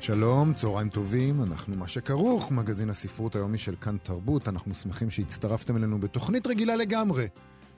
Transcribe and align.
שלום, 0.00 0.54
צהריים 0.54 0.88
טובים, 0.88 1.42
אנחנו 1.42 1.76
מה 1.76 1.88
שכרוך, 1.88 2.50
מגזין 2.52 2.90
הספרות 2.90 3.36
היומי 3.36 3.58
של 3.58 3.74
כאן 3.80 3.96
תרבות. 4.02 4.48
אנחנו 4.48 4.74
שמחים 4.74 5.10
שהצטרפתם 5.10 5.76
אלינו 5.76 5.98
בתוכנית 6.00 6.46
רגילה 6.46 6.76
לגמרי. 6.76 7.26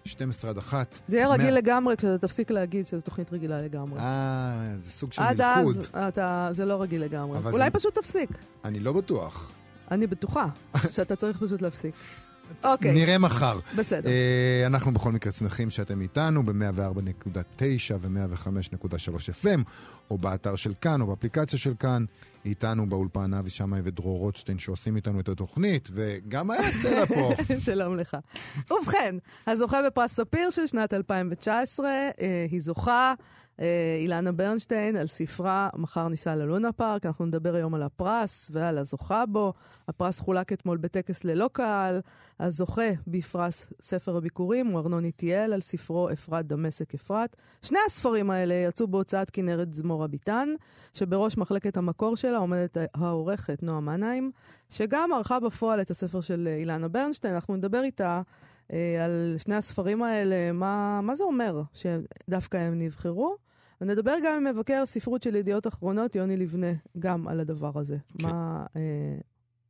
12 0.04 0.50
עד 0.50 0.58
1. 0.58 1.00
זה 1.08 1.16
יהיה 1.16 1.28
רגיל 1.28 1.44
100... 1.50 1.54
לגמרי 1.54 1.96
כשאתה 1.96 2.18
תפסיק 2.18 2.50
להגיד 2.50 2.86
שזו 2.86 3.00
תוכנית 3.00 3.32
רגילה 3.32 3.62
לגמרי. 3.62 4.00
אה, 4.00 4.72
זה 4.78 4.90
סוג 4.90 5.12
של 5.12 5.22
עד 5.22 5.36
מלכוד. 5.42 5.76
אז 5.76 5.90
אתה, 6.08 6.48
זה 6.52 6.64
לא 6.64 6.82
רגיל 6.82 7.02
לגמרי. 7.02 7.38
אולי 7.52 7.64
זה- 7.64 7.70
פשוט 7.70 7.94
תפסיק. 7.98 8.30
אני 8.64 8.80
לא 8.80 8.92
בטוח. 8.92 9.50
אני 9.90 10.06
בטוחה 10.06 10.46
שאתה 10.94 11.16
צריך 11.16 11.38
פשוט 11.42 11.62
להפסיק. 11.62 11.94
אוקיי, 12.64 12.92
נראה 12.92 13.18
מחר. 13.18 13.58
בסדר. 13.76 14.10
אה, 14.10 14.66
אנחנו 14.66 14.92
בכל 14.92 15.12
מקרה 15.12 15.32
שמחים 15.32 15.70
שאתם 15.70 16.00
איתנו 16.00 16.42
ב-104.9 16.42 17.94
ו-105.3 18.00 19.44
FM, 19.44 19.60
או 20.10 20.18
באתר 20.18 20.56
של 20.56 20.72
כאן, 20.80 21.00
או 21.00 21.06
באפליקציה 21.06 21.58
של 21.58 21.74
כאן. 21.78 22.04
איתנו 22.44 22.88
באולפן 22.88 23.34
אבי 23.34 23.50
שמאי 23.50 23.80
ודרור 23.84 24.18
רוטשטיין 24.18 24.58
שעושים 24.58 24.96
איתנו 24.96 25.20
את 25.20 25.28
התוכנית, 25.28 25.88
וגם 25.94 26.50
היה 26.50 26.72
סלע 26.72 27.06
פה. 27.06 27.32
שלום 27.66 27.96
לך. 27.96 28.16
ובכן, 28.70 29.16
הזוכה 29.46 29.82
בפרס 29.86 30.12
ספיר 30.12 30.50
של 30.50 30.66
שנת 30.66 30.94
2019, 30.94 31.86
אה, 31.88 32.46
היא 32.50 32.60
זוכה, 32.62 33.14
אילנה 34.00 34.32
ברנשטיין, 34.32 34.96
על 34.96 35.06
ספרה 35.06 35.68
"מחר 35.76 36.08
ניסע 36.08 36.34
ללונה 36.34 36.72
פארק". 36.72 37.06
אנחנו 37.06 37.26
נדבר 37.26 37.54
היום 37.54 37.74
על 37.74 37.82
הפרס 37.82 38.50
ועל 38.54 38.78
הזוכה 38.78 39.26
בו. 39.26 39.52
הפרס 39.88 40.20
חולק 40.20 40.52
אתמול 40.52 40.78
בטקס 40.78 41.24
ללא 41.24 41.50
קהל. 41.52 42.00
הזוכה 42.40 42.90
בפרס 43.06 43.66
ספר 43.82 44.16
הביקורים 44.16 44.66
הוא 44.66 44.80
ארנון 44.80 45.04
איטיאל 45.04 45.52
על 45.52 45.60
ספרו 45.60 46.10
אפרת 46.10 46.46
דמשק 46.46 46.94
אפרת. 46.94 47.36
שני 47.62 47.78
הספרים 47.86 48.30
האלה 48.30 48.54
יצאו 48.54 48.88
בהוצאת 48.88 49.30
כנרת 49.30 49.72
זמורה 49.72 50.06
ביטן, 50.06 50.48
שבראש 50.94 51.36
מחלקת 51.36 51.76
המקור 51.76 52.16
שלה 52.16 52.38
עומדת 52.38 52.76
העורכת 52.94 53.62
נועה 53.62 53.80
מנהיים. 53.80 54.32
שגם 54.70 55.10
ערכה 55.12 55.40
בפועל 55.40 55.80
את 55.80 55.90
הספר 55.90 56.20
של 56.20 56.48
אה, 56.50 56.56
אילנה 56.56 56.88
ברנשטיין. 56.88 57.34
אנחנו 57.34 57.56
נדבר 57.56 57.82
איתה 57.82 58.22
אה, 58.72 59.04
על 59.04 59.34
שני 59.38 59.54
הספרים 59.54 60.02
האלה, 60.02 60.52
מה, 60.52 61.00
מה 61.02 61.16
זה 61.16 61.24
אומר 61.24 61.62
שדווקא 61.72 62.56
הם 62.56 62.78
נבחרו. 62.78 63.36
ונדבר 63.82 64.14
גם 64.24 64.36
עם 64.36 64.54
מבקר 64.54 64.86
ספרות 64.86 65.22
של 65.22 65.34
ידיעות 65.36 65.66
אחרונות, 65.66 66.14
יוני 66.14 66.36
לבנה, 66.36 66.72
גם 66.98 67.28
על 67.28 67.40
הדבר 67.40 67.78
הזה. 67.78 67.96
כן. 68.18 68.26
מה, 68.26 68.66
אה, 68.76 68.82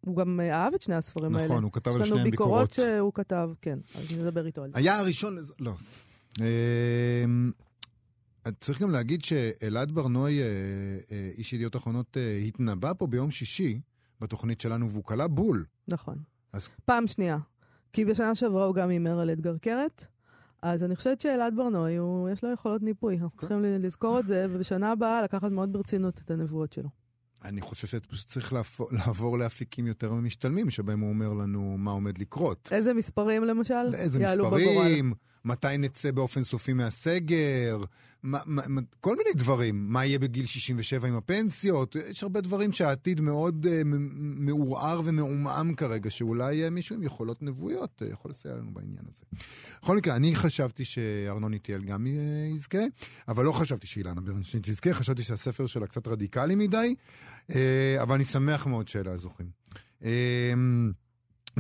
הוא 0.00 0.16
גם 0.16 0.40
אה, 0.40 0.54
אהב 0.54 0.74
את 0.74 0.82
שני 0.82 0.94
הספרים 0.94 1.36
האלה. 1.36 1.46
נכון, 1.46 1.64
הוא 1.64 1.72
כתב 1.72 1.90
על 1.90 1.96
יש 1.96 2.06
לנו 2.06 2.16
שניהם 2.18 2.30
ביקורות 2.30 2.70
ביקורות. 2.70 2.94
שהוא 2.98 3.12
כתב, 3.14 3.50
כן, 3.60 3.78
אז 3.94 4.12
נדבר 4.18 4.46
איתו 4.46 4.64
על 4.64 4.72
זה. 4.72 4.78
היה 4.78 4.98
הראשון, 4.98 5.38
לא. 5.60 5.72
אמ, 6.40 7.52
צריך 8.60 8.82
גם 8.82 8.90
להגיד 8.90 9.24
שאלעד 9.24 9.92
ברנועי, 9.92 10.42
אה, 10.42 10.46
אה, 11.12 11.30
איש 11.38 11.52
ידיעות 11.52 11.76
אחרונות, 11.76 12.16
התנבא 12.46 12.92
פה 12.98 13.06
ביום 13.06 13.30
שישי 13.30 13.80
בתוכנית 14.20 14.60
שלנו, 14.60 14.90
והוא 14.90 15.04
כלה 15.04 15.28
בול. 15.28 15.64
נכון. 15.88 16.16
אז- 16.52 16.68
פעם 16.84 17.06
שנייה. 17.06 17.38
כי 17.92 18.04
בשנה 18.04 18.34
שעברה 18.34 18.64
הוא 18.64 18.74
גם 18.74 18.88
הימר 18.88 19.20
על 19.20 19.30
אדגר 19.30 19.56
קרת, 19.58 20.06
אז 20.62 20.84
אני 20.84 20.96
חושבת 20.96 21.20
שאלעד 21.20 21.56
ברנועי, 21.56 21.96
הוא- 21.96 22.28
יש 22.28 22.44
לו 22.44 22.52
יכולות 22.52 22.82
ניפוי. 22.82 23.18
אנחנו 23.18 23.38
צריכים 23.38 23.62
ל- 23.62 23.86
לזכור 23.86 24.20
את 24.20 24.26
זה, 24.26 24.46
ובשנה 24.50 24.92
הבאה 24.92 25.22
לקחת 25.22 25.50
מאוד 25.50 25.72
ברצינות 25.72 26.20
את 26.24 26.30
הנבואות 26.30 26.72
שלו. 26.72 26.88
אני 27.44 27.60
חושב 27.60 27.86
שפשוט 27.86 28.26
צריך 28.28 28.52
לעבור, 28.52 28.88
לעבור 28.92 29.38
לאפיקים 29.38 29.86
יותר 29.86 30.14
משתלמים, 30.14 30.70
שבהם 30.70 31.00
הוא 31.00 31.08
אומר 31.08 31.32
לנו 31.32 31.76
מה 31.78 31.90
עומד 31.90 32.18
לקרות. 32.18 32.68
איזה 32.72 32.94
מספרים 32.94 33.44
למשל? 33.44 33.74
יעלו 34.20 34.50
מספרים, 34.50 35.12
מתי 35.44 35.78
נצא 35.78 36.10
באופן 36.10 36.44
סופי 36.44 36.72
מהסגר, 36.72 37.78
מה, 38.22 38.38
מה, 38.46 38.62
מה, 38.68 38.80
כל 39.00 39.16
מיני 39.16 39.30
דברים. 39.34 39.92
מה 39.92 40.04
יהיה 40.04 40.18
בגיל 40.18 40.46
67 40.46 41.08
עם 41.08 41.14
הפנסיות? 41.14 41.96
יש 42.10 42.22
הרבה 42.22 42.40
דברים 42.40 42.72
שהעתיד 42.72 43.20
מאוד 43.20 43.66
uh, 43.66 43.68
מעורער 44.18 45.00
ומעומעם 45.04 45.74
כרגע, 45.74 46.10
שאולי 46.10 46.66
uh, 46.66 46.70
מישהו 46.70 46.96
עם 46.96 47.02
יכולות 47.02 47.42
נבואיות 47.42 48.02
uh, 48.02 48.12
יכול 48.12 48.30
לסייע 48.30 48.54
לנו 48.54 48.74
בעניין 48.74 49.04
הזה. 49.10 49.22
בכל 49.82 49.96
מקרה, 49.96 50.16
אני 50.16 50.34
חשבתי 50.34 50.84
שארנון 50.84 51.52
איטיאל 51.52 51.82
גם 51.82 52.06
יזכה, 52.54 52.82
אבל 53.28 53.44
לא 53.44 53.52
חשבתי 53.52 53.86
שאילנה 53.86 54.20
ברנשטיין 54.20 54.62
תזכה, 54.62 54.94
חשבתי 54.94 55.22
שהספר 55.22 55.66
שלה 55.66 55.86
קצת 55.86 56.08
רדיקלי 56.08 56.54
מדי, 56.54 56.94
uh, 57.50 57.54
אבל 58.02 58.14
אני 58.14 58.24
שמח 58.24 58.66
מאוד 58.66 58.88
שאלה 58.88 59.12
הזוכים. 59.12 59.46
Uh, 60.00 60.04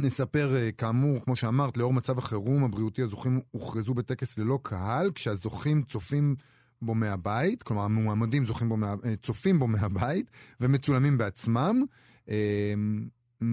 נספר, 0.02 0.56
אה, 0.56 0.72
כאמור, 0.72 1.24
כמו 1.24 1.36
שאמרת, 1.36 1.76
לאור 1.76 1.92
מצב 1.92 2.18
החירום 2.18 2.64
הבריאותי, 2.64 3.02
הזוכים 3.02 3.40
הוכרזו 3.50 3.94
בטקס 3.94 4.38
ללא 4.38 4.58
קהל, 4.62 5.10
כשהזוכים 5.14 5.82
צופים 5.82 6.34
בו 6.82 6.94
מהבית, 6.94 7.62
כלומר 7.62 7.82
המועמדים 7.82 8.44
זוכים 8.44 8.68
בו 8.68 8.76
מה, 8.76 8.94
אה, 9.04 9.16
צופים 9.22 9.58
בו 9.58 9.68
מהבית, 9.68 10.30
ומצולמים 10.60 11.18
בעצמם. 11.18 11.84
אה, 12.28 12.74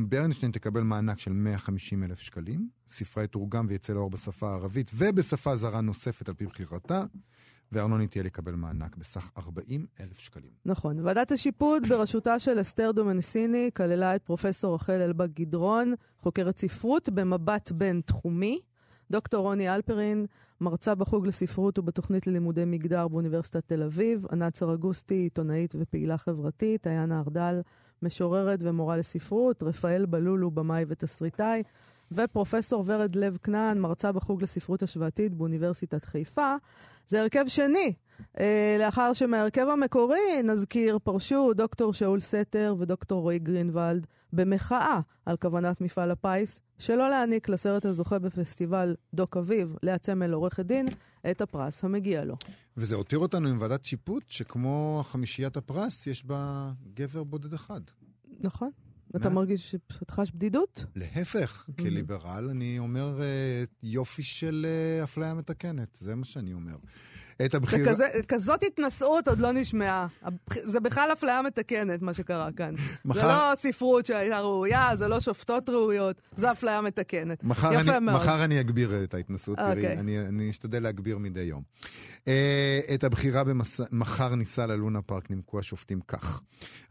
ברנשטיין 0.09 0.51
תקבל 0.51 0.81
מענק 0.81 1.19
של 1.19 1.33
150 1.33 2.03
אלף 2.03 2.19
שקלים, 2.19 2.69
ספרה 2.88 3.23
יתורגם 3.23 3.65
ויצא 3.69 3.93
לאור 3.93 4.09
בשפה 4.09 4.49
הערבית 4.49 4.91
ובשפה 4.93 5.55
זרה 5.55 5.81
נוספת 5.81 6.29
על 6.29 6.35
פי 6.35 6.45
בחירתה, 6.45 7.03
וארנון 7.72 8.02
איטיאל 8.02 8.25
יקבל 8.25 8.56
מענק 8.56 8.96
בסך 8.96 9.31
40 9.38 9.85
אלף 10.00 10.19
שקלים. 10.19 10.52
נכון. 10.66 11.00
ועדת 11.00 11.31
השיפוט 11.31 11.85
בראשותה 11.88 12.40
של 12.40 12.62
אסתר 12.62 12.91
דומנסיני 12.91 13.69
כללה 13.75 14.16
את 14.16 14.24
פרופסור 14.24 14.75
רחל 14.75 15.02
אלבג 15.02 15.28
גדרון, 15.34 15.94
חוקרת 16.18 16.57
ספרות 16.57 17.09
במבט 17.09 17.72
בין-תחומי. 17.72 18.59
דוקטור 19.12 19.41
רוני 19.41 19.75
אלפרין, 19.75 20.25
מרצה 20.62 20.96
בחוג 20.96 21.28
לספרות 21.28 21.80
ובתוכנית 21.80 22.28
ללימודי 22.28 22.66
מגדר 22.66 23.07
באוניברסיטת 23.07 23.68
תל 23.68 23.84
אביב, 23.84 24.25
ענת 24.31 24.56
סרגוסטי, 24.56 25.16
עיתונאית 25.16 25.74
ופעילה 25.80 26.18
חברתית, 26.18 26.88
עיינה 26.88 27.19
ארדל, 27.19 27.62
משוררת 28.01 28.59
ומורה 28.62 28.97
לספרות, 28.97 29.63
רפאל 29.63 30.06
בלולו, 30.06 30.51
במאי 30.51 30.86
ותסריטאי, 30.88 31.63
ופרופסור 32.11 32.83
ורד 32.87 33.15
לב 33.15 33.37
כנען, 33.43 33.79
מרצה 33.79 34.11
בחוג 34.11 34.43
לספרות 34.43 34.83
השוואתית 34.83 35.33
באוניברסיטת 35.33 36.05
חיפה. 36.05 36.55
זה 37.07 37.21
הרכב 37.21 37.45
שני. 37.47 37.93
אה, 38.39 38.77
לאחר 38.79 39.13
שמההרכב 39.13 39.67
המקורי, 39.67 40.43
נזכיר, 40.43 40.99
פרשו 41.03 41.53
דוקטור 41.53 41.93
שאול 41.93 42.19
סתר 42.19 42.75
ודוקטור 42.79 43.21
רועי 43.21 43.39
גרינוולד 43.39 44.07
במחאה 44.33 44.99
על 45.25 45.37
כוונת 45.37 45.81
מפעל 45.81 46.11
הפיס 46.11 46.61
שלא 46.79 47.09
להעניק 47.09 47.49
לסרט 47.49 47.85
הזוכה 47.85 48.19
בפסטיבל 48.19 48.95
דוק 49.13 49.37
אביב, 49.37 49.75
לאה 49.83 49.97
צמל 49.97 50.33
עורכת 50.33 50.65
דין, 50.65 50.85
את 51.31 51.41
הפרס 51.41 51.83
המגיע 51.83 52.25
לו. 52.25 52.35
וזה 52.77 52.95
הותיר 52.95 53.19
אותנו 53.19 53.49
עם 53.49 53.57
ועדת 53.59 53.85
שיפוט, 53.85 54.23
שכמו 54.27 55.01
חמישיית 55.05 55.57
הפרס, 55.57 56.07
יש 56.07 56.25
בה 56.25 56.71
גבר 56.93 57.23
בודד 57.23 57.53
אחד. 57.53 57.81
נכון? 58.39 58.69
אתה 59.15 59.29
מרגיש 59.29 59.71
שאתה 59.71 60.13
חש 60.13 60.31
בדידות? 60.31 60.85
להפך, 60.95 61.65
Mm-hmm. 61.69 61.81
כליברל, 61.81 62.49
אני 62.49 62.79
אומר 62.79 63.21
אה, 63.21 63.63
יופי 63.83 64.23
של 64.23 64.65
אה, 64.69 65.03
אפליה 65.03 65.33
מתקנת, 65.33 65.95
זה 66.01 66.15
מה 66.15 66.25
שאני 66.25 66.53
אומר. 66.53 66.75
את 67.45 67.55
הבחירה... 67.55 67.91
וכזה- 67.91 68.09
כזאת 68.27 68.63
התנשאות 68.63 69.27
עוד 69.27 69.39
לא 69.39 69.51
נשמעה. 69.51 70.07
זה 70.63 70.79
בכלל 70.79 71.09
אפליה 71.13 71.41
מתקנת, 71.41 72.01
מה 72.01 72.13
שקרה 72.13 72.51
כאן. 72.51 72.75
זה 72.75 72.81
מחר- 73.05 73.50
לא 73.51 73.55
ספרות 73.55 74.05
שהייתה 74.05 74.39
ראויה, 74.39 74.95
זה 74.95 75.07
לא 75.07 75.19
שופטות 75.19 75.69
ראויות, 75.69 76.22
זה 76.38 76.51
אפליה 76.51 76.81
מתקנת. 76.81 77.44
מחר 77.44 77.74
יפה 77.74 77.97
אני, 77.97 78.06
מאוד. 78.06 78.15
מחר 78.21 78.44
אני 78.44 78.59
אגביר 78.59 79.03
את 79.03 79.13
ההתנסות, 79.13 79.57
תראי, 79.57 79.69
אוקיי. 79.69 80.00
אני, 80.00 80.19
אני 80.27 80.50
אשתדל 80.50 80.83
להגביר 80.83 81.18
מדי 81.18 81.39
יום. 81.41 81.63
אה, 82.27 82.80
את 82.94 83.03
הבחירה 83.03 83.44
במחר 83.44 84.36
ניסע 84.36 84.65
ללונה 84.65 85.01
פארק 85.01 85.30
נימקו 85.30 85.59
השופטים 85.59 86.00
כך. 86.07 86.41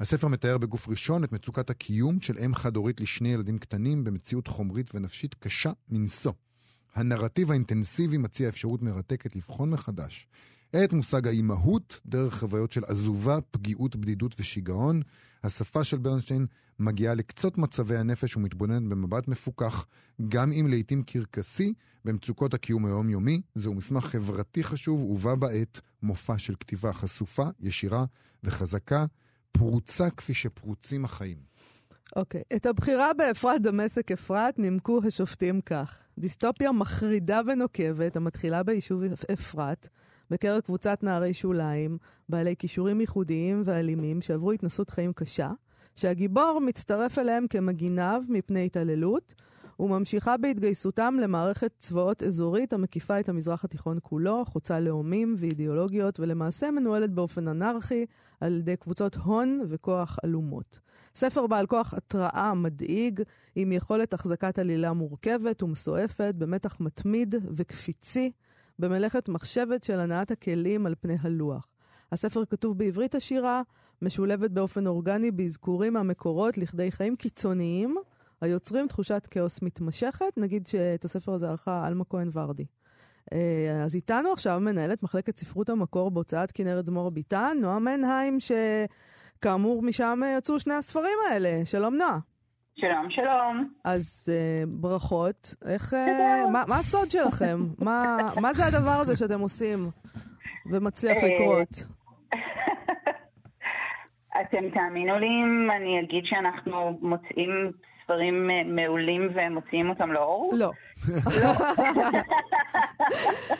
הספר 0.00 0.28
מתאר 0.28 0.58
בגוף 0.58 0.88
ראשון 0.88 1.24
את 1.24 1.32
מצוקת 1.32 1.70
הקיום 1.70 2.20
של 2.20 2.34
אם 2.44 2.54
חד-הורית 2.54 3.00
לשני 3.00 3.28
ילדים 3.32 3.58
קטנים 3.58 4.04
במציאות 4.04 4.46
חומרית 4.46 4.94
ונפשית 4.94 5.34
קשה 5.34 5.70
מנשוא. 5.88 6.32
הנרטיב 6.94 7.50
האינטנסיבי 7.50 8.18
מציע 8.18 8.48
אפשרות 8.48 8.82
מרתקת 8.82 9.36
לבחון 9.36 9.70
מחדש 9.70 10.28
את 10.76 10.92
מושג 10.92 11.26
האימהות 11.26 12.00
דרך 12.06 12.38
חוויות 12.38 12.72
של 12.72 12.84
עזובה, 12.84 13.38
פגיעות, 13.50 13.96
בדידות 13.96 14.34
ושיגעון. 14.38 15.02
השפה 15.44 15.84
של 15.84 15.98
ברנשטיין 15.98 16.46
מגיעה 16.78 17.14
לקצות 17.14 17.58
מצבי 17.58 17.96
הנפש 17.96 18.36
ומתבוננת 18.36 18.82
במבט 18.82 19.28
מפוכח, 19.28 19.86
גם 20.28 20.52
אם 20.52 20.66
לעיתים 20.68 21.02
קרקסי, 21.02 21.74
במצוקות 22.04 22.54
הקיום 22.54 22.86
היומיומי. 22.86 23.40
זהו 23.54 23.74
מסמך 23.74 24.04
חברתי 24.04 24.64
חשוב 24.64 25.02
ובה 25.02 25.36
בעת 25.36 25.80
מופע 26.02 26.38
של 26.38 26.54
כתיבה 26.60 26.92
חשופה, 26.92 27.48
ישירה 27.60 28.04
וחזקה, 28.44 29.06
פרוצה 29.52 30.10
כפי 30.10 30.34
שפרוצים 30.34 31.04
החיים. 31.04 31.38
אוקיי. 32.16 32.42
את 32.56 32.66
הבחירה 32.66 33.14
באפרת 33.14 33.62
דמשק 33.62 34.12
אפרת 34.12 34.58
נימקו 34.58 35.00
השופטים 35.06 35.60
כך: 35.60 35.98
דיסטופיה 36.18 36.72
מחרידה 36.72 37.40
ונוקבת 37.46 38.16
המתחילה 38.16 38.62
ביישוב 38.62 39.02
אפרת, 39.32 39.88
בקרב 40.30 40.60
קבוצת 40.60 41.02
נערי 41.02 41.34
שוליים, 41.34 41.98
בעלי 42.28 42.54
כישורים 42.58 43.00
ייחודיים 43.00 43.62
ואלימים 43.64 44.22
שעברו 44.22 44.52
התנסות 44.52 44.90
חיים 44.90 45.12
קשה, 45.12 45.50
שהגיבור 45.96 46.60
מצטרף 46.66 47.18
אליהם 47.18 47.46
כמגיניו 47.50 48.22
מפני 48.28 48.66
התעללות, 48.66 49.34
וממשיכה 49.80 50.36
בהתגייסותם 50.36 51.14
למערכת 51.22 51.72
צבאות 51.78 52.22
אזורית 52.22 52.72
המקיפה 52.72 53.20
את 53.20 53.28
המזרח 53.28 53.64
התיכון 53.64 53.98
כולו, 54.02 54.44
חוצה 54.44 54.80
לאומים 54.80 55.34
ואידיאולוגיות, 55.38 56.20
ולמעשה 56.20 56.70
מנוהלת 56.70 57.10
באופן 57.10 57.48
אנרכי 57.48 58.06
על 58.40 58.58
ידי 58.58 58.76
קבוצות 58.76 59.14
הון 59.14 59.60
וכוח 59.68 60.18
עלומות. 60.22 60.78
ספר 61.14 61.46
בעל 61.46 61.66
כוח 61.66 61.94
התראה 61.94 62.54
מדאיג, 62.54 63.22
עם 63.54 63.72
יכולת 63.72 64.14
החזקת 64.14 64.58
עלילה 64.58 64.92
מורכבת 64.92 65.62
ומסועפת, 65.62 66.34
במתח 66.38 66.76
מתמיד 66.80 67.34
וקפיצי, 67.56 68.32
במלאכת 68.78 69.28
מחשבת 69.28 69.84
של 69.84 70.00
הנעת 70.00 70.30
הכלים 70.30 70.86
על 70.86 70.94
פני 71.00 71.16
הלוח. 71.20 71.66
הספר 72.12 72.44
כתוב 72.44 72.78
בעברית 72.78 73.14
עשירה, 73.14 73.62
משולבת 74.02 74.50
באופן 74.50 74.86
אורגני 74.86 75.30
באזכורים 75.30 75.92
מהמקורות 75.92 76.58
לכדי 76.58 76.90
חיים 76.90 77.16
קיצוניים, 77.16 77.96
היוצרים 78.40 78.88
תחושת 78.88 79.26
כאוס 79.30 79.62
מתמשכת. 79.62 80.32
נגיד 80.36 80.66
שאת 80.66 81.04
הספר 81.04 81.32
הזה 81.32 81.48
ערכה 81.48 81.86
עלמה 81.86 82.04
כהן 82.04 82.28
ורדי. 82.32 82.66
אה, 83.32 83.82
אז 83.84 83.94
איתנו 83.94 84.32
עכשיו 84.32 84.60
מנהלת 84.60 85.02
מחלקת 85.02 85.36
ספרות 85.36 85.70
המקור 85.70 86.10
בהוצאת 86.10 86.52
כנרת 86.52 86.86
זמור 86.86 87.10
ביטן, 87.10 87.56
נועה 87.60 87.78
מנהיים, 87.78 88.38
שכאמור 88.40 89.82
משם 89.82 90.20
יצאו 90.38 90.60
שני 90.60 90.74
הספרים 90.74 91.18
האלה. 91.30 91.60
שלום 91.64 91.94
נועה. 91.94 92.18
שלום, 92.80 93.10
שלום. 93.10 93.68
אז 93.84 94.28
uh, 94.28 94.32
ברכות. 94.68 95.54
איך, 95.66 95.92
uh, 95.92 95.96
מה, 96.52 96.62
מה 96.68 96.76
הסוד 96.76 97.10
שלכם? 97.10 97.58
מה, 97.78 98.16
מה 98.42 98.52
זה 98.52 98.66
הדבר 98.66 98.98
הזה 99.00 99.16
שאתם 99.16 99.40
עושים 99.40 99.78
ומצליח 100.72 101.16
לקרות? 101.24 101.68
אתם 104.40 104.70
תאמינו 104.74 105.18
לי 105.18 105.26
אם 105.26 105.70
אני 105.76 106.00
אגיד 106.00 106.24
שאנחנו 106.24 106.98
מוצאים 107.02 107.72
ספרים 108.08 108.50
מעולים 108.66 109.28
ומוציאים 109.34 109.88
אותם 109.88 110.12
לאור? 110.12 110.52
לא. 110.56 110.70
לא. 111.42 111.52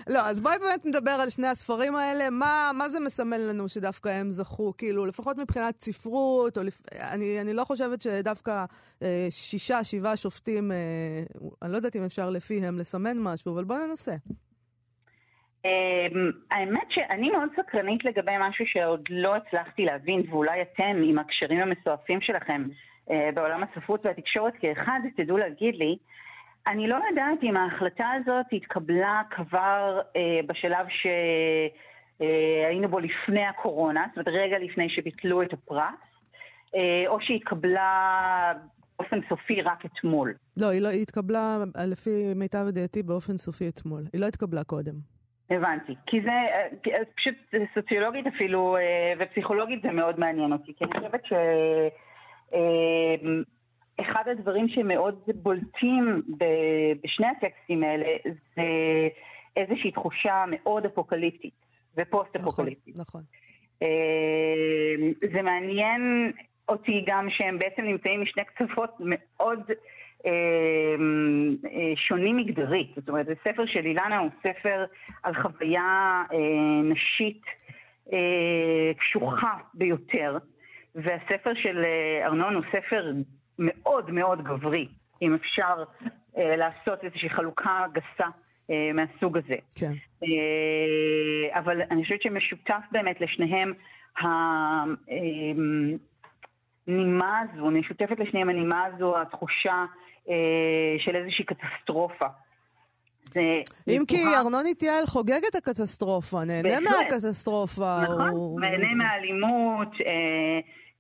לא, 0.15 0.21
אז 0.21 0.41
בואי 0.41 0.55
באמת 0.59 0.87
נדבר 0.87 1.11
על 1.11 1.31
שני 1.31 1.47
הספרים 1.47 1.95
האלה. 1.97 2.31
מה, 2.31 2.71
מה 2.75 2.89
זה 2.89 3.01
מסמל 3.01 3.37
לנו 3.51 3.69
שדווקא 3.69 4.09
הם 4.09 4.31
זכו? 4.31 4.77
כאילו, 4.79 5.07
לפחות 5.07 5.39
מבחינת 5.39 5.83
ספרות, 5.83 6.59
או 6.59 6.63
לפ... 6.63 6.81
אני, 7.15 7.41
אני 7.41 7.53
לא 7.53 7.65
חושבת 7.65 8.03
שדווקא 8.03 8.65
אה, 9.03 9.27
שישה, 9.31 9.85
שבעה 9.85 10.17
שופטים, 10.17 10.73
אה, 10.73 10.77
אני 11.63 11.73
לא 11.73 11.77
יודעת 11.77 11.97
אם 11.97 12.05
אפשר 12.05 12.31
לפיהם 12.31 12.79
לסמן 12.79 13.19
משהו, 13.19 13.55
אבל 13.55 13.65
בואו 13.65 13.87
ננסה. 13.87 14.15
Um, 15.67 16.19
האמת 16.51 16.87
שאני 16.91 17.31
מאוד 17.31 17.49
סקרנית 17.57 18.05
לגבי 18.05 18.33
משהו 18.41 18.65
שעוד 18.67 19.05
לא 19.11 19.37
הצלחתי 19.37 19.85
להבין, 19.85 20.23
ואולי 20.31 20.63
אתם, 20.63 21.03
עם 21.05 21.19
הקשרים 21.19 21.61
המסועפים 21.61 22.21
שלכם 22.21 22.63
בעולם 23.35 23.63
הספרות 23.63 24.07
והתקשורת 24.07 24.55
כאחד, 24.61 25.01
תדעו 25.17 25.39
להגיד 25.39 25.75
לי, 25.75 25.97
אני 26.69 26.89
לא 26.89 26.97
יודעת 27.11 27.43
אם 27.43 27.57
ההחלטה 27.57 28.11
הזאת 28.21 28.47
התקבלה 28.53 29.23
כבר 29.31 30.01
uh, 30.01 30.47
בשלב 30.47 30.87
שהיינו 32.19 32.87
uh, 32.87 32.91
בו 32.91 32.99
לפני 32.99 33.47
הקורונה, 33.47 34.07
זאת 34.09 34.27
אומרת 34.27 34.43
רגע 34.43 34.59
לפני 34.59 34.91
שביטלו 34.91 35.43
את 35.43 35.53
הפרס, 35.53 35.81
uh, 36.67 36.77
או 37.07 37.21
שהתקבלה 37.21 38.53
באופן 38.99 39.21
סופי 39.29 39.63
רק 39.63 39.85
אתמול. 39.87 40.35
לא, 40.61 40.67
היא 40.67 40.83
לא, 40.83 40.89
היא 40.89 41.03
התקבלה, 41.03 41.59
לפי 41.87 42.35
מיטב 42.37 42.65
ידיעתי, 42.69 43.03
באופן 43.03 43.37
סופי 43.37 43.69
אתמול. 43.69 44.03
היא 44.13 44.21
לא 44.21 44.27
התקבלה 44.27 44.65
קודם. 44.65 44.95
הבנתי. 45.51 45.95
כי 46.07 46.21
זה, 46.23 46.31
פשוט 47.17 47.35
סוציולוגית 47.75 48.27
אפילו, 48.27 48.77
ופסיכולוגית 49.19 49.83
זה 49.83 49.91
מאוד 49.93 50.21
מעניין 50.21 50.53
אותי. 50.53 50.73
כי 50.77 50.85
אני 50.85 50.93
חושבת 50.93 51.25
ש... 51.25 51.33
אחד 54.01 54.23
הדברים 54.31 54.69
שמאוד 54.69 55.21
בולטים 55.35 56.23
בשני 57.05 57.27
הטקסטים 57.27 57.83
האלה 57.83 58.07
זה 58.57 58.63
איזושהי 59.57 59.91
תחושה 59.91 60.45
מאוד 60.51 60.87
אפוקליפטית 60.87 61.55
ופוסט-אפוקליפטית. 61.97 62.97
נכון, 62.99 63.21
נכון. 63.21 63.23
זה 65.33 65.43
מעניין 65.43 66.33
אותי 66.69 67.05
גם 67.07 67.31
שהם 67.31 67.59
בעצם 67.59 67.83
נמצאים 67.83 68.23
משני 68.23 68.45
קצוות 68.45 68.97
מאוד 69.01 69.71
שונים 71.97 72.37
מגדרית. 72.37 72.91
זאת 72.97 73.09
אומרת, 73.09 73.27
הספר 73.29 73.67
של 73.67 73.87
אילנה 73.87 74.19
הוא 74.19 74.31
ספר 74.43 74.85
על 75.23 75.35
חוויה 75.43 76.23
נשית 76.85 77.43
קשוחה 78.99 79.55
ביותר, 79.75 80.39
והספר 81.03 81.51
של 81.55 81.85
ארנון 82.25 82.55
הוא 82.55 82.63
ספר 82.73 83.13
מאוד 83.59 84.11
מאוד 84.11 84.45
גברי, 84.45 84.89
אם 85.23 85.35
אפשר 85.35 85.85
אה, 86.39 86.57
לעשות 86.57 87.05
איזושהי 87.05 87.31
חלוקה 87.31 87.85
גסה 87.93 88.29
אה, 88.71 88.91
מהסוג 88.95 89.39
הזה. 89.39 89.57
כן. 89.75 89.93
אה, 90.23 91.59
אבל 91.59 91.83
אני 91.91 92.03
חושבת 92.03 92.23
שמשותף 92.23 92.83
באמת 92.93 93.21
לשניהם 93.21 93.73
הנימה 96.87 97.41
הזו, 97.41 97.67
משותפת 97.67 98.19
לשניהם 98.19 98.49
הנימה 98.49 98.85
הזו, 98.85 99.21
התחושה 99.21 99.85
אה, 100.29 100.35
של 100.99 101.17
איזושהי 101.17 101.45
קטסטרופה. 101.45 102.27
אם 103.89 104.03
כי 104.09 104.25
ארנון 104.37 104.67
איטיאל 104.67 105.07
חוגג 105.07 105.41
את 105.51 105.55
הקטסטרופה, 105.55 106.45
נהנה 106.45 106.81
מהקטסטרופה. 106.81 107.99
נכון, 108.03 108.61
נהנה 108.61 108.95
מהאלימות. 108.95 109.89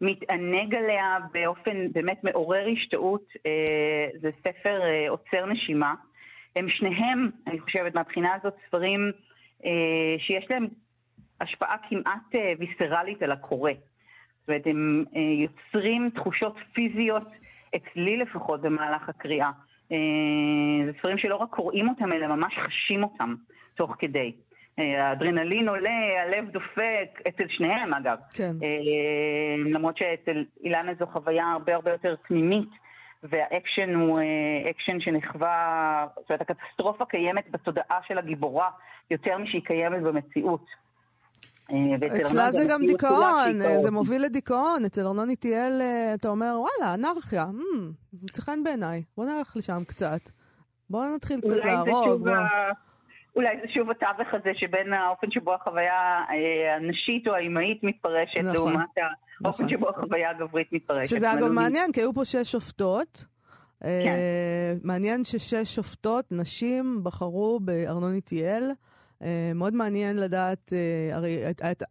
מתענג 0.00 0.74
עליה 0.74 1.18
באופן 1.32 1.92
באמת 1.92 2.24
מעורר 2.24 2.66
השתאות. 2.72 3.24
אה, 3.46 4.06
זה 4.20 4.30
ספר 4.40 4.80
אה, 4.82 5.10
עוצר 5.10 5.46
נשימה. 5.46 5.94
הם 6.56 6.68
שניהם, 6.68 7.30
אני 7.46 7.60
חושבת, 7.60 7.94
מהבחינה 7.94 8.34
הזאת, 8.34 8.54
ספרים 8.66 9.12
אה, 9.64 9.70
שיש 10.18 10.46
להם 10.50 10.66
השפעה 11.40 11.76
כמעט 11.88 12.34
ויסרלית 12.58 13.22
על 13.22 13.32
הקורא. 13.32 13.72
זאת 14.40 14.48
אומרת, 14.48 14.66
הם 14.66 15.04
יוצרים 15.14 16.10
תחושות 16.14 16.56
פיזיות, 16.72 17.28
אצלי 17.76 18.16
לפחות, 18.16 18.60
במהלך 18.60 19.08
הקריאה. 19.08 19.50
זה 20.86 20.92
ספרים 20.98 21.18
שלא 21.18 21.36
רק 21.36 21.50
קוראים 21.50 21.88
אותם, 21.88 22.12
אלא 22.12 22.26
ממש 22.26 22.54
חשים 22.58 23.02
אותם 23.02 23.34
תוך 23.74 23.96
כדי. 23.98 24.32
האדרנלין 24.78 25.68
עולה, 25.68 25.90
הלב 26.22 26.50
דופק, 26.50 27.20
אצל 27.28 27.44
שניהם 27.48 27.94
אגב. 27.94 28.16
כן. 28.32 28.52
אה, 28.62 29.70
למרות 29.70 29.96
שאצל 29.96 30.44
אילנה 30.64 30.92
זו 30.98 31.06
חוויה 31.06 31.44
הרבה 31.52 31.74
הרבה 31.74 31.90
יותר 31.90 32.14
פנימית, 32.28 32.68
והאקשן 33.22 33.94
הוא 33.94 34.20
אה, 34.20 34.70
אקשן 34.70 35.00
שנחווה, 35.00 36.06
זאת 36.16 36.30
אומרת, 36.30 36.40
הקטסטרופה 36.40 37.04
קיימת 37.04 37.50
בתודעה 37.50 37.98
של 38.08 38.18
הגיבורה 38.18 38.70
יותר 39.10 39.38
משהיא 39.38 39.62
קיימת 39.64 40.02
במציאות. 40.02 40.64
אה, 41.70 42.22
אצלה 42.22 42.52
זה 42.52 42.66
גם 42.70 42.86
דיכאון, 42.86 43.58
זה 43.82 43.90
מוביל 43.90 44.22
לדיכאון. 44.22 44.84
אצל 44.84 45.06
ארנון 45.06 45.30
איטיאל 45.30 45.82
אתה 46.14 46.28
אומר, 46.28 46.56
וואלה, 46.60 46.94
אנרכיה, 46.94 47.46
מוצא 48.22 48.42
חן 48.42 48.64
בעיניי, 48.64 49.02
בוא 49.16 49.24
נלך 49.24 49.56
לשם 49.56 49.82
קצת. 49.86 50.20
בואו 50.90 51.16
נתחיל 51.16 51.40
קצת 51.40 51.56
להרוג. 51.64 52.28
אולי 52.28 52.34
זה 52.34 52.40
שוב 52.70 52.87
התווך 53.90 54.34
הזה 54.34 54.50
שבין 54.54 54.92
האופן 54.92 55.30
שבו 55.30 55.54
החוויה 55.54 56.20
אה, 56.30 56.76
הנשית 56.76 57.28
או 57.28 57.34
האימהית 57.34 57.82
מתפרשת, 57.82 58.38
נכון, 58.38 58.52
לעומת 58.54 58.88
האופן 59.44 59.64
נכון. 59.64 59.68
שבו 59.68 59.88
החוויה 59.88 60.30
הגברית 60.30 60.72
מתפרשת. 60.72 61.10
שזה 61.10 61.34
אגב 61.34 61.48
מעניין, 61.48 61.92
כי 61.92 62.00
היו 62.00 62.14
פה 62.14 62.24
שש 62.24 62.52
שופטות. 62.52 63.24
אה, 63.84 64.00
כן. 64.04 64.14
Uh, 64.14 64.86
מעניין 64.86 65.24
ששש 65.24 65.74
שופטות, 65.74 66.24
נשים, 66.32 67.00
בחרו 67.02 67.60
בארנון 67.60 68.14
איטיאל. 68.14 68.70
Uh, 69.22 69.24
מאוד 69.54 69.74
מעניין 69.74 70.16
לדעת, 70.16 70.72
uh, 70.72 71.14
הרי 71.14 71.42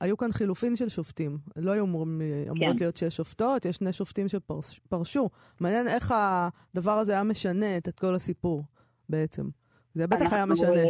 היו 0.02 0.18
כאן 0.18 0.32
חילופין 0.32 0.76
של 0.76 0.90
שופטים. 0.90 1.38
לא 1.56 1.72
היו 1.72 1.86
אמורים 1.86 2.22
כן. 2.60 2.78
להיות 2.80 2.98
שש 2.98 3.16
שופטות, 3.16 3.66
יש 3.66 3.76
שני 3.76 3.94
שופטים 3.94 4.28
שפרשו. 4.28 5.30
מעניין 5.60 5.88
איך 5.88 6.14
הדבר 6.16 6.92
הזה 6.92 7.14
היה 7.14 7.24
משנה 7.24 7.78
את 7.78 8.00
כל 8.00 8.16
הסיפור 8.16 8.64
בעצם. 9.10 9.44
זה 9.94 10.08
בטח 10.08 10.34
היה 10.34 10.46
משנה. 10.46 10.82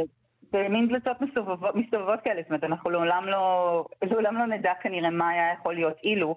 במין 0.54 0.88
דלתות 0.88 1.22
מסובבות, 1.22 1.75
מסתובבות 1.75 2.20
כאלה, 2.24 2.42
זאת 2.42 2.50
אומרת, 2.50 2.63
אנחנו 2.63 2.89
לעולם 2.89 3.25
לא, 3.25 3.86
לעולם 4.01 4.38
לא 4.38 4.46
נדע 4.46 4.74
כנראה 4.82 5.10
מה 5.10 5.30
היה 5.30 5.54
יכול 5.54 5.75
להיות 5.75 5.98
אילו, 6.04 6.36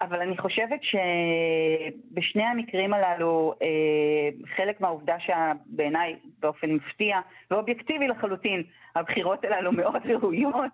אבל 0.00 0.20
אני 0.20 0.38
חושבת 0.38 0.80
שבשני 0.82 2.42
המקרים 2.42 2.94
הללו, 2.94 3.54
אה, 3.62 4.28
חלק 4.56 4.80
מהעובדה 4.80 5.16
שבעיניי 5.20 6.16
באופן 6.40 6.70
מפתיע 6.70 7.20
ואובייקטיבי 7.50 8.08
לחלוטין, 8.08 8.62
הבחירות 8.96 9.44
הללו 9.44 9.72
מאוד 9.72 10.02
ראויות, 10.22 10.70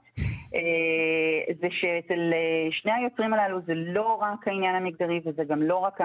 זה 1.61 1.69
שאצל 1.71 2.33
שני 2.71 2.93
היוצרים 2.93 3.35
הללו 3.35 3.61
זה 3.61 3.75
לא 3.75 4.19
רק 4.21 4.49
העניין 4.49 4.75
המגדרי 4.75 5.21
וזה 5.25 5.45
גם 5.45 5.63
לא 5.63 5.77
רק 5.77 6.01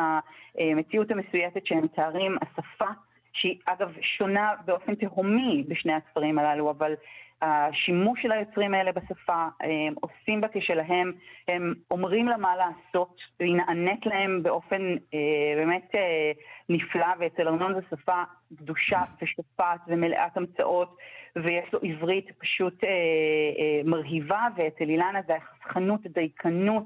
המציאות 0.60 1.12
המסויטת 1.12 1.66
שהם 1.66 1.84
מתארים, 1.84 2.38
השפה 2.42 2.92
שהיא 3.34 3.56
אגב 3.66 3.94
שונה 4.02 4.54
באופן 4.66 4.96
תהומי 4.96 5.64
בשני 5.68 5.94
הספרים 5.94 6.40
הללו, 6.40 6.72
אבל 6.72 6.94
השימוש 7.42 8.22
של 8.22 8.32
היוצרים 8.32 8.74
האלה 8.74 8.92
בשפה, 8.92 9.48
הם 9.62 9.94
עושים 10.02 10.42
בה 10.42 10.48
כשלהם, 10.54 11.12
הם 11.48 11.74
אומרים 11.92 12.28
לה 12.28 12.38
מה 12.38 12.54
לעשות, 12.56 13.22
והיא 13.40 13.56
נענית 13.56 14.06
להם 14.06 14.44
באופן 14.44 14.82
אה, 15.14 15.56
באמת 15.56 15.96
אה, 15.96 16.32
נפלא, 16.70 17.08
ואצל 17.20 17.48
ארנון 17.48 17.74
זו 17.74 17.82
שפה 17.90 18.24
קדושה 18.58 19.02
ושופעת 19.22 19.80
ומלאת 19.88 20.38
המצאות, 20.38 20.98
ויש 21.36 21.74
לו 21.74 21.80
עברית 21.84 22.26
פשוט 22.38 22.84
אה, 22.84 22.90
אה, 22.90 23.82
מרהיבה, 23.86 24.48
ואצל 24.56 24.90
אילנה 24.90 25.20
זה 25.28 25.34
החסכנות, 25.36 26.06
הדייקנות. 26.06 26.86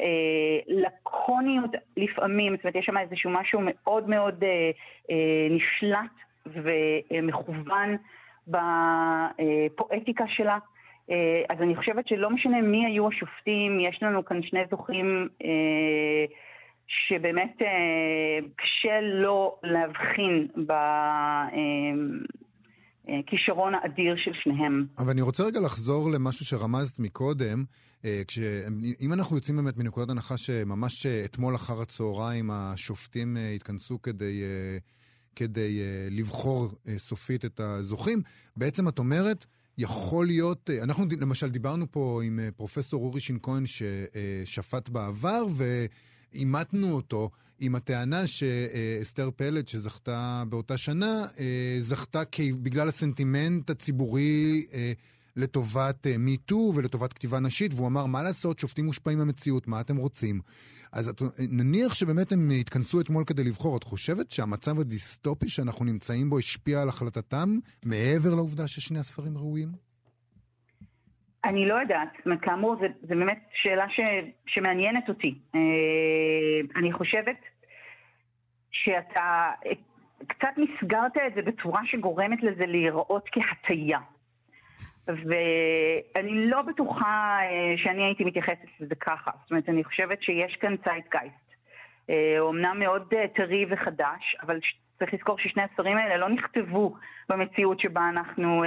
אה, 0.00 0.58
לקוניות 0.68 1.70
לפעמים, 1.96 2.56
זאת 2.56 2.64
אומרת 2.64 2.76
יש 2.76 2.86
שם 2.86 2.98
איזשהו 2.98 3.30
משהו 3.30 3.60
מאוד 3.62 4.08
מאוד 4.08 4.44
אה, 4.44 4.70
אה, 5.10 5.48
נשלט 5.50 6.10
ומכוון 6.46 7.96
בפואטיקה 8.48 10.24
שלה. 10.28 10.58
אז 11.48 11.62
אני 11.62 11.76
חושבת 11.76 12.08
שלא 12.08 12.30
משנה 12.30 12.60
מי 12.60 12.86
היו 12.86 13.08
השופטים, 13.08 13.80
יש 13.80 14.02
לנו 14.02 14.24
כאן 14.24 14.42
שני 14.42 14.60
זוכים 14.70 15.28
שבאמת 16.86 17.62
קשה 18.56 19.00
לא 19.00 19.56
להבחין 19.62 20.48
בכישרון 23.18 23.72
האדיר 23.74 24.14
של 24.16 24.30
שניהם. 24.42 24.86
אבל 24.98 25.10
אני 25.10 25.22
רוצה 25.22 25.44
רגע 25.44 25.60
לחזור 25.60 26.10
למשהו 26.10 26.44
שרמזת 26.46 26.98
מקודם. 26.98 27.64
כש... 28.26 28.38
אם 29.00 29.12
אנחנו 29.12 29.36
יוצאים 29.36 29.56
באמת 29.56 29.76
מנקודת 29.76 30.10
הנחה 30.10 30.36
שממש 30.36 31.06
אתמול 31.06 31.54
אחר 31.54 31.80
הצהריים 31.80 32.50
השופטים 32.50 33.36
התכנסו 33.56 34.02
כדי 34.02 34.42
כדי 35.36 35.80
uh, 35.80 36.14
לבחור 36.14 36.66
uh, 36.66 36.90
סופית 36.96 37.44
את 37.44 37.60
הזוכים. 37.60 38.22
בעצם 38.56 38.88
את 38.88 38.98
אומרת, 38.98 39.46
יכול 39.78 40.26
להיות, 40.26 40.70
uh, 40.70 40.84
אנחנו 40.84 41.04
למשל 41.20 41.50
דיברנו 41.50 41.90
פה 41.90 42.20
עם 42.24 42.38
uh, 42.38 42.52
פרופסור 42.56 43.04
אורי 43.04 43.20
שינקוין 43.20 43.64
ששפט 43.66 44.88
uh, 44.88 44.92
בעבר, 44.92 45.44
ואימתנו 46.32 46.92
אותו 46.92 47.30
עם 47.60 47.74
הטענה 47.74 48.26
שאסתר 48.26 49.30
פלד, 49.36 49.68
שזכתה 49.68 50.44
באותה 50.48 50.76
שנה, 50.76 51.24
uh, 51.24 51.38
זכתה 51.80 52.22
בגלל 52.62 52.88
הסנטימנט 52.88 53.70
הציבורי 53.70 54.62
uh, 54.70 54.74
לטובת 55.36 56.06
מיטו 56.18 56.72
uh, 56.72 56.76
ולטובת 56.76 57.12
כתיבה 57.12 57.40
נשית, 57.40 57.74
והוא 57.74 57.86
אמר, 57.86 58.06
מה 58.06 58.22
לעשות, 58.22 58.58
שופטים 58.58 58.86
מושפעים 58.86 59.18
מהמציאות, 59.18 59.68
מה 59.68 59.80
אתם 59.80 59.96
רוצים? 59.96 60.40
אז 60.92 61.08
את, 61.08 61.22
נניח 61.38 61.94
שבאמת 61.94 62.32
הם 62.32 62.50
התכנסו 62.50 63.00
אתמול 63.00 63.24
כדי 63.24 63.44
לבחור, 63.44 63.76
את 63.76 63.84
חושבת 63.84 64.30
שהמצב 64.30 64.80
הדיסטופי 64.80 65.48
שאנחנו 65.48 65.84
נמצאים 65.84 66.30
בו 66.30 66.38
השפיע 66.38 66.82
על 66.82 66.88
החלטתם, 66.88 67.58
מעבר 67.84 68.34
לעובדה 68.34 68.68
ששני 68.68 68.98
הספרים 68.98 69.38
ראויים? 69.38 69.89
אני 71.44 71.68
לא 71.68 71.74
יודעת, 71.74 72.08
זאת 72.16 72.26
אומרת, 72.26 72.40
כאמור, 72.40 72.76
זו 72.76 72.86
באמת 73.08 73.38
שאלה 73.52 73.86
ש, 73.88 74.00
שמעניינת 74.46 75.08
אותי. 75.08 75.34
אה, 75.54 75.60
אני 76.76 76.92
חושבת 76.92 77.36
שאתה 78.70 79.50
קצת 80.26 80.48
מסגרת 80.56 81.16
את 81.26 81.34
זה 81.34 81.42
בצורה 81.42 81.80
שגורמת 81.84 82.42
לזה 82.42 82.66
להיראות 82.66 83.28
כהטייה. 83.32 83.98
ואני 85.08 86.46
לא 86.46 86.62
בטוחה 86.62 87.38
אה, 87.42 87.74
שאני 87.76 88.02
הייתי 88.02 88.24
מתייחסת 88.24 88.66
לזה 88.80 88.94
ככה. 88.94 89.30
זאת 89.42 89.50
אומרת, 89.50 89.68
אני 89.68 89.84
חושבת 89.84 90.22
שיש 90.22 90.56
כאן 90.60 90.76
צייטגייסט. 90.76 91.50
אומנם 92.38 92.66
אה, 92.66 92.74
מאוד 92.74 93.14
אה, 93.16 93.28
טרי 93.28 93.66
וחדש, 93.70 94.36
אבל 94.42 94.58
צריך 94.98 95.14
לזכור 95.14 95.38
ששני 95.38 95.62
הספרים 95.62 95.96
האלה 95.96 96.16
לא 96.16 96.28
נכתבו 96.28 96.96
במציאות 97.28 97.80
שבה 97.80 98.08
אנחנו 98.08 98.64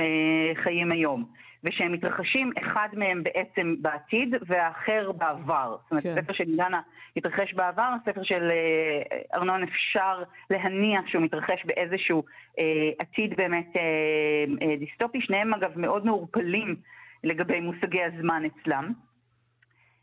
חיים 0.64 0.92
היום. 0.92 1.26
ושהם 1.64 1.92
מתרחשים, 1.92 2.52
אחד 2.62 2.88
מהם 2.94 3.24
בעצם 3.24 3.76
בעתיד 3.82 4.36
והאחר 4.48 5.12
בעבר. 5.12 5.76
זאת 5.82 5.92
אומרת, 5.92 6.04
כן. 6.04 6.22
ספר 6.22 6.34
של 6.34 6.44
אילנה 6.44 6.82
מתרחש 7.16 7.54
בעבר, 7.54 7.94
ספר 8.06 8.24
של 8.24 8.52
אה, 8.52 9.18
ארנון 9.34 9.64
אפשר 9.64 10.24
להניח 10.50 11.08
שהוא 11.08 11.22
מתרחש 11.24 11.66
באיזשהו 11.66 12.24
אה, 12.60 12.90
עתיד 13.00 13.36
באמת 13.38 13.68
אה, 13.76 13.82
אה, 14.68 14.76
דיסטופי. 14.76 15.22
שניהם 15.22 15.54
אגב 15.54 15.80
מאוד 15.80 16.06
מעורפלים 16.06 16.76
לגבי 17.24 17.60
מושגי 17.60 18.04
הזמן 18.04 18.44
אצלם. 18.46 18.94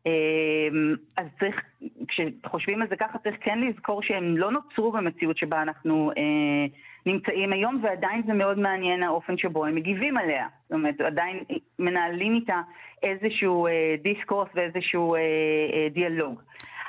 אה, 0.06 0.68
אז 1.16 1.26
צריך, 1.40 1.62
כשחושבים 2.08 2.82
על 2.82 2.88
זה 2.88 2.96
ככה, 2.96 3.18
צריך 3.18 3.36
כן 3.40 3.58
לזכור 3.60 4.02
שהם 4.02 4.36
לא 4.36 4.50
נוצרו 4.50 4.92
במציאות 4.92 5.36
שבה 5.36 5.62
אנחנו 5.62 6.10
אה, 6.16 6.66
נמצאים 7.06 7.52
היום, 7.52 7.80
ועדיין 7.82 8.22
זה 8.26 8.32
מאוד 8.32 8.58
מעניין 8.58 9.02
האופן 9.02 9.38
שבו 9.38 9.64
הם 9.64 9.74
מגיבים 9.74 10.16
עליה. 10.16 10.46
זאת 10.62 10.72
אומרת, 10.72 11.00
עדיין 11.00 11.38
מנהלים 11.78 12.34
איתה 12.34 12.60
איזשהו 13.02 13.66
אה, 13.66 13.94
דיסקורס 14.02 14.48
ואיזשהו 14.54 15.14
אה, 15.14 15.20
אה, 15.20 15.88
דיאלוג. 15.90 16.40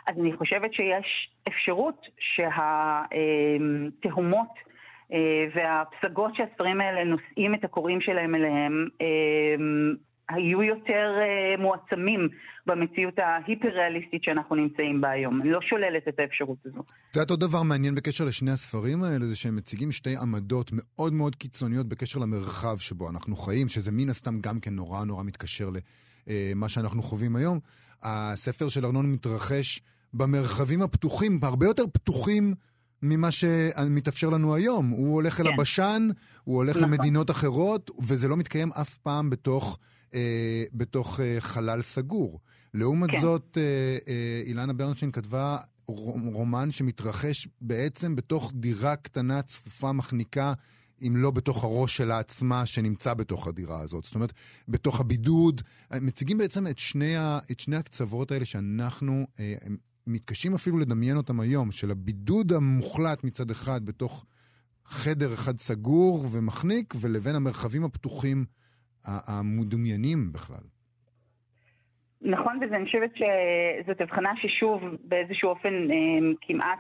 אז 0.07 0.15
אני 0.19 0.33
חושבת 0.33 0.73
שיש 0.73 1.31
אפשרות 1.47 2.07
שהתהומות 3.99 4.47
אה, 5.13 5.45
והפסגות 5.55 6.35
שהספרים 6.35 6.81
האלה 6.81 7.03
נושאים 7.03 7.55
את 7.55 7.63
הקוראים 7.63 8.01
שלהם 8.01 8.35
אליהם, 8.35 8.87
אה, 9.01 9.55
היו 10.33 10.63
יותר 10.63 11.09
uh, 11.17 11.61
מועצמים 11.61 12.29
במציאות 12.65 13.13
ההיפר-ריאליסטית 13.19 14.23
שאנחנו 14.23 14.55
נמצאים 14.55 15.01
בה 15.01 15.09
היום. 15.09 15.41
אני 15.41 15.51
לא 15.51 15.59
שוללת 15.61 16.07
את 16.07 16.19
האפשרות 16.19 16.57
הזו. 16.65 16.79
את 17.11 17.15
יודעת 17.15 17.29
עוד 17.29 17.39
דבר 17.39 17.63
מעניין 17.63 17.95
בקשר 17.95 18.25
לשני 18.25 18.51
הספרים 18.51 19.03
האלה, 19.03 19.25
זה 19.25 19.35
שהם 19.35 19.55
מציגים 19.55 19.91
שתי 19.91 20.15
עמדות 20.21 20.71
מאוד 20.73 21.13
מאוד 21.13 21.35
קיצוניות 21.35 21.87
בקשר 21.87 22.19
למרחב 22.19 22.77
שבו 22.77 23.09
אנחנו 23.09 23.35
חיים, 23.35 23.69
שזה 23.69 23.91
מן 23.91 24.09
הסתם 24.09 24.39
גם 24.41 24.59
כן 24.59 24.73
נורא 24.73 25.05
נורא 25.05 25.23
מתקשר 25.23 25.69
למה 25.69 26.65
uh, 26.65 26.69
שאנחנו 26.69 27.01
חווים 27.01 27.35
היום. 27.35 27.59
הספר 28.03 28.69
של 28.69 28.85
ארנון 28.85 29.11
מתרחש 29.11 29.81
במרחבים 30.13 30.81
הפתוחים, 30.81 31.39
הרבה 31.43 31.65
יותר 31.65 31.83
פתוחים 31.93 32.53
ממה 33.01 33.31
שמתאפשר 33.31 34.29
לנו 34.29 34.55
היום. 34.55 34.89
הוא 34.89 35.13
הולך 35.13 35.33
כן. 35.33 35.47
אל 35.47 35.53
הבשן, 35.53 36.07
הוא 36.43 36.55
הולך 36.55 36.77
נכון. 36.77 36.89
למדינות 36.89 37.31
אחרות, 37.31 37.91
וזה 37.99 38.27
לא 38.27 38.37
מתקיים 38.37 38.71
אף 38.71 38.97
פעם 38.97 39.29
בתוך... 39.29 39.79
אה, 40.13 40.63
בתוך 40.73 41.19
אה, 41.19 41.35
חלל 41.39 41.81
סגור. 41.81 42.39
לעומת 42.73 43.11
כן. 43.11 43.21
זאת, 43.21 43.57
אה, 43.61 43.97
אה, 44.07 44.41
אילנה 44.45 44.73
ברנשטיין 44.73 45.11
כתבה 45.11 45.57
רומן 45.85 46.71
שמתרחש 46.71 47.47
בעצם 47.61 48.15
בתוך 48.15 48.51
דירה 48.55 48.95
קטנה, 48.95 49.41
צפופה, 49.41 49.91
מחניקה. 49.91 50.53
אם 51.07 51.15
לא 51.17 51.31
בתוך 51.31 51.63
הראש 51.63 51.97
שלה 51.97 52.19
עצמה 52.19 52.65
שנמצא 52.65 53.13
בתוך 53.13 53.47
הדירה 53.47 53.79
הזאת. 53.79 54.03
זאת 54.03 54.15
אומרת, 54.15 54.33
בתוך 54.67 54.99
הבידוד. 54.99 55.61
מציגים 56.01 56.37
בעצם 56.37 56.67
את 56.67 56.79
שני, 56.79 57.17
ה, 57.17 57.39
את 57.51 57.59
שני 57.59 57.75
הקצוות 57.75 58.31
האלה 58.31 58.45
שאנחנו 58.45 59.27
אה, 59.39 59.55
מתקשים 60.07 60.53
אפילו 60.53 60.79
לדמיין 60.79 61.17
אותם 61.17 61.39
היום, 61.39 61.71
של 61.71 61.91
הבידוד 61.91 62.53
המוחלט 62.53 63.23
מצד 63.23 63.51
אחד 63.51 63.85
בתוך 63.85 64.25
חדר 64.85 65.33
אחד 65.33 65.59
סגור 65.59 66.27
ומחניק, 66.31 66.93
ולבין 66.99 67.35
המרחבים 67.35 67.83
הפתוחים 67.83 68.45
המדומיינים 69.05 70.31
בכלל. 70.33 70.63
נכון, 72.21 72.59
ואני 72.71 72.85
חושבת 72.85 73.11
שזאת 73.15 74.01
הבחנה 74.01 74.31
ששוב 74.41 74.81
באיזשהו 75.03 75.49
אופן 75.49 75.91
אה, 75.91 75.97
כמעט 76.41 76.79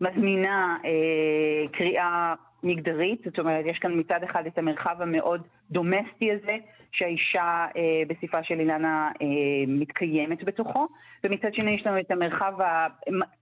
מזמינה 0.00 0.76
אה, 0.84 1.68
קריאה 1.72 2.34
מגדרית, 2.62 3.20
זאת 3.24 3.38
אומרת, 3.38 3.64
יש 3.66 3.78
כאן 3.78 4.00
מצד 4.00 4.22
אחד 4.24 4.46
את 4.46 4.58
המרחב 4.58 4.96
המאוד 5.00 5.40
דומסטי 5.70 6.32
הזה, 6.32 6.56
שהאישה 6.92 7.66
אה, 7.76 8.02
בספרה 8.08 8.44
של 8.44 8.60
אילנה 8.60 9.10
אה, 9.22 9.26
מתקיימת 9.68 10.44
בתוכו, 10.44 10.88
ומצד 11.24 11.54
שני 11.54 11.70
יש 11.70 11.86
לנו 11.86 12.00
את 12.00 12.10
המרחב 12.10 12.52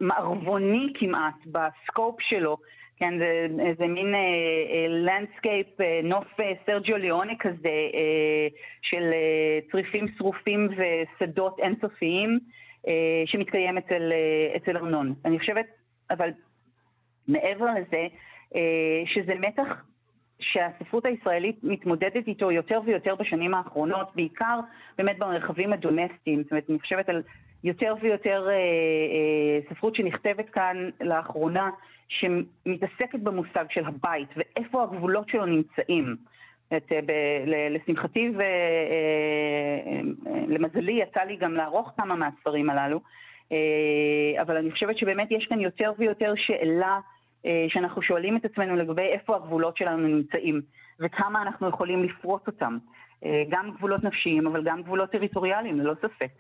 המערבוני 0.00 0.92
כמעט, 0.94 1.34
ב 1.46 1.59
scope 1.59 2.20
שלו, 2.20 2.56
כן, 3.02 3.18
זה, 3.18 3.46
זה 3.78 3.86
מין 3.86 4.14
landscape, 4.88 5.66
אה, 5.66 5.82
אה, 5.82 6.06
נוף 6.06 6.40
אה, 6.40 6.42
סרג'יו 6.66 6.96
ליאונה 6.96 7.38
כזה, 7.38 7.68
אה, 7.92 8.54
של 8.82 9.10
אה, 9.10 9.72
צריפים 9.72 10.06
שרופים 10.18 10.68
ושדות 10.68 11.58
אינסופיים, 11.58 12.38
אה, 12.86 12.88
שמתקיים 13.26 13.78
אצל, 13.78 14.12
אה, 14.12 14.56
אצל 14.56 14.76
ארנון. 14.76 15.14
אני 15.24 15.38
חושבת, 15.38 15.66
אבל 16.10 16.30
מעבר 17.28 17.66
לזה, 17.66 18.06
uh, 18.52 18.56
שזה 19.06 19.34
מתח 19.34 19.84
שהספרות 20.40 21.04
הישראלית 21.04 21.56
מתמודדת 21.62 22.26
איתו 22.26 22.50
יותר 22.50 22.80
ויותר 22.84 23.14
בשנים 23.14 23.54
האחרונות, 23.54 24.08
בעיקר 24.14 24.60
באמת 24.98 25.18
במרחבים 25.18 25.72
הדומסטיים. 25.72 26.42
זאת 26.42 26.50
אומרת, 26.50 26.70
אני 26.70 26.80
חושבת 26.80 27.08
על 27.08 27.22
יותר 27.64 27.94
ויותר 28.00 28.48
אה, 28.48 28.54
אה, 28.54 29.60
ספרות 29.70 29.94
שנכתבת 29.94 30.50
כאן 30.50 30.90
לאחרונה, 31.00 31.70
שמתעסקת 32.20 33.18
במושג 33.22 33.64
של 33.70 33.84
הבית 33.84 34.28
ואיפה 34.36 34.82
הגבולות 34.82 35.28
שלו 35.28 35.46
נמצאים. 35.46 36.16
את, 36.76 36.92
ב, 37.06 37.12
ל, 37.46 37.76
לשמחתי 37.76 38.30
ולמזלי 40.48 40.92
יצא 40.92 41.20
לי 41.20 41.36
גם 41.36 41.54
לערוך 41.54 41.92
כמה 41.96 42.14
מהספרים 42.14 42.70
הללו, 42.70 43.00
אבל 44.42 44.56
אני 44.56 44.70
חושבת 44.70 44.98
שבאמת 44.98 45.30
יש 45.30 45.46
כאן 45.48 45.60
יותר 45.60 45.92
ויותר 45.98 46.32
שאלה 46.36 46.98
שאנחנו 47.68 48.02
שואלים 48.02 48.36
את 48.36 48.44
עצמנו 48.44 48.76
לגבי 48.76 49.02
איפה 49.02 49.36
הגבולות 49.36 49.76
שלנו 49.76 50.08
נמצאים 50.08 50.60
וכמה 51.00 51.42
אנחנו 51.42 51.68
יכולים 51.68 52.04
לפרוץ 52.04 52.42
אותם. 52.46 52.78
גם 53.48 53.70
גבולות 53.70 54.04
נפשיים, 54.04 54.46
אבל 54.46 54.64
גם 54.64 54.82
גבולות 54.82 55.10
טריטוריאליים, 55.10 55.80
ללא 55.80 55.94
ספק. 55.94 56.32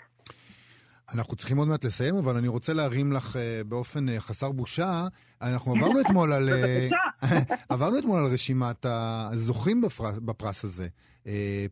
אנחנו 1.14 1.36
צריכים 1.36 1.56
עוד 1.56 1.68
מעט 1.68 1.84
לסיים, 1.84 2.16
אבל 2.16 2.36
אני 2.36 2.48
רוצה 2.48 2.72
להרים 2.72 3.12
לך 3.12 3.36
uh, 3.36 3.64
באופן 3.68 4.08
uh, 4.08 4.12
חסר 4.18 4.52
בושה. 4.52 5.06
אנחנו 5.42 5.76
עברנו 5.76 6.00
אתמול 6.00 6.32
על... 6.32 6.48
uh, 6.48 7.24
עברנו 7.68 7.98
אתמול 7.98 8.18
על 8.24 8.32
רשימת 8.32 8.86
הזוכים 8.88 9.80
בפרס, 9.80 10.18
בפרס 10.18 10.64
הזה, 10.64 10.88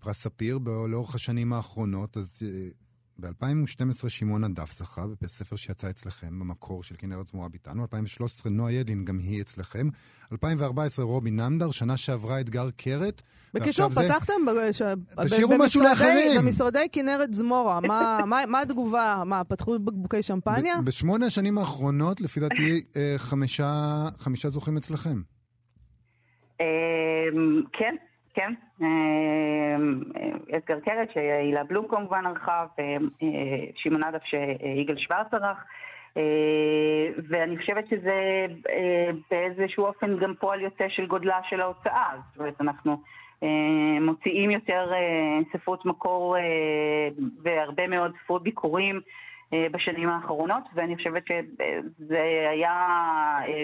פרס 0.00 0.22
ספיר, 0.22 0.58
לאורך 0.88 1.14
השנים 1.14 1.52
האחרונות. 1.52 2.16
אז 2.16 2.42
ב-2012 3.20 4.08
שמעון 4.08 4.44
הדף 4.44 4.72
זכה, 4.72 5.04
בספר 5.22 5.56
שיצא 5.56 5.90
אצלכם, 5.90 6.40
במקור 6.40 6.82
של 6.82 6.94
כנרת 6.98 7.26
זמורה 7.26 7.48
ביטנו. 7.48 7.82
2013 7.82 8.52
נועה 8.52 8.72
ידלין, 8.72 9.04
גם 9.04 9.18
היא 9.18 9.40
אצלכם. 9.40 9.88
2014 10.32 11.04
רובי 11.04 11.30
נמדר, 11.30 11.70
שנה 11.70 11.96
שעברה 11.96 12.40
אתגר 12.40 12.70
קרת. 12.76 13.22
בקיצור, 13.54 13.88
פתחתם 13.88 14.32
ש... 14.72 14.82
תשאירו 15.24 15.54
משהו 15.58 15.82
לאחרים. 15.82 16.40
במשרדי 16.40 16.86
כנרת 16.92 17.34
זמורה, 17.34 17.80
מה, 17.80 18.20
מה, 18.26 18.40
מה 18.48 18.60
התגובה? 18.60 19.22
מה, 19.26 19.44
פתחו 19.44 19.78
בקבוקי 19.78 20.22
שמפניה? 20.22 20.74
בשמונה 20.84 21.26
השנים 21.26 21.58
האחרונות, 21.58 22.20
לפי 22.20 22.40
דעתי, 22.40 22.82
אה, 22.96 23.14
חמישה, 23.16 24.04
חמישה 24.18 24.48
זוכים 24.48 24.76
אצלכם. 24.76 25.22
אמ, 26.60 26.66
כן, 27.72 27.94
כן. 28.34 28.52
אתגר 30.56 30.74
אמ, 30.74 30.80
קרת, 30.84 31.10
שהילה 31.14 31.64
בלום 31.64 31.88
כמובן 31.88 32.26
ערכה, 32.26 32.66
ושמעון 33.74 34.02
אדף 34.02 34.22
שיגאל 34.24 34.96
שוורץ 34.98 35.34
ערך. 35.34 35.64
אה, 36.16 37.22
ואני 37.28 37.58
חושבת 37.58 37.88
שזה 37.88 38.46
אה, 38.70 39.10
באיזשהו 39.30 39.84
אופן 39.84 40.18
גם 40.18 40.34
פועל 40.34 40.60
יוצא 40.60 40.88
של 40.88 41.06
גודלה 41.06 41.40
של 41.48 41.60
ההוצאה. 41.60 42.10
זאת 42.30 42.38
אומרת, 42.38 42.60
אנחנו 42.60 43.02
אה, 43.42 44.00
מוציאים 44.00 44.50
יותר 44.50 44.92
ספרות 45.52 45.86
מקור 45.86 46.36
והרבה 47.42 47.86
מאוד 47.86 48.12
ספרות 48.24 48.42
ביקורים 48.42 49.00
בשנים 49.70 50.08
האחרונות, 50.08 50.62
ואני 50.74 50.96
חושבת 50.96 51.22
שזה 51.26 52.22
היה 52.50 52.88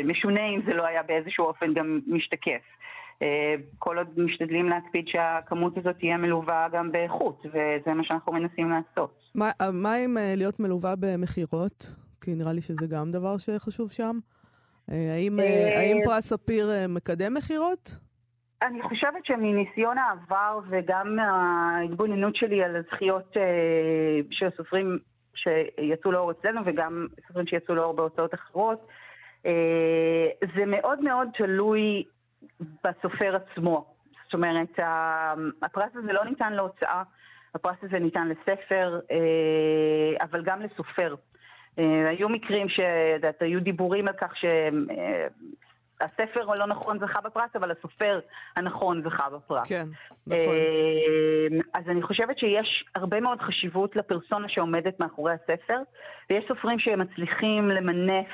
משונה 0.05 0.47
אם 0.47 0.61
זה 0.67 0.75
לא 0.75 0.87
היה 0.87 1.03
באיזשהו 1.03 1.45
אופן 1.45 1.75
גם 1.75 2.01
משתקף. 2.07 2.61
כל 3.79 3.99
עוד 3.99 4.21
משתדלים 4.21 4.69
להקפיד 4.69 5.05
שהכמות 5.09 5.79
הזאת 5.79 5.97
תהיה 5.99 6.17
מלווה 6.17 6.67
גם 6.73 6.93
באיכות, 6.93 7.47
וזה 7.47 7.95
מה 7.95 8.05
שאנחנו 8.05 8.33
מנסים 8.33 8.71
לעשות. 8.71 9.19
מה, 9.35 9.51
מה 9.73 9.95
עם 9.95 10.17
להיות 10.37 10.61
מלווה 10.61 10.95
במכירות? 11.01 11.87
כי 12.21 12.35
נראה 12.35 12.53
לי 12.53 12.61
שזה 12.61 12.87
גם 12.87 13.11
דבר 13.11 13.39
שחשוב 13.39 13.91
שם. 13.91 14.19
אה, 14.91 15.15
האם, 15.15 15.41
אה, 15.41 15.79
האם 15.79 15.97
פרס 16.05 16.27
ספיר 16.27 16.71
אה, 16.71 16.87
מקדם 16.89 17.35
מכירות? 17.35 17.99
אני 18.63 18.83
חושבת 18.83 19.25
שמניסיון 19.25 19.99
העבר 19.99 20.59
וגם 20.69 21.17
מההתבוננות 21.17 22.37
שלי 22.37 22.63
על 22.65 22.77
הזכיות 22.77 23.37
של 24.31 24.49
סופרים 24.57 24.99
שיצאו 25.35 26.13
לאור 26.13 26.31
אצלנו 26.31 26.61
וגם 26.67 27.07
סופרים 27.27 27.47
שיצאו 27.47 27.75
לאור 27.75 27.93
בהוצאות 27.93 28.35
אחרות, 28.35 28.89
זה 30.57 30.67
מאוד 30.67 31.01
מאוד 31.01 31.29
תלוי 31.35 32.05
בסופר 32.61 33.37
עצמו. 33.37 33.95
זאת 34.25 34.35
אומרת, 34.35 34.79
הפרס 35.63 35.91
הזה 35.95 36.13
לא 36.13 36.25
ניתן 36.25 36.53
להוצאה, 36.53 37.03
הפרס 37.55 37.77
הזה 37.83 37.99
ניתן 37.99 38.29
לספר, 38.29 39.01
אבל 40.21 40.43
גם 40.43 40.63
לסופר. 40.63 41.15
אה, 41.79 42.09
היו 42.09 42.29
מקרים 42.29 42.69
שאת 42.69 43.43
היו 43.43 43.61
דיבורים 43.61 44.09
על 44.09 44.15
כך 44.15 44.33
שהספר 44.37 44.53
הלא 46.53 46.67
נכון 46.67 46.99
זכה 46.99 47.21
בפרס, 47.21 47.57
אבל 47.57 47.71
הסופר 47.71 48.21
הנכון 48.57 49.03
זכה 49.05 49.31
בפרס. 49.31 49.69
כן, 49.69 49.87
נכון. 50.27 50.37
אה, 50.37 51.47
אז 51.75 51.89
אני 51.89 52.03
חושבת 52.03 52.39
שיש 52.39 52.85
הרבה 52.95 53.21
מאוד 53.21 53.41
חשיבות 53.41 53.97
לפרסונה 53.97 54.49
שעומדת 54.49 55.01
מאחורי 55.01 55.33
הספר, 55.33 55.79
ויש 56.31 56.45
סופרים 56.49 56.79
שמצליחים 56.79 57.69
למנף 57.69 58.29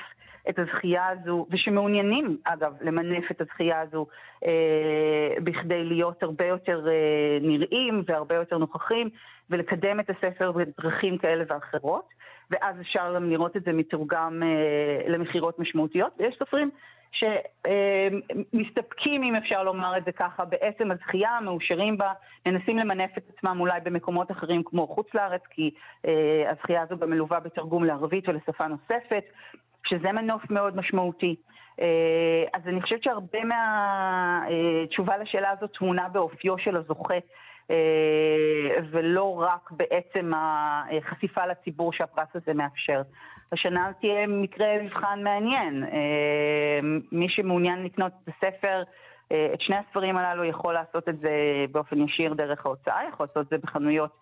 את 0.49 0.59
הזכייה 0.59 1.09
הזו, 1.09 1.47
ושמעוניינים, 1.51 2.37
אגב, 2.45 2.73
למנף 2.81 3.31
את 3.31 3.41
הזכייה 3.41 3.81
הזו 3.81 4.07
אה, 4.47 5.35
בכדי 5.45 5.85
להיות 5.85 6.23
הרבה 6.23 6.47
יותר 6.47 6.89
אה, 6.89 7.39
נראים 7.41 8.03
והרבה 8.07 8.35
יותר 8.35 8.59
נוכחים, 8.59 9.11
ולקדם 9.51 10.01
את 10.01 10.11
הספר 10.11 10.53
בדרכים 10.53 11.19
כאלה 11.19 11.45
ואחרות. 11.49 12.09
ואז 12.51 12.81
אפשר 12.81 13.15
גם 13.15 13.31
לראות 13.31 13.57
את 13.57 13.65
זה 13.65 13.73
מתורגם 13.73 14.43
אה, 14.43 15.09
למכירות 15.09 15.59
משמעותיות. 15.59 16.13
ויש 16.19 16.37
סופרים 16.39 16.71
שמסתפקים, 17.13 19.23
אה, 19.23 19.29
אם 19.29 19.37
אפשר 19.37 19.63
לומר 19.63 19.97
את 19.97 20.05
זה 20.05 20.13
ככה, 20.13 20.45
בעצם 20.45 20.91
הזכייה, 20.91 21.41
מאושרים 21.41 21.99
בה, 21.99 22.13
מנסים 22.47 22.79
למנף 22.79 23.11
את 23.19 23.23
עצמם 23.37 23.57
אולי 23.61 23.81
במקומות 23.81 24.31
אחרים 24.31 24.63
כמו 24.63 24.87
חוץ 24.87 25.15
לארץ, 25.15 25.43
כי 25.51 25.71
אה, 26.07 26.51
הזכייה 26.51 26.83
הזו 26.83 26.97
גם 26.97 27.11
מלווה 27.11 27.41
בתרגום 27.41 27.85
לערבית 27.85 28.29
ולשפה 28.29 28.67
נוספת, 28.67 29.25
שזה 29.87 30.13
מנוף 30.13 30.51
מאוד 30.51 30.77
משמעותי. 30.77 31.37
אה, 31.81 32.45
אז 32.55 32.63
אני 32.67 32.83
חושבת 32.83 33.03
שהרבה 33.03 33.39
מהתשובה 33.45 35.13
אה, 35.13 35.19
לשאלה 35.19 35.51
הזאת 35.51 35.71
טמונה 35.79 36.09
באופיו 36.09 36.59
של 36.59 36.77
הזוכה. 36.77 37.15
אה, 37.71 38.77
ולא 38.91 39.43
רק 39.43 39.71
בעצם 39.71 40.33
החשיפה 40.35 41.47
לציבור 41.47 41.93
שהפרס 41.93 42.29
הזה 42.35 42.55
מאפשר. 42.55 43.03
השנה 43.53 43.91
תהיה 44.01 44.27
מקרה 44.27 44.83
מבחן 44.83 45.23
מעניין. 45.23 45.85
מי 47.13 47.29
שמעוניין 47.29 47.85
לקנות 47.85 48.13
את 48.25 48.29
הספר, 48.29 48.83
את 49.27 49.61
שני 49.61 49.77
הספרים 49.77 50.17
הללו 50.17 50.45
יכול 50.45 50.75
לעשות 50.75 51.09
את 51.09 51.19
זה 51.19 51.31
באופן 51.73 52.01
ישיר 52.01 52.35
דרך 52.35 52.67
ההוצאה, 52.67 53.01
יכול 53.09 53.27
לעשות 53.27 53.47
את 53.47 53.51
זה 53.51 53.59
בחנויות 53.59 54.19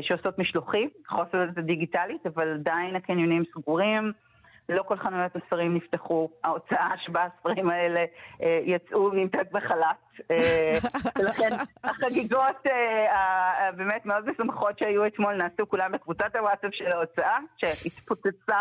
שעושות 0.00 0.38
משלוחים, 0.38 0.88
יכול 1.06 1.24
לעשות 1.24 1.48
את 1.48 1.54
זה 1.54 1.62
דיגיטלית, 1.62 2.26
אבל 2.26 2.54
עדיין 2.54 2.96
הקניונים 2.96 3.42
סגורים. 3.44 4.12
לא 4.68 4.82
כל 4.82 4.96
חנויות 4.96 5.36
הספרים 5.36 5.74
נפתחו, 5.74 6.28
ההוצאה 6.44 6.90
שבה 6.98 7.24
הספרים 7.24 7.70
האלה 7.70 8.04
אה, 8.42 8.60
יצאו 8.64 9.10
נמצאת 9.10 9.52
בחל"ת. 9.52 9.96
אה, 10.30 10.78
ולכן 11.18 11.50
החגיגות 11.84 12.66
אה, 12.66 13.72
באמת 13.76 14.06
מאוד 14.06 14.30
משמחות 14.30 14.78
שהיו 14.78 15.06
אתמול 15.06 15.34
נעשו 15.34 15.68
כולם 15.68 15.92
בקבוצת 15.92 16.36
הוואטסאפ 16.36 16.74
של 16.74 16.92
ההוצאה, 16.92 17.38
שהתפוצצה 17.56 18.58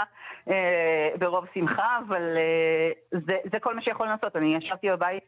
אה, 0.49 1.09
ברוב 1.19 1.45
שמחה, 1.53 1.99
אבל 2.07 2.37
אה, 2.37 3.19
זה, 3.27 3.37
זה 3.51 3.59
כל 3.59 3.75
מה 3.75 3.81
שיכול 3.81 4.07
לעשות. 4.07 4.35
אני 4.35 4.55
ישבתי 4.55 4.89
בבית 4.89 5.23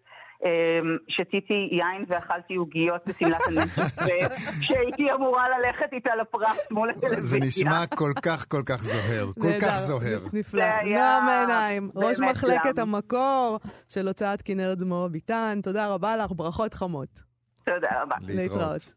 שתיתי 1.07 1.69
יין 1.71 2.05
ואכלתי 2.07 2.55
עוגיות 2.55 3.01
בשמלת 3.07 3.39
הנפש, 3.47 3.91
שהייתי 4.65 5.11
אמורה 5.15 5.45
ללכת 5.49 5.93
איתה 5.93 6.09
לפרס 6.21 6.57
מול 6.71 6.89
הטלוויזיה. 6.89 7.23
זה 7.23 7.37
נשמע 7.39 7.85
כל 7.95 8.11
כך 8.25 8.45
כל 8.49 8.63
כך 8.65 8.83
זוהר, 8.83 9.25
כל 9.41 9.59
כך 9.61 9.77
זוהר. 9.77 10.19
נפלא. 10.33 10.65
נועם 10.85 11.27
עיניים, 11.29 11.89
ראש 11.95 12.19
מחלקת 12.19 12.79
המקור 12.79 13.59
של 13.89 14.07
הוצאת 14.07 14.41
כנרת 14.41 14.79
זמורה 14.79 15.09
ביטן, 15.09 15.59
תודה 15.63 15.87
רבה 15.87 16.17
לך, 16.17 16.31
ברכות 16.31 16.73
חמות. 16.73 17.21
תודה 17.65 18.01
רבה. 18.01 18.15
להתראות. 18.27 18.93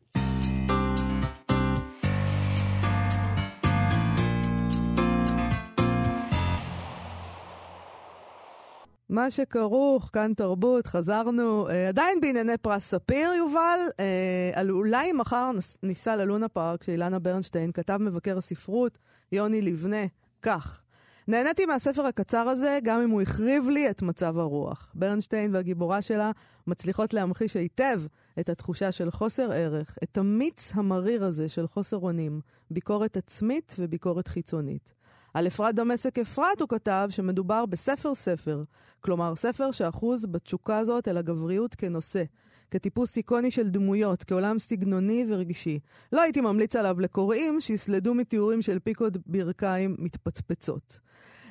מה 9.08 9.30
שכרוך, 9.30 10.10
כאן 10.12 10.32
תרבות, 10.36 10.86
חזרנו, 10.86 11.68
אה, 11.68 11.88
עדיין 11.88 12.20
בענייני 12.20 12.56
פרס 12.56 12.84
ספיר, 12.84 13.30
יובל, 13.32 13.78
אה, 14.00 14.50
על 14.54 14.70
אולי 14.70 15.12
מחר 15.12 15.50
ניסע 15.82 16.16
ללונה 16.16 16.48
פארק 16.48 16.82
של 16.82 16.92
אילנה 16.92 17.18
ברנשטיין, 17.18 17.72
כתב 17.72 17.96
מבקר 18.00 18.38
הספרות 18.38 18.98
יוני 19.32 19.62
לבנה, 19.62 20.06
כך: 20.42 20.80
נהניתי 21.28 21.66
מהספר 21.66 22.06
הקצר 22.06 22.48
הזה, 22.48 22.78
גם 22.82 23.00
אם 23.00 23.10
הוא 23.10 23.22
החריב 23.22 23.68
לי 23.68 23.90
את 23.90 24.02
מצב 24.02 24.38
הרוח. 24.38 24.92
ברנשטיין 24.94 25.54
והגיבורה 25.54 26.02
שלה 26.02 26.30
מצליחות 26.66 27.14
להמחיש 27.14 27.56
היטב 27.56 28.02
את 28.40 28.48
התחושה 28.48 28.92
של 28.92 29.10
חוסר 29.10 29.52
ערך, 29.52 29.98
את 30.02 30.18
המיץ 30.18 30.72
המריר 30.74 31.24
הזה 31.24 31.48
של 31.48 31.66
חוסר 31.66 31.96
אונים, 31.96 32.40
ביקורת 32.70 33.16
עצמית 33.16 33.74
וביקורת 33.78 34.28
חיצונית. 34.28 34.92
על 35.36 35.46
אפרת 35.46 35.74
דמשק 35.74 36.18
אפרת 36.18 36.60
הוא 36.60 36.68
כתב 36.68 37.08
שמדובר 37.10 37.66
בספר 37.66 38.14
ספר, 38.14 38.62
כלומר 39.00 39.34
ספר 39.34 39.70
שאחוז 39.70 40.26
בתשוקה 40.26 40.78
הזאת 40.78 41.08
אל 41.08 41.16
הגבריות 41.16 41.74
כנושא, 41.74 42.22
כטיפוס 42.70 43.16
איקוני 43.16 43.50
של 43.50 43.68
דמויות, 43.68 44.24
כעולם 44.24 44.58
סגנוני 44.58 45.24
ורגשי. 45.28 45.78
לא 46.12 46.20
הייתי 46.20 46.40
ממליץ 46.40 46.76
עליו 46.76 47.00
לקוראים 47.00 47.60
שיסלדו 47.60 48.14
מתיאורים 48.14 48.62
של 48.62 48.78
פיקוד 48.78 49.18
ברכיים 49.26 49.96
מתפצפצות. 49.98 50.98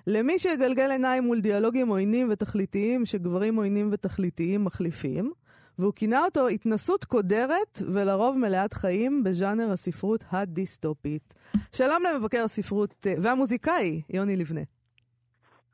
למי 0.07 0.39
שיגלגל 0.39 0.91
עיניים 0.91 1.23
מול 1.23 1.41
דיאלוגים 1.41 1.87
עוינים 1.87 2.27
ותכליתיים 2.31 3.05
שגברים 3.05 3.55
עוינים 3.55 3.89
ותכליתיים 3.91 4.63
מחליפים, 4.63 5.31
והוא 5.79 5.93
כינה 5.95 6.25
אותו 6.25 6.47
התנסות 6.47 7.05
קודרת 7.05 7.81
ולרוב 7.93 8.37
מלאת 8.37 8.73
חיים 8.73 9.23
בז'אנר 9.23 9.71
הספרות 9.71 10.23
הדיסטופית. 10.31 11.33
שלום 11.71 12.03
למבקר 12.03 12.43
הספרות 12.43 13.07
אה, 13.07 13.13
והמוזיקאי, 13.21 14.01
יוני 14.09 14.37
לבנה. 14.37 14.61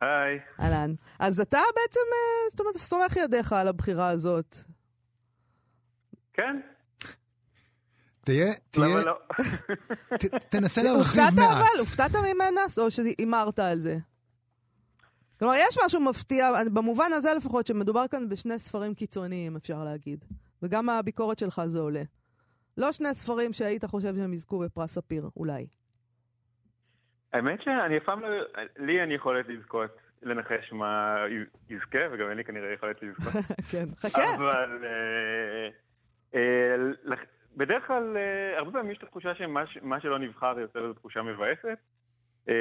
היי. 0.01 0.39
אהלן. 0.59 0.93
אז 1.19 1.39
אתה 1.39 1.59
בעצם, 1.75 1.99
אה, 2.13 2.49
זאת 2.49 2.59
אומרת, 2.59 2.77
סומך 2.77 3.17
ידיך 3.17 3.53
על 3.53 3.67
הבחירה 3.67 4.09
הזאת. 4.09 4.57
כן? 6.33 6.59
תהיה, 8.23 8.53
תהיה, 8.71 8.87
למה 8.87 9.05
לא? 9.05 9.17
תנסה 10.49 10.83
להרחיב 10.83 11.21
הופתעת 11.21 11.33
מעט. 11.33 11.57
אבל? 11.57 11.79
הופתעת 11.79 12.15
ממנה? 12.15 12.61
או 12.77 12.91
שהימרת 12.91 13.59
על 13.59 13.81
זה? 13.81 13.97
כלומר, 15.41 15.55
יש 15.55 15.77
משהו 15.85 16.01
מפתיע, 16.01 16.45
במובן 16.73 17.09
הזה 17.13 17.29
לפחות, 17.37 17.67
שמדובר 17.67 18.07
כאן 18.11 18.29
בשני 18.29 18.59
ספרים 18.59 18.93
קיצוניים, 18.93 19.55
אפשר 19.55 19.83
להגיד. 19.83 20.25
וגם 20.63 20.89
הביקורת 20.89 21.39
שלך 21.39 21.61
זה 21.65 21.79
עולה. 21.79 22.01
לא 22.77 22.91
שני 22.91 23.13
ספרים 23.13 23.53
שהיית 23.53 23.85
חושב 23.85 24.15
שהם 24.15 24.33
יזכו 24.33 24.59
בפרס 24.59 24.91
ספיר, 24.91 25.29
אולי. 25.37 25.67
האמת 27.33 27.61
שאני 27.61 27.97
אף 27.97 28.03
פעם 28.03 28.21
לא... 28.21 28.27
לי 28.77 29.01
אין 29.01 29.11
יכולת 29.11 29.45
לזכות, 29.49 29.91
לנחש 30.21 30.71
מה 30.71 31.15
יזכה, 31.69 31.99
וגם 32.11 32.29
אין 32.29 32.37
לי 32.37 32.43
כנראה 32.43 32.73
יכולת 32.73 33.03
לזכות. 33.03 33.33
כן, 33.71 33.85
חכה. 33.99 34.35
אבל 34.35 34.83
אה, 34.83 35.69
אה, 36.35 36.75
בדרך 37.57 37.87
כלל, 37.87 38.17
אה, 38.17 38.57
הרבה 38.57 38.71
פעמים 38.71 38.91
יש 38.91 38.97
את 38.97 39.03
התחושה 39.03 39.35
שמה 39.35 39.99
שלא 40.01 40.19
נבחר 40.19 40.59
יוצר 40.59 40.79
איזו 40.83 40.93
תחושה 40.93 41.21
מבאסת. 41.21 41.77
אה, 42.49 42.55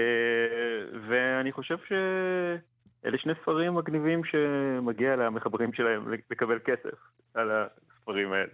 ואני 1.08 1.52
חושב 1.52 1.76
שאלה 1.88 3.18
שני 3.18 3.32
ספרים 3.42 3.74
מגניבים 3.74 4.20
שמגיע 4.24 5.16
למחברים 5.16 5.72
שלהם 5.72 6.04
לקבל 6.30 6.58
כסף 6.64 6.98
על 7.34 7.50
הספרים 7.50 8.32
האלה. 8.32 8.52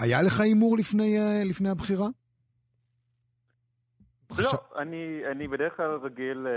היה 0.00 0.22
לך 0.22 0.40
הימור 0.40 0.76
לפני, 0.78 1.18
אה, 1.18 1.42
לפני 1.44 1.68
הבחירה? 1.70 2.06
לא, 4.30 4.34
חשב- 4.36 4.56
אני, 4.78 5.22
אני 5.30 5.48
בדרך 5.48 5.76
כלל 5.76 5.90
רגיל, 6.02 6.46
אה, 6.46 6.52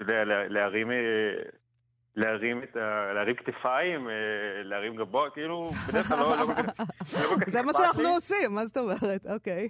יודע, 0.00 0.24
לה- 0.24 0.48
להרים, 0.48 0.90
להרים 2.16 2.62
את 2.62 2.76
ה... 2.76 3.12
להרים 3.14 3.34
כתפיים, 3.36 4.08
להרים 4.64 4.96
גבות, 4.96 5.34
כאילו, 5.34 5.70
בדרך 5.88 6.06
כלל 6.08 6.18
לא, 6.18 6.36
לא. 6.36 6.46
לא 6.48 6.54
כל 7.28 7.40
כך 7.44 7.48
זה 7.54 7.62
מה 7.62 7.72
שאנחנו. 7.72 8.08
עושים, 8.08 8.54
מה 8.54 8.66
זאת 8.66 8.76
אומרת? 8.76 9.26
אוקיי. 9.26 9.68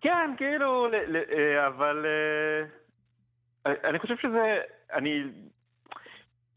כן, 0.00 0.34
כאילו, 0.36 0.86
אה, 0.86 1.66
אבל 1.66 2.06
אה, 2.06 3.72
אני 3.90 3.98
חושב 3.98 4.16
שזה, 4.16 4.60
אני, 4.92 5.22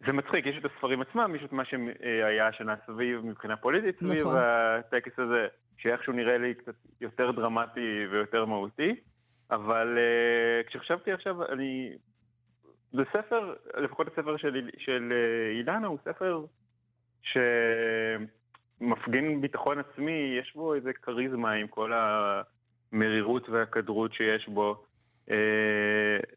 זה 0.06 0.14
מצחיק, 0.14 0.46
יש 0.46 0.58
את 0.58 0.72
הספרים 0.72 1.02
עצמם, 1.02 1.36
יש 1.36 1.44
את 1.44 1.52
מה 1.52 1.66
שהיה 1.66 2.48
השנה 2.48 2.76
סביב 2.86 3.26
מבחינה 3.26 3.58
פוליטית, 3.58 4.00
סביב 4.00 4.22
נכון. 4.22 4.38
הטקס 4.38 5.20
הזה, 5.20 5.48
שאיכשהו 5.78 6.14
נראה 6.14 6.38
לי 6.38 6.54
קצת 6.54 6.76
יותר 7.02 7.32
דרמטי 7.32 8.08
ויותר 8.12 8.46
מהותי, 8.46 8.96
אבל 9.52 9.98
אה, 9.98 10.64
כשחשבתי 10.64 11.12
עכשיו, 11.12 11.46
אני, 11.46 11.92
זה 12.92 13.04
ספר, 13.14 13.56
לפחות 13.78 14.08
הספר 14.08 14.38
של, 14.38 14.70
של 14.78 15.14
אה, 15.16 15.52
אילנה 15.58 15.88
הוא 15.88 15.98
ספר 16.06 16.46
שמפגין 18.82 19.42
ביטחון 19.42 19.80
עצמי, 19.80 20.38
יש 20.40 20.54
בו 20.56 20.76
איזה 20.76 20.94
כריזמה 20.94 21.52
עם 21.52 21.68
כל 21.68 21.92
המרירות 22.94 23.50
והכדרות 23.50 24.14
שיש 24.14 24.48
בו. 24.48 24.84
אה, 25.32 25.36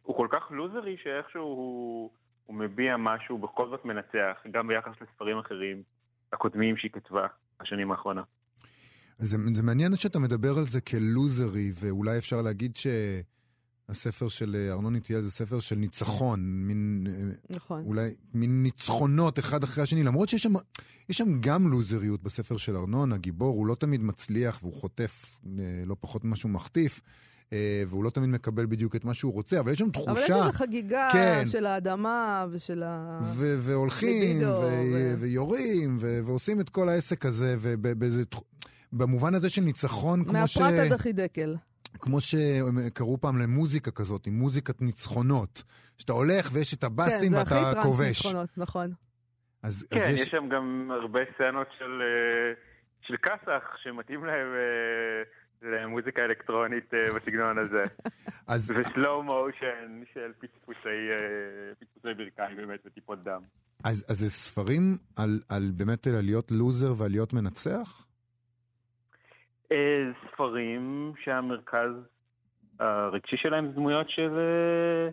הוא 0.02 0.16
כל 0.16 0.28
כך 0.30 0.50
לוזרי 0.50 0.96
שאיכשהו 1.02 1.42
הוא, 1.42 2.10
הוא 2.46 2.56
מביע 2.56 2.96
משהו 2.96 3.38
בכל 3.38 3.68
זאת 3.70 3.84
מנצח, 3.84 4.36
גם 4.50 4.68
ביחס 4.68 4.92
לספרים 5.00 5.38
אחרים, 5.38 5.82
הקודמים 6.32 6.76
שהיא 6.76 6.90
כתבה 6.90 7.26
בשנים 7.62 7.90
האחרונות. 7.90 8.24
זה, 9.18 9.36
זה 9.54 9.62
מעניין 9.62 9.96
שאתה 9.96 10.18
מדבר 10.18 10.58
על 10.58 10.64
זה 10.64 10.80
כלוזרי, 10.80 11.70
ואולי 11.80 12.18
אפשר 12.18 12.42
להגיד 12.42 12.76
שהספר 13.88 14.28
של 14.28 14.56
אה, 14.58 14.72
ארנון 14.72 14.94
איטיאל 14.94 15.22
זה 15.22 15.30
ספר 15.30 15.60
של 15.60 15.76
ניצחון, 15.76 16.40
מין, 16.40 17.06
אה, 17.10 17.56
נכון. 17.56 17.82
אולי 17.84 18.10
מין 18.34 18.62
ניצחונות 18.62 19.38
אחד 19.38 19.62
אחרי 19.64 19.82
השני, 19.82 20.02
למרות 20.02 20.28
שיש 20.28 20.42
שם, 20.42 20.52
יש 21.08 21.18
שם 21.18 21.40
גם 21.40 21.68
לוזריות 21.68 22.22
בספר 22.22 22.56
של 22.56 22.76
ארנון, 22.76 23.12
הגיבור, 23.12 23.56
הוא 23.56 23.66
לא 23.66 23.74
תמיד 23.74 24.02
מצליח 24.02 24.58
והוא 24.62 24.74
חוטף 24.74 25.40
אה, 25.58 25.64
לא 25.86 25.96
פחות 26.00 26.24
ממה 26.24 26.36
שהוא 26.36 26.50
מחטיף. 26.50 27.00
והוא 27.88 28.04
לא 28.04 28.10
תמיד 28.10 28.28
מקבל 28.30 28.66
בדיוק 28.66 28.96
את 28.96 29.04
מה 29.04 29.14
שהוא 29.14 29.32
רוצה, 29.32 29.60
אבל 29.60 29.72
יש 29.72 29.78
שם 29.78 29.90
תחושה... 29.90 30.10
אבל 30.10 30.20
יש 30.20 30.30
איזו 30.30 30.52
חגיגה 30.52 31.08
כן. 31.12 31.42
של 31.46 31.66
האדמה 31.66 32.46
ושל 32.50 32.82
ה... 32.82 33.20
ו- 33.22 33.58
והולכים, 33.60 34.40
ו- 34.48 34.84
ו- 34.92 35.14
ויורים, 35.18 35.96
ו- 36.00 36.20
ועושים 36.26 36.60
את 36.60 36.68
כל 36.68 36.88
העסק 36.88 37.26
הזה, 37.26 37.56
ובמובן 38.92 39.34
הזה 39.34 39.48
של 39.48 39.62
ניצחון, 39.62 40.24
כמו, 40.24 40.48
ש... 40.48 40.58
מהפרט 40.58 40.78
עד 40.86 40.92
החידקל. 40.92 41.56
כמו 42.00 42.20
שקראו 42.20 43.20
פעם 43.20 43.38
למוזיקה 43.38 43.90
כזאת, 43.90 44.26
עם 44.26 44.34
מוזיקת 44.34 44.82
ניצחונות. 44.82 45.62
שאתה 45.98 46.12
הולך 46.12 46.50
ויש 46.52 46.74
את 46.74 46.84
הבאסים 46.84 47.28
כן, 47.28 47.34
זה 47.34 47.40
הכי 47.40 47.54
ואתה 47.54 47.72
טרנס 47.72 47.84
כובש. 47.86 48.26
ניצחונות, 48.26 48.48
נכון. 48.56 48.92
אז, 49.62 49.88
כן, 49.90 49.96
אז 49.96 50.08
יש... 50.08 50.20
יש 50.20 50.28
שם 50.28 50.48
גם 50.48 50.90
הרבה 51.02 51.20
סצנות 51.34 51.66
של, 51.78 52.02
אה, 52.02 52.52
של 53.00 53.16
כסח 53.16 53.62
שמתאים 53.82 54.24
להם 54.24 54.46
אה, 54.54 55.22
למוזיקה 55.70 56.24
אלקטרונית 56.24 56.94
אה, 56.94 57.12
בסגנון 57.12 57.58
הזה. 57.58 57.84
אז, 58.54 58.72
וסלואו 58.80 59.22
מושן 59.22 60.02
של 60.14 60.32
פצפוצי, 60.38 61.08
פצפוצי 61.80 62.14
ברכיים 62.14 62.56
באמת 62.56 62.80
וטיפות 62.86 63.24
דם. 63.24 63.40
אז, 63.84 64.06
אז 64.10 64.18
זה 64.18 64.30
ספרים 64.30 64.96
על, 65.18 65.40
על 65.48 65.70
באמת 65.76 66.06
על 66.06 66.20
להיות 66.22 66.50
לוזר 66.50 66.94
ועל 66.96 67.10
להיות 67.10 67.32
מנצח? 67.32 68.06
אה, 69.72 70.10
ספרים 70.26 71.12
שהמרכז 71.24 71.90
הרגשי 72.80 73.36
שלהם 73.36 73.66
זה 73.66 73.72
דמויות 73.72 74.10
של 74.10 74.38
אה, 74.38 75.08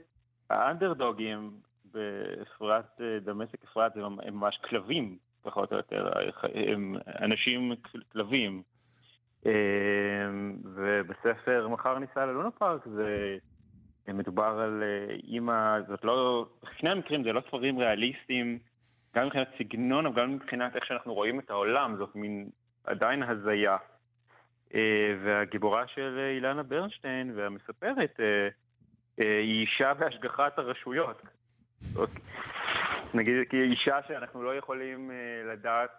האנדרדוגים 0.49 1.51
באפרת, 1.93 3.01
אה, 3.01 3.19
דמשק 3.19 3.63
אפרת, 3.63 3.95
הם 3.95 4.35
ממש 4.35 4.59
כלבים, 4.69 5.17
פחות 5.41 5.71
או 5.71 5.77
יותר, 5.77 6.11
הם 6.53 6.95
אנשים 7.21 7.73
כלבים. 8.11 8.61
ובספר 10.63 11.67
מחר 11.67 11.99
ניסע 11.99 12.25
ללונה 12.25 12.51
פארק 12.51 12.87
זה 12.87 14.13
מדובר 14.13 14.43
על 14.43 14.83
אימא, 15.23 15.77
זאת 15.87 16.03
לא, 16.03 16.45
בשני 16.63 16.89
המקרים 16.89 17.23
זה 17.23 17.33
לא 17.33 17.41
ספרים 17.47 17.79
ריאליסטיים, 17.79 18.59
גם 19.15 19.25
מבחינת 19.25 19.47
סגנון, 19.57 20.05
אבל 20.05 20.21
גם 20.21 20.35
מבחינת 20.35 20.75
איך 20.75 20.85
שאנחנו 20.85 21.13
רואים 21.13 21.39
את 21.39 21.49
העולם, 21.49 21.95
זאת 21.97 22.15
מין 22.15 22.49
עדיין 22.83 23.23
הזיה. 23.23 23.77
אה, 24.75 25.15
והגיבורה 25.23 25.87
של 25.87 26.17
אה, 26.19 26.29
אילנה 26.29 26.63
ברנשטיין 26.63 27.31
והמספרת 27.35 28.19
אה, 28.19 28.49
היא 29.17 29.61
אישה 29.61 29.93
בהשגחת 29.93 30.59
הרשויות. 30.59 31.21
זאת, 31.79 32.09
נגיד, 33.13 33.35
כי 33.49 33.57
היא 33.57 33.71
אישה 33.71 33.99
שאנחנו 34.07 34.43
לא 34.43 34.55
יכולים 34.55 35.11
לדעת 35.51 35.89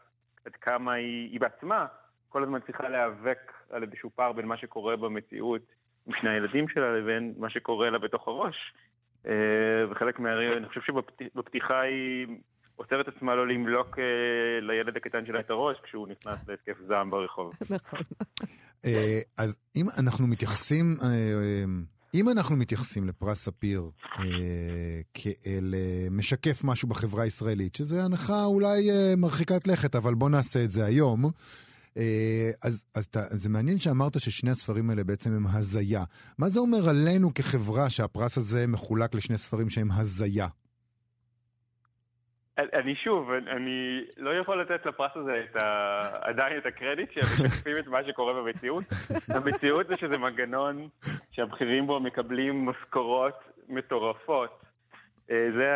עד 0.44 0.52
כמה 0.52 0.92
היא, 0.92 1.30
היא 1.32 1.40
בעצמה 1.40 1.86
כל 2.28 2.42
הזמן 2.42 2.60
צריכה 2.60 2.88
להיאבק 2.88 3.52
על 3.70 3.82
איזשהו 3.82 4.10
פער 4.14 4.32
בין 4.32 4.46
מה 4.46 4.56
שקורה 4.56 4.96
במציאות 4.96 5.62
עם 6.06 6.14
שני 6.20 6.30
הילדים 6.30 6.68
שלה 6.68 6.92
לבין 6.92 7.34
מה 7.38 7.50
שקורה 7.50 7.90
לה 7.90 7.98
בתוך 7.98 8.28
הראש. 8.28 8.74
וחלק 9.90 10.18
מה... 10.18 10.56
אני 10.56 10.68
חושב 10.68 10.80
שבפתיחה 10.80 11.80
היא 11.80 12.26
עוצרת 12.80 13.08
עצמה 13.08 13.34
לא 13.34 13.48
למלוק 13.48 13.98
אה, 13.98 14.04
לילד 14.60 14.96
הקטן 14.96 15.26
שלה 15.26 15.40
את 15.40 15.50
הראש 15.50 15.76
כשהוא 15.84 16.08
נכנס 16.08 16.48
להתקף 16.48 16.76
זעם 16.88 17.10
ברחוב. 17.10 17.52
נכון. 17.70 18.00
אה, 18.84 19.20
אז 19.38 19.56
אם 19.76 19.86
אנחנו 19.98 20.26
מתייחסים, 20.26 20.96
אה, 21.02 21.64
אם 22.14 22.28
אנחנו 22.28 22.56
מתייחסים 22.56 23.08
לפרס 23.08 23.38
ספיר 23.38 23.90
אה, 24.18 24.24
כאל 25.14 25.74
אה, 25.74 26.06
משקף 26.10 26.60
משהו 26.64 26.88
בחברה 26.88 27.22
הישראלית, 27.22 27.74
שזה 27.74 28.04
הנחה 28.04 28.44
אולי 28.44 28.90
אה, 28.90 29.14
מרחיקת 29.16 29.68
לכת, 29.68 29.94
אבל 29.94 30.14
בוא 30.14 30.30
נעשה 30.30 30.64
את 30.64 30.70
זה 30.70 30.84
היום. 30.84 31.24
אה, 31.96 32.50
אז, 32.64 32.84
אז 32.94 33.04
אתה, 33.04 33.20
זה 33.30 33.48
מעניין 33.48 33.78
שאמרת 33.78 34.20
ששני 34.20 34.50
הספרים 34.50 34.90
האלה 34.90 35.04
בעצם 35.04 35.32
הם 35.32 35.46
הזיה. 35.46 36.04
מה 36.38 36.48
זה 36.48 36.60
אומר 36.60 36.88
עלינו 36.88 37.34
כחברה 37.34 37.90
שהפרס 37.90 38.38
הזה 38.38 38.66
מחולק 38.66 39.14
לשני 39.14 39.38
ספרים 39.38 39.68
שהם 39.68 39.88
הזיה? 39.92 40.48
אני 42.72 42.94
שוב, 42.94 43.30
אני 43.30 44.00
לא 44.18 44.30
יכול 44.30 44.62
לתת 44.62 44.86
לפרס 44.86 45.10
הזה 45.14 45.44
את 45.50 45.62
ה... 45.62 46.00
עדיין 46.20 46.58
את 46.58 46.66
הקרדיט 46.66 47.12
שהם 47.12 47.22
משקפים 47.22 47.76
את 47.78 47.86
מה 47.86 47.98
שקורה 48.06 48.32
במציאות. 48.42 48.84
המציאות 49.28 49.86
זה 49.86 49.94
שזה 50.00 50.18
מנגנון 50.18 50.88
שהבכירים 51.30 51.86
בו 51.86 52.00
מקבלים 52.00 52.66
משכורות 52.66 53.34
מטורפות. 53.68 54.60
אה, 55.30 55.48
זה, 55.56 55.68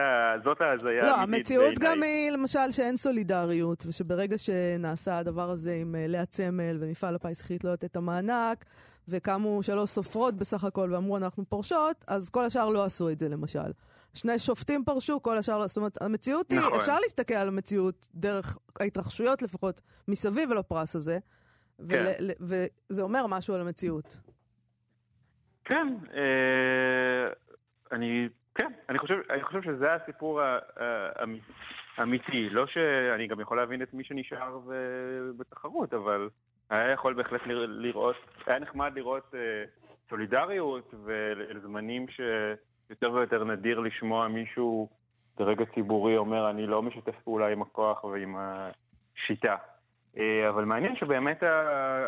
זאת 0.44 0.61
ההזיה 0.61 1.07
לא, 1.07 1.16
המציאות. 1.16 1.75
גם 1.81 2.03
היא, 2.03 2.31
למשל, 2.31 2.70
שאין 2.70 2.97
סולידריות, 2.97 3.85
ושברגע 3.87 4.38
שנעשה 4.38 5.18
הדבר 5.18 5.51
הזה 5.51 5.75
עם 5.81 5.94
אה, 5.94 6.07
לאה 6.07 6.27
צמל 6.27 6.77
ומפעל 6.81 7.14
הפיס 7.14 7.40
החליט 7.40 7.64
לא 7.64 7.73
לתת 7.73 7.85
את 7.85 7.97
המענק, 7.97 8.64
וקמו 9.09 9.62
שלוש 9.62 9.90
סופרות 9.90 10.35
בסך 10.35 10.64
הכל 10.64 10.88
ואמרו 10.92 11.16
אנחנו 11.16 11.44
פורשות, 11.49 12.05
אז 12.09 12.31
כל 12.31 12.44
השאר 12.44 12.68
לא 12.68 12.85
עשו 12.85 13.11
את 13.11 13.18
זה 13.18 13.29
למשל. 13.29 13.70
שני 14.14 14.38
שופטים 14.38 14.85
פרשו, 14.85 15.22
כל 15.22 15.38
השאר, 15.38 15.59
לא. 15.59 15.66
זאת 15.66 15.77
אומרת, 15.77 16.03
המציאות 16.03 16.50
היא, 16.50 16.59
נכון. 16.61 16.81
אפשר 16.81 16.96
להסתכל 17.03 17.35
על 17.35 17.48
המציאות 17.48 18.09
דרך 18.14 18.59
ההתרחשויות 18.81 19.42
לפחות, 19.42 19.81
מסביב 20.09 20.53
אל 20.53 20.59
הפרס 20.59 20.96
הזה, 20.96 21.18
כן. 21.79 21.85
ול- 21.88 22.27
ל- 22.31 22.33
וזה 22.40 23.03
אומר 23.03 23.27
משהו 23.27 23.55
על 23.55 23.61
המציאות. 23.61 24.18
כן, 25.64 25.88
אה, 26.14 27.33
אני, 27.92 28.29
כן, 28.55 28.72
אני 28.88 28.98
חושב, 28.98 29.14
אני 29.31 29.42
חושב 29.44 29.62
שזה 29.62 29.92
הסיפור 29.94 30.40
האמיתי. 31.96 32.48
לא 32.50 32.66
שאני 32.66 33.27
גם 33.27 33.40
יכול 33.40 33.57
להבין 33.57 33.83
את 33.83 33.94
מי 33.94 34.05
שנשאר 34.05 34.59
ב- 34.59 35.31
בתחרות, 35.37 35.94
אבל 35.94 36.29
היה 36.70 36.92
יכול 36.92 37.14
בהחלט 37.14 37.40
לרא- 37.46 37.66
לראות, 37.68 38.16
היה 38.46 38.59
נחמד 38.59 38.92
לראות 38.94 39.35
אה, 39.35 39.64
סולידריות 40.11 40.94
ולזמנים 41.05 42.07
שיותר 42.88 43.12
ויותר 43.12 43.44
נדיר 43.44 43.81
לשמוע 43.81 44.29
מישהו 44.29 44.88
ברגע 45.38 45.64
ציבורי 45.75 46.16
אומר, 46.16 46.51
אני 46.51 46.66
לא 46.66 46.83
משתף 46.83 47.14
פעולה 47.25 47.49
עם 47.49 47.62
הכוח 47.62 48.05
ועם 48.05 48.37
השיטה. 48.38 49.57
אה, 50.18 50.49
אבל 50.49 50.64
מעניין 50.64 50.97
שבאמת 50.97 51.42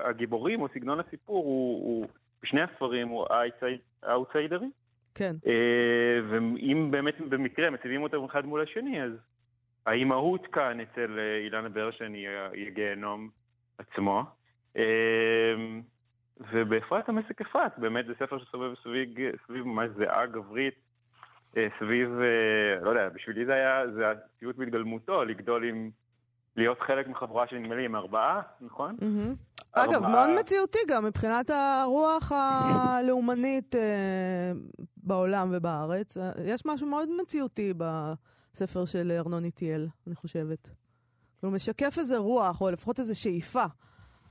הגיבורים 0.05 0.63
או 0.63 0.69
סגנון 0.75 1.01
הסיפור 1.01 1.45
הוא, 1.45 1.85
הוא 1.85 2.07
בשני 2.43 2.61
הספרים 2.63 3.09
הוא 3.09 3.27
האוטסיידרי, 4.03 4.67
כן. 5.15 5.35
אה, 5.47 6.21
ואם 6.31 6.89
באמת 6.91 7.21
במקרה 7.21 7.71
מציבים 7.71 8.03
אותם 8.03 8.25
אחד 8.25 8.47
מול 8.47 8.63
השני, 8.63 9.03
אז 9.03 9.13
האימהות 9.87 10.47
כאן 10.47 10.81
אצל 10.81 11.19
אה, 11.19 11.39
אילנה 11.45 11.69
ברשן 11.69 12.15
היא 12.15 12.29
היא 12.53 12.71
עצמו. 13.79 14.23
ובאפרת 16.53 17.09
המסק 17.09 17.41
אפרת, 17.41 17.73
באמת 17.79 18.07
זה 18.07 18.13
ספר 18.19 18.39
שסובב 18.39 18.75
סביב, 18.83 19.09
סביב 19.47 19.65
ממש 19.65 19.91
זיעה 19.99 20.27
גברית, 20.27 20.75
אה, 21.57 21.67
סביב, 21.79 22.09
אה, 22.21 22.85
לא 22.85 22.91
יודע, 22.91 23.09
בשבילי 23.15 23.47
זה 23.47 23.53
היה, 23.53 23.83
זה 23.95 24.03
הסיוט 24.11 24.57
בהתגלמותו, 24.57 25.25
לגדול 25.25 25.65
עם, 25.65 25.91
להיות 26.57 26.81
חלק 26.81 27.09
מחבורה 27.09 27.47
שנדמה 27.49 27.75
לי 27.75 27.85
עם 27.85 27.97
ארבעה, 27.97 28.43
נכון? 28.61 28.97
אגב, 29.73 29.93
ארבעה- 29.95 30.11
מאוד 30.11 30.31
מציאותי 30.41 30.79
גם 30.89 31.05
מבחינת 31.05 31.51
הרוח 31.51 32.33
הלאומנית 32.33 33.75
אה, 33.75 34.53
בעולם 34.97 35.49
ובארץ. 35.53 36.17
יש 36.45 36.67
משהו 36.67 36.87
מאוד 36.87 37.09
מציאותי 37.23 37.73
בספר 37.77 38.85
של 38.85 39.13
ארנון 39.19 39.45
איטיאל, 39.45 39.87
אני 40.07 40.15
חושבת. 40.15 40.71
הוא 41.41 41.53
משקף 41.53 41.95
איזה 41.99 42.17
רוח, 42.19 42.61
או 42.61 42.71
לפחות 42.71 42.99
איזה 43.01 43.15
שאיפה, 43.15 43.65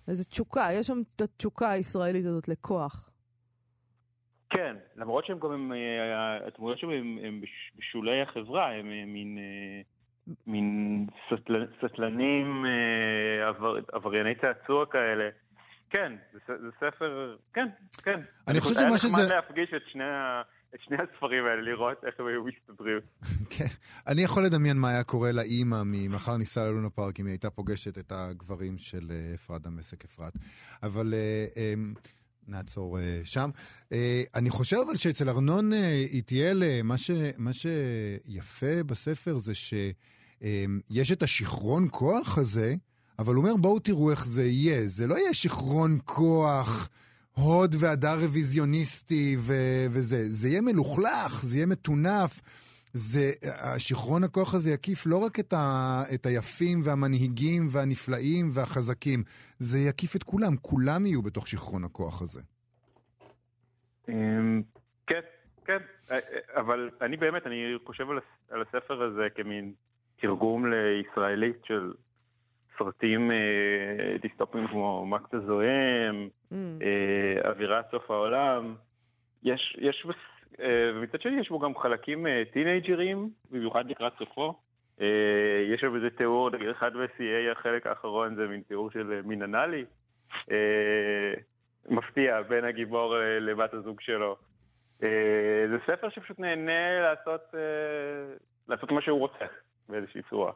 איזה 0.07 0.25
תשוקה. 0.25 0.67
יש 0.73 0.87
שם 0.87 1.01
את 1.15 1.21
התשוקה 1.21 1.71
הישראלית 1.71 2.25
הזאת 2.25 2.47
לכוח. 2.47 3.09
כן, 4.49 4.75
למרות 4.95 5.25
שהם 5.25 5.39
גם, 5.39 5.51
הם, 5.51 5.71
אה, 5.73 6.47
הדמויות 6.47 6.79
שלהם 6.79 6.93
הם, 6.93 7.19
הם 7.25 7.41
בש- 7.41 7.71
בשולי 7.79 8.21
החברה, 8.21 8.71
הם 8.71 8.91
אה, 8.91 9.05
מין, 9.05 9.37
אה, 9.37 9.81
מין 10.47 10.67
סטל, 11.27 11.67
סטלנים, 11.87 12.65
אה, 12.65 13.47
עבר, 13.47 13.75
עברייני 13.91 14.35
צעצוע 14.35 14.85
כאלה. 14.85 15.29
כן, 15.89 16.13
זה, 16.33 16.39
זה 16.61 16.67
ספר, 16.79 17.35
כן, 17.53 17.67
כן. 18.03 18.19
אני 18.47 18.59
חושב 18.59 18.79
היה 18.79 18.87
שמה 18.87 18.95
נחמד 18.95 19.23
שזה- 19.23 19.35
להפגיש 19.35 19.69
את 19.75 19.81
שני, 19.91 20.03
ה- 20.03 20.41
את 20.75 20.79
שני 20.85 20.97
הספרים 20.97 21.45
האלה, 21.45 21.61
לראות 21.61 21.97
איך 22.05 22.15
הם 22.19 22.27
היו 22.27 22.43
מסתדרים. 22.43 22.99
כן. 23.53 23.67
אני 24.07 24.21
יכול 24.21 24.45
לדמיין 24.45 24.77
מה 24.77 24.89
היה 24.89 25.03
קורה 25.03 25.31
לאימא 25.31 25.81
ממחר 25.85 26.37
ניסע 26.37 26.65
ללונה 26.65 26.89
פארק 26.89 27.19
אם 27.19 27.25
היא 27.25 27.31
הייתה 27.31 27.49
פוגשת 27.49 27.97
את 27.97 28.11
הגברים 28.11 28.77
של 28.77 29.11
אה, 29.11 29.31
אפרת 29.35 29.61
דמשק 29.61 30.05
אפרת. 30.05 30.33
אבל 30.83 31.13
אה, 31.13 31.45
אה, 31.57 31.73
נעצור 32.47 32.99
אה, 32.99 33.21
שם. 33.23 33.49
אה, 33.91 34.23
אני 34.35 34.49
חושב 34.49 34.77
אבל 34.85 34.95
שאצל 34.95 35.29
ארנון 35.29 35.73
אה, 35.73 36.05
איטיאל, 36.11 36.63
אה, 36.63 36.79
מה, 36.83 36.97
ש, 36.97 37.11
מה 37.37 37.51
שיפה 37.53 38.83
בספר 38.85 39.37
זה 39.37 39.53
שיש 39.55 41.11
את 41.11 41.23
השיכרון 41.23 41.87
כוח 41.91 42.37
הזה, 42.37 42.75
אבל 43.19 43.35
הוא 43.35 43.43
אומר, 43.43 43.55
בואו 43.57 43.79
תראו 43.79 44.11
איך 44.11 44.25
זה 44.25 44.45
יהיה. 44.45 44.87
זה 44.87 45.07
לא 45.07 45.15
יהיה 45.15 45.33
שיכרון 45.33 45.99
כוח. 46.05 46.89
הוד 47.35 47.75
והדר 47.79 48.13
רוויזיוניסטי 48.21 49.35
ו- 49.39 49.53
וזה. 49.91 50.29
זה 50.29 50.47
יהיה 50.49 50.61
מלוכלך, 50.61 51.43
זה 51.43 51.57
יהיה 51.57 51.65
מטונף. 51.67 52.41
זה, 52.93 53.31
השיכרון 53.75 54.23
הכוח 54.23 54.53
הזה 54.55 54.71
יקיף 54.71 55.05
לא 55.05 55.17
רק 55.17 55.39
את, 55.39 55.53
ה, 55.53 56.01
את 56.13 56.25
היפים 56.25 56.79
והמנהיגים 56.83 57.67
והנפלאים 57.71 58.47
והחזקים, 58.51 59.23
זה 59.59 59.79
יקיף 59.79 60.15
את 60.15 60.23
כולם, 60.23 60.57
כולם 60.61 61.05
יהיו 61.05 61.21
בתוך 61.21 61.47
שיכרון 61.47 61.83
הכוח 61.83 62.21
הזה. 62.21 62.41
אמ, 64.09 64.61
כן, 65.07 65.19
כן, 65.65 65.77
אה, 66.11 66.15
אה, 66.15 66.19
אבל 66.61 66.89
אני 67.01 67.17
באמת, 67.17 67.47
אני 67.47 67.55
חושב 67.85 68.09
על 68.09 68.17
הס- 68.17 68.51
על 68.51 68.61
הספר 68.61 69.03
הזה 69.03 69.27
כמין 69.35 69.73
תרגום 70.21 70.65
לישראלית 70.71 71.57
של 71.63 71.93
סרטים 72.77 73.31
אה, 73.31 74.17
דיסטופיים 74.21 74.67
כמו 74.67 75.05
מקס 75.05 75.33
הזוהם, 75.33 76.29
Mm. 76.51 76.55
אה, 76.81 77.49
אווירת 77.49 77.85
סוף 77.91 78.11
העולם. 78.11 78.75
יש, 79.43 79.77
יש, 79.79 80.07
אה, 80.59 80.91
ומצד 80.95 81.21
שני 81.21 81.39
יש 81.39 81.49
בו 81.49 81.59
גם 81.59 81.77
חלקים 81.77 82.27
אה, 82.27 82.43
טינג'רים, 82.53 83.29
במיוחד 83.51 83.89
לקראת 83.89 84.13
סופו. 84.17 84.53
אה, 85.01 85.05
יש 85.73 85.81
שם 85.81 85.95
איזה 85.95 86.09
תיאור, 86.09 86.49
נגיד 86.49 86.69
אחד 86.69 86.91
בשיאי 86.93 87.49
החלק 87.51 87.87
האחרון 87.87 88.35
זה 88.35 88.47
מין 88.47 88.61
תיאור 88.67 88.91
של 88.91 89.21
מין 89.25 89.43
אנאלי. 89.43 89.85
אה, 90.51 91.33
מפתיע 91.89 92.41
בין 92.41 92.65
הגיבור 92.65 93.15
לבת 93.39 93.73
הזוג 93.73 94.01
שלו. 94.01 94.35
אה, 95.03 95.65
זה 95.69 95.77
ספר 95.87 96.09
שפשוט 96.09 96.39
נהנה 96.39 97.01
לעשות, 97.01 97.41
אה, 97.53 98.35
לעשות 98.67 98.91
מה 98.91 99.01
שהוא 99.01 99.19
רוצה 99.19 99.45
באיזושהי 99.89 100.21
צורה. 100.29 100.51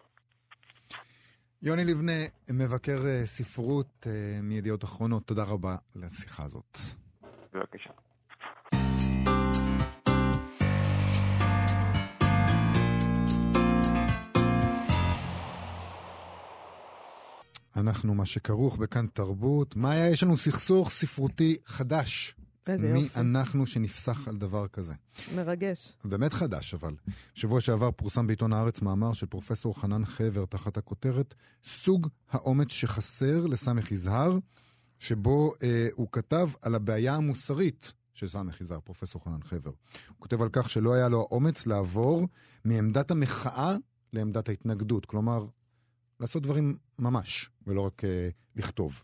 יוני 1.61 1.83
לבנה, 1.85 2.11
מבקר 2.51 3.05
אה, 3.05 3.25
ספרות 3.25 4.07
אה, 4.07 4.41
מידיעות 4.43 4.83
אחרונות, 4.83 5.27
תודה 5.27 5.43
רבה 5.43 5.75
על 5.95 6.03
השיחה 6.03 6.43
הזאת. 6.43 6.77
בבקשה. 7.53 7.89
אנחנו 17.77 18.15
מה 18.15 18.25
שכרוך 18.25 18.77
בכאן 18.77 19.07
תרבות. 19.07 19.75
מאיה, 19.75 20.09
יש 20.09 20.23
לנו 20.23 20.37
סכסוך 20.37 20.89
ספרותי 20.89 21.57
חדש. 21.65 22.35
איזה 22.67 22.93
מי 22.93 22.99
יופי. 22.99 23.19
אנחנו 23.19 23.67
שנפסח 23.67 24.27
על 24.27 24.37
דבר 24.37 24.67
כזה? 24.67 24.93
מרגש. 25.35 25.93
באמת 26.05 26.33
חדש, 26.33 26.73
אבל. 26.73 26.95
שבוע 27.35 27.61
שעבר 27.61 27.91
פורסם 27.91 28.27
בעיתון 28.27 28.53
הארץ 28.53 28.81
מאמר 28.81 29.13
של 29.13 29.25
פרופסור 29.25 29.81
חנן 29.81 30.05
חבר 30.05 30.45
תחת 30.45 30.77
הכותרת 30.77 31.33
סוג 31.63 32.07
האומץ 32.31 32.71
שחסר 32.71 33.45
לסמך 33.45 33.91
יזהר, 33.91 34.37
שבו 34.99 35.53
אה, 35.63 35.87
הוא 35.93 36.07
כתב 36.11 36.49
על 36.61 36.75
הבעיה 36.75 37.15
המוסרית 37.15 37.93
של 38.13 38.27
סמך 38.27 38.61
יזהר, 38.61 38.79
פרופסור 38.79 39.23
חנן 39.23 39.43
חבר. 39.43 39.71
הוא 40.07 40.15
כותב 40.19 40.41
על 40.41 40.49
כך 40.51 40.69
שלא 40.69 40.93
היה 40.93 41.09
לו 41.09 41.19
האומץ 41.19 41.67
לעבור 41.67 42.27
מעמדת 42.65 43.11
המחאה 43.11 43.75
לעמדת 44.13 44.49
ההתנגדות. 44.49 45.05
כלומר, 45.05 45.45
לעשות 46.19 46.43
דברים 46.43 46.77
ממש, 46.99 47.49
ולא 47.67 47.81
רק 47.81 48.03
אה, 48.03 48.29
לכתוב. 48.55 49.03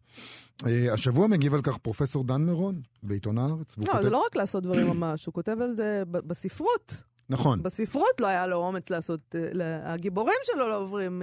אה, 0.66 0.94
השבוע 0.94 1.28
מגיב 1.28 1.54
על 1.54 1.62
כך 1.62 1.78
פרופסור 1.78 2.24
דן 2.24 2.42
מירון 2.42 2.82
בעיתון 3.04 3.38
הארץ. 3.38 3.78
לא, 3.78 3.86
כותב- 3.86 4.02
זה 4.04 4.10
לא 4.10 4.24
רק 4.28 4.36
לעשות 4.36 4.64
דברים 4.64 4.88
ממש, 4.88 5.26
הוא 5.26 5.34
כותב 5.34 5.58
על 5.62 5.76
זה 5.76 6.04
בספרות. 6.10 7.04
נכון, 7.30 7.64
בספרות 7.64 8.22
לא 8.22 8.28
היה 8.28 8.48
לו 8.48 8.58
אומץ 8.58 8.90
לעשות, 8.90 9.36
אה, 9.36 9.50
לה- 9.54 9.94
הגיבורים 9.94 10.36
שלו 10.44 10.70
לא 10.70 10.78
עוברים 10.82 11.20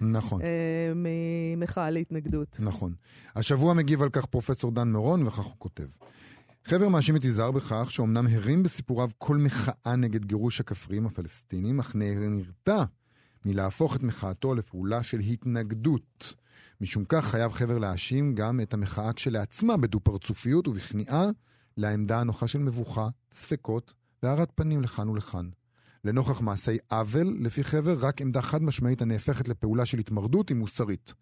מ- 0.00 0.12
נכון. 0.12 0.42
אה, 0.42 0.92
ממחאה 0.94 1.90
להתנגדות. 1.90 2.56
נכון. 2.60 2.94
השבוע 3.36 3.74
מגיב 3.74 4.02
על 4.02 4.10
כך 4.10 4.26
פרופסור 4.26 4.70
דן 4.72 4.88
מירון, 4.92 5.22
וכך 5.26 5.38
הוא 5.44 5.54
כותב. 5.58 5.86
חבר 6.64 6.88
מאשים 6.88 7.16
את 7.16 7.24
יזהר 7.24 7.50
בכך 7.50 7.90
שאומנם 7.90 8.26
הרים 8.26 8.62
בסיפוריו 8.62 9.10
כל 9.18 9.36
מחאה 9.36 9.96
נגד 9.96 10.24
גירוש 10.24 10.60
הכפריים 10.60 11.06
הפלסטינים, 11.06 11.80
אך 11.80 11.92
נרתע 11.94 12.84
מלהפוך 13.48 13.96
את 13.96 14.02
מחאתו 14.02 14.54
לפעולה 14.54 15.02
של 15.02 15.18
התנגדות. 15.18 16.34
משום 16.80 17.04
כך 17.08 17.24
חייב 17.24 17.52
חבר 17.52 17.78
להאשים 17.78 18.34
גם 18.34 18.60
את 18.60 18.74
המחאה 18.74 19.12
כשלעצמה 19.12 19.76
בדו-פרצופיות 19.76 20.68
ובכניעה 20.68 21.24
לעמדה 21.76 22.20
הנוחה 22.20 22.48
של 22.48 22.58
מבוכה, 22.58 23.08
ספקות 23.32 23.94
והארת 24.22 24.52
פנים 24.54 24.82
לכאן 24.82 25.08
ולכאן. 25.08 25.48
לנוכח 26.04 26.40
מעשי 26.40 26.78
עוול, 26.90 27.36
לפי 27.40 27.64
חבר, 27.64 27.96
רק 28.00 28.20
עמדה 28.20 28.42
חד 28.42 28.62
משמעית 28.62 29.02
הנהפכת 29.02 29.48
לפעולה 29.48 29.86
של 29.86 29.98
התמרדות 29.98 30.48
היא 30.48 30.56
מוסרית. 30.56 31.14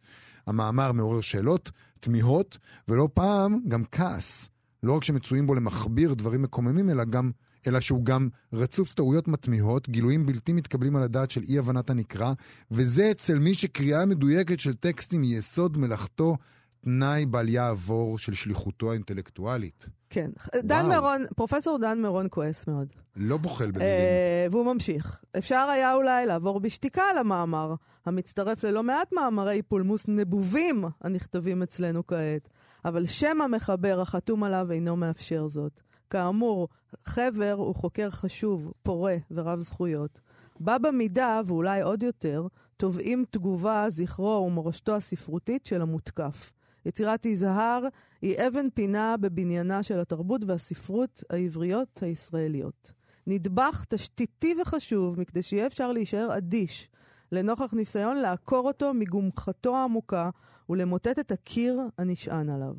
המאמר 0.47 0.93
מעורר 0.93 1.21
שאלות, 1.21 1.71
תמיהות, 2.01 2.59
ולא 2.89 3.09
פעם 3.15 3.61
גם 3.69 3.85
כעס. 3.93 4.49
לא 4.83 4.97
רק 4.97 5.05
שמצויים 5.05 5.47
בו 5.47 5.55
למכביר 5.55 6.15
דברים 6.15 6.43
מקוממים, 6.43 6.91
אלא 6.91 7.05
גם 7.05 7.31
אלא 7.67 7.81
שהוא 7.81 8.05
גם 8.05 8.29
רצוף 8.53 8.95
טעויות 8.95 9.29
מתמיהות, 9.29 9.89
גילויים 9.89 10.27
בלתי 10.27 10.53
מתקבלים 10.53 10.97
על 10.97 11.03
הדעת 11.03 11.31
של 11.31 11.43
אי-הבנת 11.49 11.91
הנקרא, 11.91 12.33
וזה 12.71 13.11
אצל 13.11 13.39
מי 13.39 13.55
שקריאה 13.55 14.07
מדויקת 14.07 14.61
של 14.61 14.75
טקסטים 14.75 15.23
היא 15.23 15.39
יסוד 15.39 15.79
מלאכתו, 15.79 16.37
תנאי 16.85 17.27
בל 17.27 17.49
יעבור 17.49 18.19
של 18.19 18.35
שליחותו 18.35 18.91
האינטלקטואלית. 18.91 19.89
כן. 20.11 20.31
דן 20.57 20.75
וואו. 20.75 20.89
מירון, 20.89 21.25
פרופסור 21.37 21.79
דן 21.79 22.03
מירון 22.03 22.27
כועס 22.31 22.67
מאוד. 22.67 22.93
לא 23.17 23.37
בוחל 23.37 23.71
במילים. 23.71 23.89
אה, 23.89 24.47
והוא 24.51 24.75
ממשיך. 24.75 25.25
אפשר 25.39 25.69
היה 25.73 25.95
אולי 25.95 26.27
לעבור 26.27 26.61
בשתיקה 26.61 27.03
על 27.03 27.19
המאמר, 27.19 27.75
המצטרף 28.07 28.65
ללא 28.65 28.83
מעט 28.83 29.13
מאמרי 29.13 29.63
פולמוס 29.63 30.05
נבובים 30.09 30.85
הנכתבים 31.01 31.63
אצלנו 31.63 32.07
כעת, 32.07 32.49
אבל 32.85 33.07
שם 33.07 33.41
המחבר 33.41 34.01
החתום 34.01 34.45
עליו 34.45 34.73
אינו 34.73 34.97
מאפשר 34.97 35.49
זאת. 35.49 35.81
כאמור, 36.11 36.69
חבר 37.05 37.55
הוא 37.59 37.75
חוקר 37.75 38.11
חשוב, 38.11 38.73
פורה 38.83 39.17
ורב 39.31 39.61
זכויות. 39.61 40.21
בה 40.61 40.79
במידה, 40.79 41.41
ואולי 41.47 41.83
עוד 41.83 42.03
יותר, 42.03 42.47
תובעים 42.77 43.25
תגובה, 43.31 43.87
זכרו 43.89 44.45
ומורשתו 44.47 44.97
הספרותית 44.97 45.67
של 45.67 45.83
המותקף. 45.83 46.53
יצירת 46.87 47.27
יזהר 47.27 47.87
היא 48.23 48.37
אבן 48.47 48.71
פינה 48.71 49.17
בבניינה 49.21 49.83
של 49.83 50.01
התרבות 50.01 50.45
והספרות 50.45 51.25
העבריות 51.31 52.03
הישראליות. 52.03 52.93
נדבך 53.27 53.85
תשתיתי 53.89 54.55
וחשוב 54.63 55.21
מכדי 55.21 55.43
שיהיה 55.43 55.67
אפשר 55.67 55.93
להישאר 55.93 56.37
אדיש 56.37 56.89
לנוכח 57.33 57.75
ניסיון 57.75 58.17
לעקור 58.17 58.67
אותו 58.67 58.95
מגומחתו 58.95 59.77
העמוקה 59.77 60.31
ולמוטט 60.69 61.19
את 61.19 61.33
הקיר 61.33 61.81
הנשען 61.99 62.51
עליו. 62.51 62.75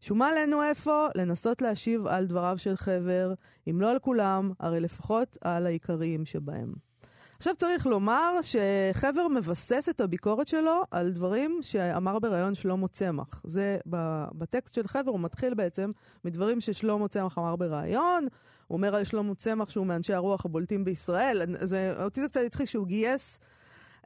שומה 0.00 0.28
עלינו 0.28 0.62
איפה 0.62 1.06
לנסות 1.14 1.62
להשיב 1.62 2.06
על 2.06 2.26
דבריו 2.26 2.58
של 2.58 2.76
חבר, 2.76 3.34
אם 3.70 3.80
לא 3.80 3.90
על 3.90 3.98
כולם, 3.98 4.52
הרי 4.60 4.80
לפחות 4.80 5.36
על 5.40 5.66
העיקריים 5.66 6.26
שבהם. 6.26 6.72
עכשיו 7.36 7.54
צריך 7.56 7.86
לומר 7.86 8.32
שחבר 8.42 9.28
מבסס 9.28 9.88
את 9.88 10.00
הביקורת 10.00 10.48
שלו 10.48 10.82
על 10.90 11.12
דברים 11.12 11.58
שאמר 11.62 12.18
בריאיון 12.18 12.54
שלמה 12.54 12.88
צמח. 12.88 13.42
זה 13.46 13.78
בטקסט 14.34 14.74
של 14.74 14.86
חבר, 14.86 15.10
הוא 15.10 15.20
מתחיל 15.20 15.54
בעצם 15.54 15.90
מדברים 16.24 16.60
ששלמה 16.60 17.08
צמח 17.08 17.38
אמר 17.38 17.56
בריאיון. 17.56 18.26
הוא 18.66 18.76
אומר 18.76 18.94
על 18.94 19.04
שלמה 19.04 19.34
צמח 19.34 19.70
שהוא 19.70 19.86
מאנשי 19.86 20.14
הרוח 20.14 20.44
הבולטים 20.44 20.84
בישראל. 20.84 21.42
זה, 21.60 22.04
אותי 22.04 22.20
זה 22.20 22.28
קצת 22.28 22.40
הצחיק 22.46 22.68
שהוא 22.68 22.86
גייס... 22.86 23.40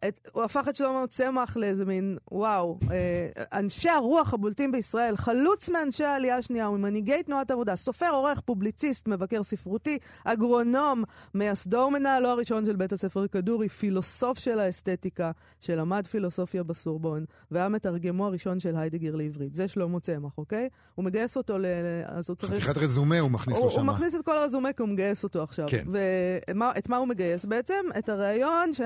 את, 0.08 0.28
הוא 0.32 0.42
הפך 0.42 0.68
את 0.68 0.76
שלמה 0.76 1.04
צמח 1.10 1.56
לאיזה 1.56 1.84
מין, 1.84 2.16
וואו, 2.32 2.78
אה, 2.90 3.26
אנשי 3.52 3.88
הרוח 3.88 4.34
הבולטים 4.34 4.72
בישראל, 4.72 5.16
חלוץ 5.16 5.68
מאנשי 5.70 6.04
העלייה 6.04 6.36
השנייה 6.36 6.70
וממנהיגי 6.70 7.22
תנועת 7.22 7.50
עבודה, 7.50 7.76
סופר, 7.76 8.10
עורך, 8.10 8.40
פובליציסט, 8.40 9.08
מבקר 9.08 9.42
ספרותי, 9.42 9.98
אגרונום, 10.24 11.04
מייסדו 11.34 11.84
ומנהלו 11.88 12.28
הראשון 12.28 12.66
של 12.66 12.76
בית 12.76 12.92
הספר 12.92 13.26
כדורי, 13.26 13.68
פילוסוף 13.68 14.38
של 14.38 14.60
האסתטיקה, 14.60 15.30
שלמד 15.60 16.06
פילוסופיה 16.06 16.62
בסורבון, 16.62 17.24
והיה 17.50 17.68
מתרגמו 17.68 18.26
הראשון 18.26 18.60
של 18.60 18.76
היידגר 18.76 19.16
לעברית. 19.16 19.54
זה 19.54 19.68
שלמה 19.68 20.00
צמח, 20.00 20.38
אוקיי? 20.38 20.68
הוא 20.94 21.04
מגייס 21.04 21.36
אותו 21.36 21.58
ל... 21.58 21.66
אז 22.04 22.28
הוא 22.30 22.36
צריך... 22.36 22.52
חתיכת 22.52 22.76
רזומה 22.76 23.18
הוא 23.18 23.30
מכניס 23.30 23.56
הוא, 23.56 23.64
לו 23.64 23.70
הוא 23.70 23.80
שמה. 23.80 23.92
מכניס 23.92 24.14
את 24.14 24.22
כל 24.24 24.38
הרזומה 24.38 24.72
כי 24.72 24.82
הוא 24.82 24.88
מגייס 24.88 25.24
אותו 25.24 25.42
עכשיו. 25.42 25.66
כן. 25.68 25.84
ואת 25.90 26.88
מה 26.88 26.96
הוא 26.96 27.08
מגייס 27.08 27.44
בעצם? 27.44 27.84
את 27.98 28.08
הריאיון, 28.08 28.74
ש... 28.74 28.80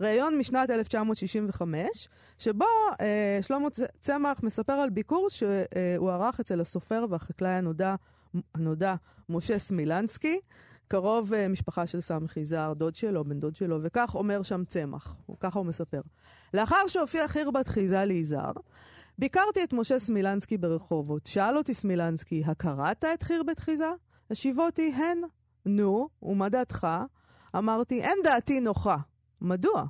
ראיון 0.00 0.38
משנת 0.38 0.70
1965, 0.70 2.08
שבו 2.38 2.64
אה, 3.00 3.38
שלמה 3.42 3.68
צמח 4.00 4.42
מספר 4.42 4.72
על 4.72 4.90
ביקור 4.90 5.28
שהוא 5.30 6.10
ערך 6.10 6.40
אצל 6.40 6.60
הסופר 6.60 7.04
והחקלאי 7.10 7.50
הנודע, 7.50 7.94
הנודע 8.54 8.94
משה 9.28 9.58
סמילנסקי, 9.58 10.40
קרוב 10.88 11.34
אה, 11.34 11.48
משפחה 11.48 11.86
של 11.86 12.00
סמכי 12.00 12.44
זר, 12.44 12.72
דוד 12.76 12.94
שלו, 12.94 13.24
בן 13.24 13.40
דוד 13.40 13.56
שלו, 13.56 13.78
וכך 13.82 14.14
אומר 14.14 14.42
שם 14.42 14.64
צמח, 14.64 15.16
ככה 15.40 15.58
הוא 15.58 15.66
מספר. 15.66 16.00
לאחר 16.54 16.86
שהופיע 16.86 17.28
חירבת 17.28 17.68
חיזה 17.68 18.04
ליזהר, 18.04 18.52
ביקרתי 19.18 19.64
את 19.64 19.72
משה 19.72 19.98
סמילנסקי 19.98 20.58
ברחובות. 20.58 21.26
שאל 21.26 21.56
אותי 21.56 21.74
סמילנסקי, 21.74 22.42
הקראת 22.46 23.04
את 23.14 23.22
חירבת 23.22 23.58
חיזה? 23.58 23.90
השיבותי, 24.30 24.92
הן. 24.92 25.18
נו, 25.66 26.08
ומה 26.22 26.48
דעתך? 26.48 26.88
אמרתי, 27.56 28.00
אין 28.00 28.18
דעתי 28.24 28.60
נוחה. 28.60 28.96
מדוע? 29.40 29.84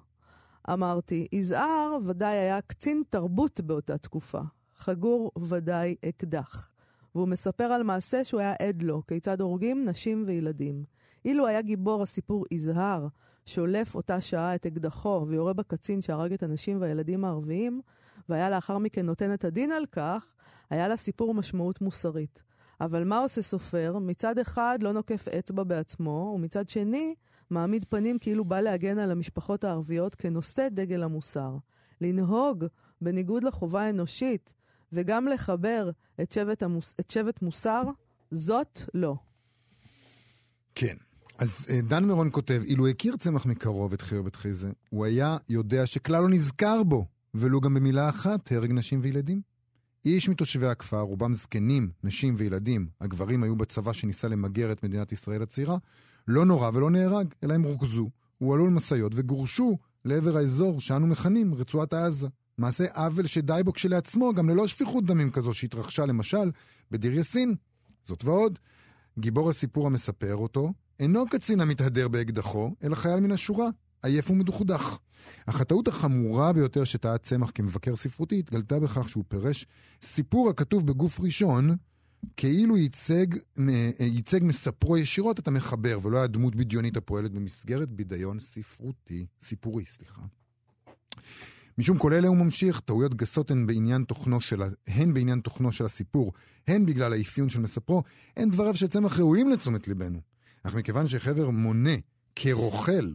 אמרתי, 0.72 1.26
יזהר 1.32 1.98
ודאי 2.04 2.36
היה 2.36 2.60
קצין 2.60 3.02
תרבות 3.08 3.60
באותה 3.60 3.98
תקופה. 3.98 4.40
חגור 4.78 5.30
ודאי 5.38 5.94
אקדח. 6.08 6.68
והוא 7.14 7.28
מספר 7.28 7.64
על 7.64 7.82
מעשה 7.82 8.24
שהוא 8.24 8.40
היה 8.40 8.54
עד 8.62 8.82
לו, 8.82 9.06
כיצד 9.06 9.40
הורגים 9.40 9.84
נשים 9.84 10.24
וילדים. 10.26 10.84
אילו 11.24 11.46
היה 11.46 11.62
גיבור 11.62 12.02
הסיפור 12.02 12.44
יזהר, 12.50 13.06
שולף 13.46 13.94
אותה 13.94 14.20
שעה 14.20 14.54
את 14.54 14.66
אקדחו 14.66 15.24
ויורה 15.28 15.52
בקצין 15.52 16.02
שהרג 16.02 16.32
את 16.32 16.42
הנשים 16.42 16.80
והילדים 16.80 17.24
הערביים, 17.24 17.80
והיה 18.28 18.50
לאחר 18.50 18.78
מכן 18.78 19.06
נותן 19.06 19.34
את 19.34 19.44
הדין 19.44 19.72
על 19.72 19.86
כך, 19.86 20.26
היה 20.70 20.88
לסיפור 20.88 21.34
משמעות 21.34 21.80
מוסרית. 21.80 22.42
אבל 22.80 23.04
מה 23.04 23.18
עושה 23.18 23.42
סופר? 23.42 23.98
מצד 23.98 24.38
אחד 24.38 24.78
לא 24.82 24.92
נוקף 24.92 25.28
אצבע 25.28 25.64
בעצמו, 25.64 26.32
ומצד 26.34 26.68
שני 26.68 27.14
מעמיד 27.50 27.84
פנים 27.88 28.18
כאילו 28.18 28.44
בא 28.44 28.60
להגן 28.60 28.98
על 28.98 29.10
המשפחות 29.10 29.64
הערביות 29.64 30.14
כנושא 30.14 30.68
דגל 30.70 31.02
המוסר. 31.02 31.56
לנהוג 32.00 32.64
בניגוד 33.00 33.44
לחובה 33.44 33.82
האנושית, 33.82 34.54
וגם 34.92 35.28
לחבר 35.28 35.90
את 36.22 36.32
שבט, 36.32 36.62
המוס... 36.62 36.94
את 37.00 37.10
שבט 37.10 37.42
מוסר, 37.42 37.82
זאת 38.30 38.78
לא. 38.94 39.16
כן. 40.74 40.96
אז 41.38 41.66
אה, 41.70 41.80
דן 41.80 42.04
מירון 42.04 42.28
כותב, 42.32 42.62
אילו 42.64 42.88
הכיר 42.88 43.16
צמח 43.16 43.46
מקרוב 43.46 43.92
את 43.92 44.02
חירבת 44.02 44.36
חיזה, 44.36 44.70
הוא 44.90 45.04
היה 45.04 45.36
יודע 45.48 45.86
שכלל 45.86 46.22
לא 46.22 46.28
נזכר 46.28 46.82
בו, 46.82 47.06
ולו 47.34 47.60
גם 47.60 47.74
במילה 47.74 48.08
אחת, 48.08 48.52
הרג 48.52 48.72
נשים 48.72 49.00
וילדים. 49.02 49.40
איש 50.04 50.28
מתושבי 50.28 50.66
הכפר, 50.66 51.00
רובם 51.00 51.34
זקנים, 51.34 51.90
נשים 52.04 52.34
וילדים, 52.38 52.88
הגברים 53.00 53.42
היו 53.42 53.56
בצבא 53.56 53.92
שניסה 53.92 54.28
למגר 54.28 54.72
את 54.72 54.82
מדינת 54.82 55.12
ישראל 55.12 55.42
הצעירה, 55.42 55.76
לא 56.28 56.44
נורא 56.44 56.70
ולא 56.74 56.90
נהרג, 56.90 57.26
אלא 57.44 57.54
הם 57.54 57.62
רוכזו, 57.62 58.10
הועלו 58.38 58.66
למשאיות 58.66 59.12
וגורשו 59.14 59.78
לעבר 60.04 60.36
האזור 60.36 60.80
שאנו 60.80 61.06
מכנים 61.06 61.54
רצועת 61.54 61.94
עזה. 61.94 62.28
מעשה 62.58 62.84
עוול 62.94 63.26
שדי 63.26 63.60
בו 63.64 63.72
כשלעצמו, 63.72 64.34
גם 64.34 64.48
ללא 64.48 64.66
שפיכות 64.66 65.04
דמים 65.04 65.30
כזו 65.30 65.54
שהתרחשה 65.54 66.06
למשל 66.06 66.50
בדיר 66.90 67.12
יאסין. 67.12 67.54
זאת 68.02 68.24
ועוד, 68.24 68.58
גיבור 69.18 69.48
הסיפור 69.50 69.86
המספר 69.86 70.36
אותו, 70.36 70.72
אינו 71.00 71.26
קצין 71.26 71.60
המתהדר 71.60 72.08
באקדחו, 72.08 72.70
אלא 72.82 72.94
חייל 72.94 73.20
מן 73.20 73.32
השורה, 73.32 73.68
עייף 74.02 74.30
ומדוכדך. 74.30 74.98
אך 75.46 75.60
הטעות 75.60 75.88
החמורה 75.88 76.52
ביותר 76.52 76.84
שטעה 76.84 77.18
צמח 77.18 77.50
כמבקר 77.54 77.96
ספרותי 77.96 78.38
התגלתה 78.38 78.80
בכך 78.80 79.08
שהוא 79.08 79.24
פירש 79.28 79.66
סיפור 80.02 80.50
הכתוב 80.50 80.86
בגוף 80.86 81.20
ראשון, 81.20 81.76
כאילו 82.36 82.76
ייצג, 82.76 83.26
אה, 83.58 83.90
ייצג 84.00 84.40
מספרו 84.42 84.98
ישירות 84.98 85.38
את 85.38 85.48
המחבר, 85.48 85.98
ולא 86.02 86.16
היה 86.18 86.26
דמות 86.26 86.54
בדיונית 86.54 86.96
הפועלת 86.96 87.32
במסגרת 87.32 87.88
בידיון 87.88 88.38
ספרותי, 88.38 89.26
סיפורי, 89.42 89.84
סליחה. 89.86 90.22
משום 91.78 91.98
כל 91.98 92.12
אלה 92.12 92.28
הוא 92.28 92.36
ממשיך, 92.36 92.80
טעויות 92.80 93.14
גסות 93.14 93.50
הן 93.50 93.66
בעניין 93.66 94.04
תוכנו 94.04 94.40
של, 94.40 94.62
הן 94.86 95.14
בעניין 95.14 95.40
תוכנו 95.40 95.72
של 95.72 95.84
הסיפור, 95.84 96.32
הן 96.66 96.86
בגלל 96.86 97.12
האפיון 97.12 97.48
של 97.48 97.60
מספרו, 97.60 98.02
הן 98.36 98.50
דבריו 98.50 98.76
של 98.76 98.86
צמח 98.86 99.18
ראויים 99.18 99.50
לתשומת 99.50 99.88
ליבנו. 99.88 100.20
אך 100.62 100.74
מכיוון 100.74 101.08
שחבר 101.08 101.50
מונה 101.50 101.94
כרוכל 102.36 103.12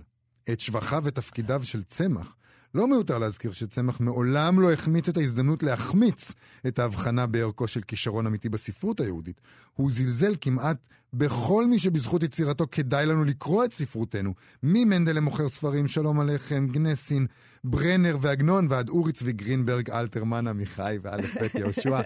את 0.50 0.60
שבחיו 0.60 1.02
ותפקידיו 1.06 1.64
של 1.64 1.84
צמח, 1.84 2.36
לא 2.76 2.88
מיותר 2.88 3.18
להזכיר 3.18 3.54
שצמח 3.54 4.00
מעולם 4.00 4.60
לא 4.60 4.74
החמיץ 4.74 5.10
את 5.10 5.18
ההזדמנות 5.18 5.64
להחמיץ 5.64 6.34
את 6.68 6.80
ההבחנה 6.80 7.28
בערכו 7.28 7.68
של 7.68 7.82
כישרון 7.82 8.28
אמיתי 8.28 8.50
בספרות 8.50 9.00
היהודית. 9.00 9.42
הוא 9.74 9.92
זלזל 9.92 10.36
כמעט 10.42 10.88
בכל 11.14 11.66
מי 11.66 11.80
שבזכות 11.80 12.24
יצירתו 12.24 12.66
כדאי 12.72 13.06
לנו 13.06 13.24
לקרוא 13.24 13.66
את 13.66 13.74
ספרותנו. 13.74 14.34
ממנדל 14.64 15.16
למוכר 15.16 15.50
ספרים, 15.50 15.88
שלום 15.88 16.20
עליכם, 16.20 16.68
גנסין, 16.68 17.28
ברנר 17.64 18.18
ועגנון, 18.22 18.68
ועד 18.70 18.90
אורי 18.90 19.12
צבי 19.12 19.34
גרינברג, 19.34 19.90
אלתרמן 19.90 20.48
עמיחי 20.48 20.98
ואלף 21.02 21.38
בית 21.38 21.56
יהושע. 21.56 22.02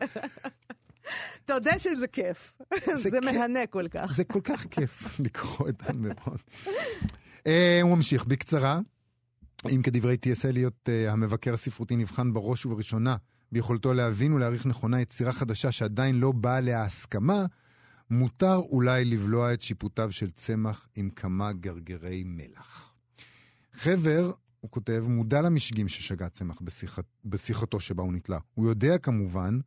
תודה 1.45 1.79
שזה 1.79 2.07
כיף. 2.07 2.53
זה 2.85 2.95
זה. 2.95 3.19
מהנה 3.23 3.67
כל 3.69 3.87
כך. 3.87 4.13
זה 4.15 4.23
כל 4.23 4.41
כך 4.43 4.65
כיף 4.71 5.19
לקרוא 5.19 5.69
את 5.69 5.83
דן 5.83 5.97
מירון. 5.99 6.37
אה, 7.47 7.79
הוא 7.81 7.95
ממשיך, 7.95 8.25
בקצרה. 8.25 8.79
אם 9.65 9.81
כדברי 9.81 10.17
T.S. 10.25 10.47
אליוט, 10.47 10.89
אה, 10.89 11.11
המבקר 11.11 11.53
הספרותי 11.53 11.95
נבחן 11.95 12.33
בראש 12.33 12.65
ובראשונה 12.65 13.15
ביכולתו 13.51 13.93
להבין 13.93 14.33
ולהעריך 14.33 14.65
נכונה 14.65 15.01
יצירה 15.01 15.31
חדשה 15.31 15.71
שעדיין 15.71 16.19
לא 16.19 16.31
באה 16.31 16.57
עליה 16.57 16.83
הסכמה, 16.83 17.45
מותר 18.09 18.55
אולי 18.55 19.05
לבלוע 19.05 19.53
את 19.53 19.61
שיפוטיו 19.61 20.11
של 20.11 20.29
צמח 20.29 20.87
עם 20.95 21.09
כמה 21.09 21.53
גרגרי 21.53 22.23
מלח. 22.25 22.93
חבר, 23.73 24.31
הוא 24.59 24.71
כותב, 24.71 25.05
מודע 25.09 25.41
למשגים 25.41 25.87
ששגה 25.87 26.29
צמח 26.29 26.61
בשיחת, 26.61 27.05
בשיחתו 27.25 27.79
שבה 27.79 28.03
הוא 28.03 28.13
נתלה. 28.13 28.37
הוא 28.53 28.67
יודע 28.67 28.97
כמובן 28.97 29.59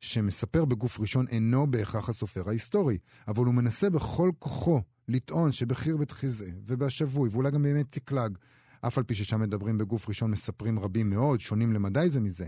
שמספר 0.00 0.64
בגוף 0.64 1.00
ראשון 1.00 1.28
אינו 1.28 1.70
בהכרח 1.70 2.08
הסופר 2.08 2.48
ההיסטורי, 2.48 2.98
אבל 3.28 3.44
הוא 3.44 3.54
מנסה 3.54 3.90
בכל 3.90 4.30
כוחו 4.38 4.82
לטעון 5.08 5.52
שבחיר 5.52 5.98
חיזה 6.10 6.50
ובשבוי, 6.66 7.28
ואולי 7.32 7.50
גם 7.50 7.62
בימי 7.62 7.84
ציקלג, 7.84 8.38
אף 8.86 8.98
על 8.98 9.04
פי 9.04 9.14
ששם 9.14 9.40
מדברים 9.40 9.78
בגוף 9.78 10.08
ראשון 10.08 10.30
מספרים 10.30 10.78
רבים 10.78 11.10
מאוד, 11.10 11.40
שונים 11.40 11.72
למדי 11.72 12.10
זה 12.10 12.20
מזה. 12.20 12.46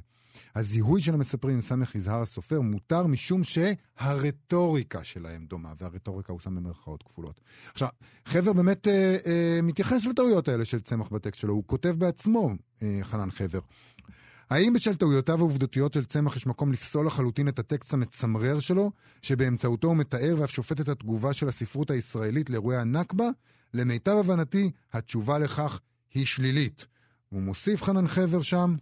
הזיהוי 0.54 1.02
של 1.02 1.14
המספרים 1.14 1.60
סמך 1.60 1.94
יזהר 1.94 2.22
הסופר 2.22 2.60
מותר 2.60 3.06
משום 3.06 3.42
שהרטוריקה 3.44 5.04
שלהם 5.04 5.46
דומה, 5.46 5.72
והרטוריקה 5.78 6.32
הוא 6.32 6.40
שם 6.40 6.54
במרכאות 6.54 7.02
כפולות. 7.02 7.40
עכשיו, 7.72 7.88
חבר 8.24 8.52
באמת 8.52 8.88
אה, 8.88 9.16
אה, 9.26 9.60
מתייחס 9.62 10.06
לטעויות 10.06 10.48
האלה 10.48 10.64
של 10.64 10.80
צמח 10.80 11.08
בטקסט 11.08 11.40
שלו, 11.40 11.54
הוא 11.54 11.64
כותב 11.66 11.94
בעצמו, 11.98 12.50
אה, 12.82 12.98
חנן 13.02 13.30
חבר. 13.30 13.60
האם 14.50 14.72
בשל 14.72 14.94
טעויותיו 14.94 15.38
העובדתיות 15.38 15.92
של 15.94 16.04
צמח 16.04 16.36
יש 16.36 16.46
מקום 16.46 16.72
לפסול 16.72 17.06
לחלוטין 17.06 17.48
את 17.48 17.58
הטקסט 17.58 17.94
המצמרר 17.94 18.60
שלו, 18.60 18.90
שבאמצעותו 19.22 19.88
הוא 19.88 19.96
מתאר 19.96 20.34
ואף 20.38 20.50
שופט 20.50 20.80
את 20.80 20.88
התגובה 20.88 21.32
של 21.32 21.48
הספרות 21.48 21.90
הישראלית 21.90 22.50
לאירועי 22.50 22.76
הנכבה? 22.76 23.28
למיטב 23.74 24.16
הבנתי, 24.20 24.70
התשובה 24.92 25.38
לכך 25.38 25.80
היא 26.14 26.26
שלילית. 26.26 26.86
הוא 27.28 27.42
מוסיף 27.42 27.82
חנן 27.82 28.08
חבר 28.08 28.42
שם, 28.42 28.76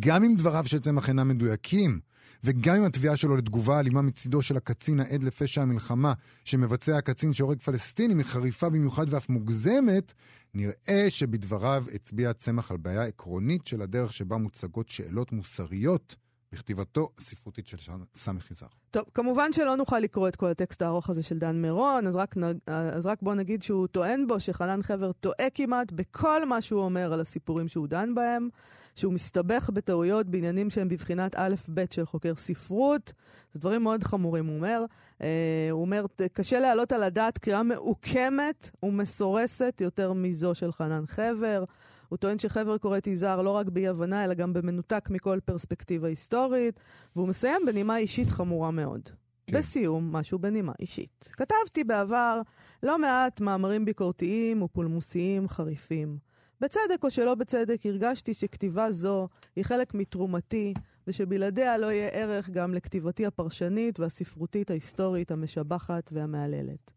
גם 0.00 0.24
אם 0.24 0.34
דבריו 0.36 0.66
של 0.66 0.80
צמח 0.80 1.08
אינם 1.08 1.28
מדויקים, 1.28 2.00
וגם 2.44 2.76
אם 2.76 2.84
התביעה 2.84 3.16
שלו 3.16 3.36
לתגובה 3.36 3.80
אלימה 3.80 4.02
מצידו 4.02 4.42
של 4.42 4.56
הקצין 4.56 5.00
העד 5.00 5.22
לפשע 5.22 5.62
המלחמה 5.62 6.12
שמבצע 6.44 6.96
הקצין 6.96 7.32
שהורג 7.32 7.58
פלסטינים 7.58 8.18
היא 8.18 8.26
חריפה 8.26 8.70
במיוחד 8.70 9.06
ואף 9.08 9.28
מוגזמת, 9.28 10.12
נראה 10.54 11.06
שבדבריו 11.08 11.84
הצביע 11.94 12.32
צמח 12.32 12.70
על 12.70 12.76
בעיה 12.76 13.04
עקרונית 13.04 13.66
של 13.66 13.82
הדרך 13.82 14.12
שבה 14.12 14.36
מוצגות 14.36 14.88
שאלות 14.88 15.32
מוסריות 15.32 16.16
בכתיבתו 16.52 17.10
הספרותית 17.18 17.68
של 17.68 17.76
סמך 18.14 18.50
יזהר. 18.50 18.68
טוב, 18.90 19.04
כמובן 19.14 19.52
שלא 19.52 19.76
נוכל 19.76 19.98
לקרוא 19.98 20.28
את 20.28 20.36
כל 20.36 20.46
הטקסט 20.46 20.82
הארוך 20.82 21.10
הזה 21.10 21.22
של 21.22 21.38
דן 21.38 21.62
מירון, 21.62 22.06
אז 22.06 22.16
רק, 22.16 22.34
אז 22.66 23.06
רק 23.06 23.22
בוא 23.22 23.34
נגיד 23.34 23.62
שהוא 23.62 23.86
טוען 23.86 24.26
בו 24.26 24.40
שחנן 24.40 24.82
חבר 24.82 25.12
טועה 25.12 25.50
כמעט 25.54 25.92
בכל 25.92 26.44
מה 26.44 26.62
שהוא 26.62 26.80
אומר 26.80 27.12
על 27.12 27.20
הסיפורים 27.20 27.68
שהוא 27.68 27.88
דן 27.88 28.14
בהם. 28.14 28.48
שהוא 28.96 29.12
מסתבך 29.12 29.70
בטעויות 29.70 30.26
בעניינים 30.26 30.70
שהם 30.70 30.88
בבחינת 30.88 31.34
א'-ב' 31.34 31.84
של 31.90 32.06
חוקר 32.06 32.36
ספרות. 32.36 33.12
זה 33.52 33.60
דברים 33.60 33.82
מאוד 33.82 34.04
חמורים, 34.04 34.46
הוא 34.46 34.56
אומר. 34.56 34.84
אה, 35.22 35.68
הוא 35.70 35.80
אומר, 35.80 36.04
קשה 36.32 36.60
להעלות 36.60 36.92
על 36.92 37.02
הדעת 37.02 37.38
קריאה 37.38 37.62
מעוקמת 37.62 38.70
ומסורסת 38.82 39.80
יותר 39.80 40.12
מזו 40.12 40.54
של 40.54 40.72
חנן 40.72 41.06
חבר. 41.06 41.64
הוא 42.08 42.16
טוען 42.16 42.38
שחבר 42.38 42.78
קורא 42.78 42.98
את 42.98 43.06
יזהר 43.06 43.42
לא 43.42 43.50
רק 43.50 43.68
באי-הבנה, 43.68 44.24
אלא 44.24 44.34
גם 44.34 44.52
במנותק 44.52 45.08
מכל 45.10 45.38
פרספקטיבה 45.44 46.08
היסטורית, 46.08 46.80
והוא 47.16 47.28
מסיים 47.28 47.62
בנימה 47.66 47.98
אישית 47.98 48.30
חמורה 48.30 48.70
מאוד. 48.70 49.08
כן. 49.46 49.58
בסיום, 49.58 50.12
משהו 50.12 50.38
בנימה 50.38 50.72
אישית. 50.80 51.30
כתבתי 51.32 51.84
בעבר 51.84 52.40
לא 52.82 52.98
מעט 52.98 53.40
מאמרים 53.40 53.84
ביקורתיים 53.84 54.62
ופולמוסיים 54.62 55.48
חריפים. 55.48 56.18
בצדק 56.60 57.04
או 57.04 57.10
שלא 57.10 57.34
בצדק, 57.34 57.86
הרגשתי 57.86 58.34
שכתיבה 58.34 58.90
זו 58.90 59.28
היא 59.56 59.64
חלק 59.64 59.94
מתרומתי, 59.94 60.74
ושבלעדיה 61.06 61.78
לא 61.78 61.86
יהיה 61.86 62.08
ערך 62.08 62.50
גם 62.50 62.74
לכתיבתי 62.74 63.26
הפרשנית 63.26 64.00
והספרותית 64.00 64.70
ההיסטורית 64.70 65.30
המשבחת 65.30 66.10
והמהללת. 66.12 66.90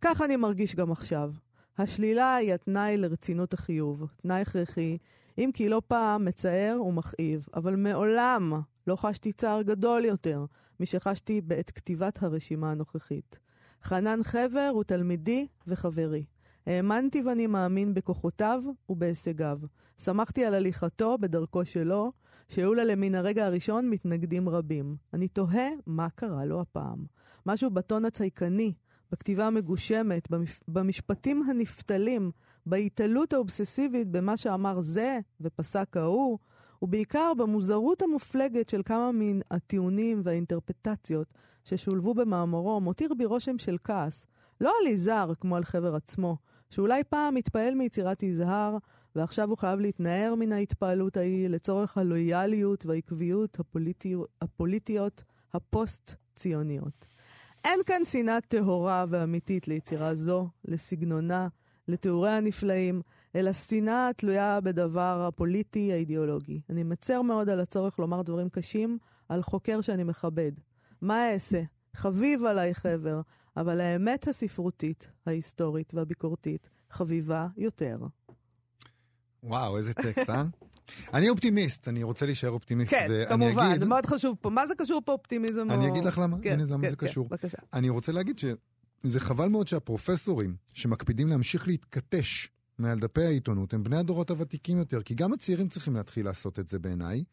כך 0.00 0.22
אני 0.22 0.36
מרגיש 0.36 0.76
גם 0.76 0.92
עכשיו. 0.92 1.32
השלילה 1.78 2.34
היא 2.34 2.54
התנאי 2.54 2.96
לרצינות 2.96 3.54
החיוב, 3.54 4.06
תנאי 4.16 4.40
הכרחי, 4.40 4.98
אם 5.38 5.50
כי 5.54 5.68
לא 5.68 5.82
פעם 5.86 6.24
מצער 6.24 6.82
ומכאיב, 6.82 7.46
אבל 7.54 7.76
מעולם 7.76 8.52
לא 8.86 8.96
חשתי 8.96 9.32
צער 9.32 9.62
גדול 9.62 10.04
יותר 10.04 10.44
משחשתי 10.80 11.40
בעת 11.40 11.70
כתיבת 11.70 12.22
הרשימה 12.22 12.70
הנוכחית. 12.70 13.38
חנן 13.82 14.20
חבר 14.22 14.70
הוא 14.72 14.84
תלמידי 14.84 15.46
וחברי. 15.66 16.24
האמנתי 16.66 17.22
ואני 17.22 17.46
מאמין 17.46 17.94
בכוחותיו 17.94 18.62
ובהישגיו. 18.88 19.58
שמחתי 19.98 20.44
על 20.44 20.54
הליכתו 20.54 21.18
בדרכו 21.18 21.64
שלו, 21.64 22.12
שהיו 22.48 22.74
לה 22.74 22.84
למן 22.84 23.14
הרגע 23.14 23.46
הראשון 23.46 23.90
מתנגדים 23.90 24.48
רבים. 24.48 24.96
אני 25.14 25.28
תוהה 25.28 25.68
מה 25.86 26.08
קרה 26.14 26.44
לו 26.44 26.60
הפעם. 26.60 27.04
משהו 27.46 27.70
בטון 27.70 28.04
הצייקני, 28.04 28.72
בכתיבה 29.12 29.46
המגושמת. 29.46 30.28
במשפטים 30.68 31.42
הנפתלים, 31.42 32.30
בהתעלות 32.66 33.32
האובססיבית 33.32 34.08
במה 34.08 34.36
שאמר 34.36 34.80
זה 34.80 35.18
ופסק 35.40 35.96
ההוא, 35.96 36.38
ובעיקר 36.82 37.32
במוזרות 37.38 38.02
המופלגת 38.02 38.68
של 38.68 38.82
כמה 38.84 39.10
מן 39.12 39.40
הטיעונים 39.50 40.22
והאינטרפטציות 40.24 41.34
ששולבו 41.64 42.14
במאמרו, 42.14 42.80
מותיר 42.80 43.14
בי 43.14 43.24
רושם 43.24 43.58
של 43.58 43.76
כעס, 43.84 44.26
לא 44.60 44.72
על 44.80 44.86
יזהר 44.86 45.32
כמו 45.40 45.56
על 45.56 45.64
חבר 45.64 45.94
עצמו, 45.94 46.36
שאולי 46.70 47.04
פעם 47.04 47.36
התפעל 47.36 47.74
מיצירת 47.74 48.22
יזהר, 48.22 48.76
ועכשיו 49.16 49.48
הוא 49.48 49.58
חייב 49.58 49.80
להתנער 49.80 50.34
מן 50.34 50.52
ההתפעלות 50.52 51.16
ההיא 51.16 51.48
לצורך 51.48 51.98
הלויאליות 51.98 52.86
והעקביות 52.86 53.60
הפוליטי... 53.60 54.14
הפוליטיות 54.42 55.24
הפוסט-ציוניות. 55.54 57.06
אין 57.64 57.80
כאן 57.86 58.04
שנאה 58.04 58.40
טהורה 58.40 59.04
ואמיתית 59.08 59.68
ליצירה 59.68 60.14
זו, 60.14 60.48
לסגנונה, 60.64 61.48
לתיאוריה 61.88 62.36
הנפלאים, 62.36 63.02
אלא 63.36 63.52
שנאה 63.52 64.10
תלויה 64.16 64.60
בדבר 64.60 65.24
הפוליטי 65.28 65.92
האידיאולוגי. 65.92 66.60
אני 66.70 66.82
מצר 66.82 67.22
מאוד 67.22 67.48
על 67.48 67.60
הצורך 67.60 67.98
לומר 67.98 68.22
דברים 68.22 68.48
קשים 68.48 68.98
על 69.28 69.42
חוקר 69.42 69.80
שאני 69.80 70.04
מכבד. 70.04 70.52
מה 71.00 71.32
אעשה? 71.32 71.62
חביב 71.96 72.44
עליי 72.44 72.74
חבר, 72.74 73.20
אבל 73.56 73.80
האמת 73.80 74.28
הספרותית, 74.28 75.10
ההיסטורית 75.26 75.94
והביקורתית 75.94 76.68
חביבה 76.90 77.46
יותר. 77.56 77.98
וואו, 79.42 79.76
איזה 79.76 79.94
טקסט, 79.94 80.30
אה? 80.30 80.44
אני 81.14 81.28
אופטימיסט, 81.28 81.88
אני 81.88 82.02
רוצה 82.02 82.26
להישאר 82.26 82.50
אופטימיסט. 82.50 82.90
כן, 82.90 83.08
כמובן, 83.28 83.80
זה 83.80 83.86
מאוד 83.86 84.06
חשוב 84.06 84.36
פה. 84.40 84.50
מה 84.50 84.66
זה 84.66 84.74
קשור 84.74 85.02
פה 85.04 85.12
אופטימיזם? 85.12 85.66
אני 85.70 85.88
אגיד 85.88 86.04
לך 86.04 86.18
למה, 86.18 86.36
כן, 86.42 86.60
למה 86.60 86.82
כן, 86.84 86.90
זה 86.90 86.96
כן, 86.96 87.06
קשור. 87.06 87.28
בבקשה. 87.28 87.58
אני 87.72 87.88
רוצה 87.88 88.12
להגיד 88.12 88.38
שזה 88.38 89.20
חבל 89.20 89.48
מאוד 89.48 89.68
שהפרופסורים 89.68 90.56
שמקפידים 90.74 91.28
להמשיך 91.28 91.68
להתכתש 91.68 92.48
מעל 92.78 92.98
דפי 92.98 93.24
העיתונות 93.24 93.74
הם 93.74 93.82
בני 93.82 93.96
הדורות 93.96 94.30
הוותיקים 94.30 94.78
יותר, 94.78 95.02
כי 95.02 95.14
גם 95.14 95.32
הצעירים 95.32 95.68
צריכים 95.68 95.96
להתחיל 95.96 96.24
לעשות 96.24 96.58
את 96.58 96.68
זה 96.68 96.78
בעיניי. 96.78 97.24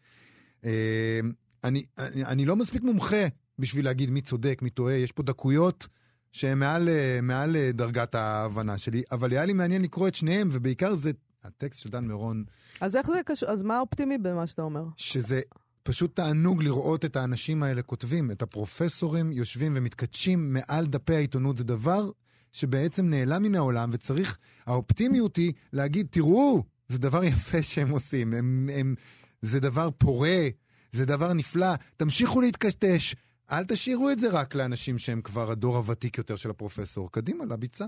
אה, 0.66 1.20
אני, 1.64 1.86
אני, 1.98 2.26
אני 2.26 2.46
לא 2.46 2.56
מספיק 2.56 2.84
מומחה 2.84 3.28
בשביל 3.60 3.86
להגיד 3.86 4.10
מי 4.10 4.22
צודק, 4.22 4.60
מי 4.62 4.70
טועה, 4.70 4.94
יש 4.94 5.12
פה 5.12 5.24
דקויות 5.24 5.88
שהם 6.32 6.60
מעל, 6.60 6.90
אה, 6.90 7.20
מעל 7.22 7.56
אה, 7.56 7.72
דרגת 7.72 8.16
ההבנה 8.16 8.78
שלי, 8.78 9.04
אבל 9.12 9.32
היה 9.32 9.46
לי 9.46 9.54
מעניין 9.54 9.82
לקרוא 9.82 10.08
את 10.08 10.16
שניהם, 10.16 10.50
ובעיקר 10.52 10.96
זה 10.96 11.12
הטקסט 11.44 11.80
של 11.80 11.90
דן 11.90 12.06
מירון. 12.06 12.44
אז 12.82 12.96
איך 12.96 13.12
זה 13.12 13.22
קשור? 13.26 13.50
אז 13.50 13.64
מה 13.64 13.78
האופטימי 13.78 14.18
במה 14.18 14.48
שאתה 14.48 14.62
אומר? 14.62 14.84
שזה 14.98 15.42
פשוט 15.84 16.16
תענוג 16.16 16.64
לראות 16.64 17.06
את 17.06 17.16
האנשים 17.16 17.64
האלה 17.64 17.82
כותבים, 17.82 18.32
את 18.32 18.42
הפרופסורים 18.42 19.32
יושבים 19.32 19.72
ומתכתשים 19.76 20.54
מעל 20.54 20.86
דפי 20.86 21.16
העיתונות. 21.16 21.58
זה 21.58 21.64
דבר 21.64 22.12
שבעצם 22.54 23.10
נעלם 23.10 23.44
מן 23.44 23.56
העולם, 23.56 23.90
וצריך, 23.94 24.38
האופטימיות 24.66 25.36
היא 25.36 25.54
להגיד, 25.74 26.08
תראו, 26.10 26.64
זה 26.88 26.98
דבר 26.98 27.24
יפה 27.24 27.64
שהם 27.64 27.90
עושים, 27.90 28.34
הם, 28.34 28.70
הם, 28.74 28.96
זה 29.42 29.60
דבר 29.60 29.90
פורה, 29.98 30.48
זה 30.92 31.06
דבר 31.06 31.34
נפלא, 31.34 31.74
תמשיכו 31.98 32.42
להתקשטש. 32.42 33.16
אל 33.52 33.64
תשאירו 33.64 34.10
את 34.10 34.20
זה 34.20 34.30
רק 34.30 34.56
לאנשים 34.56 34.98
שהם 34.98 35.22
כבר 35.22 35.52
הדור 35.52 35.78
הוותיק 35.78 36.18
יותר 36.18 36.36
של 36.36 36.50
הפרופסור. 36.50 37.12
קדימה, 37.12 37.46
לביצה. 37.46 37.86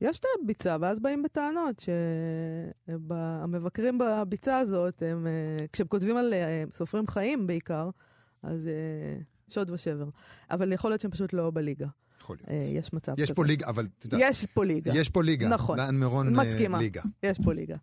יש 0.00 0.18
את 0.18 0.24
הביצה, 0.42 0.76
ואז 0.80 1.00
באים 1.00 1.22
בטענות 1.22 1.84
שהמבקרים 2.88 3.98
בביצה 3.98 4.58
הזאת, 4.58 5.02
הם, 5.06 5.26
אה, 5.26 5.66
כשהם 5.72 5.86
כותבים 5.86 6.16
על 6.16 6.34
אה, 6.34 6.64
סופרים 6.72 7.06
חיים 7.06 7.46
בעיקר, 7.46 7.90
אז 8.42 8.66
אה, 8.66 8.72
שוד 9.48 9.70
ושבר. 9.70 10.08
אבל 10.50 10.72
יכול 10.72 10.90
להיות 10.90 11.00
שהם 11.00 11.10
פשוט 11.10 11.32
לא 11.32 11.50
בליגה. 11.54 11.86
יכול 12.20 12.36
להיות. 12.48 12.62
יש 12.72 12.92
מצב 12.92 13.12
יש 13.12 13.22
כזה. 13.22 13.32
יש 13.32 13.36
פה 13.36 13.44
ליגה, 13.44 13.68
אבל 13.68 13.86
יודע. 14.04 14.18
יש 14.20 14.44
פה 14.44 14.64
ליגה. 14.64 14.92
יש 14.94 15.08
פה 15.08 15.22
ליגה. 15.22 15.48
נכון. 15.48 15.76
דן 15.76 15.96
מירון 15.96 16.36
מסכימה. 16.36 16.78
ליגה. 16.78 17.02
יש 17.22 17.38
פה 17.44 17.52
ליגה. 17.52 17.76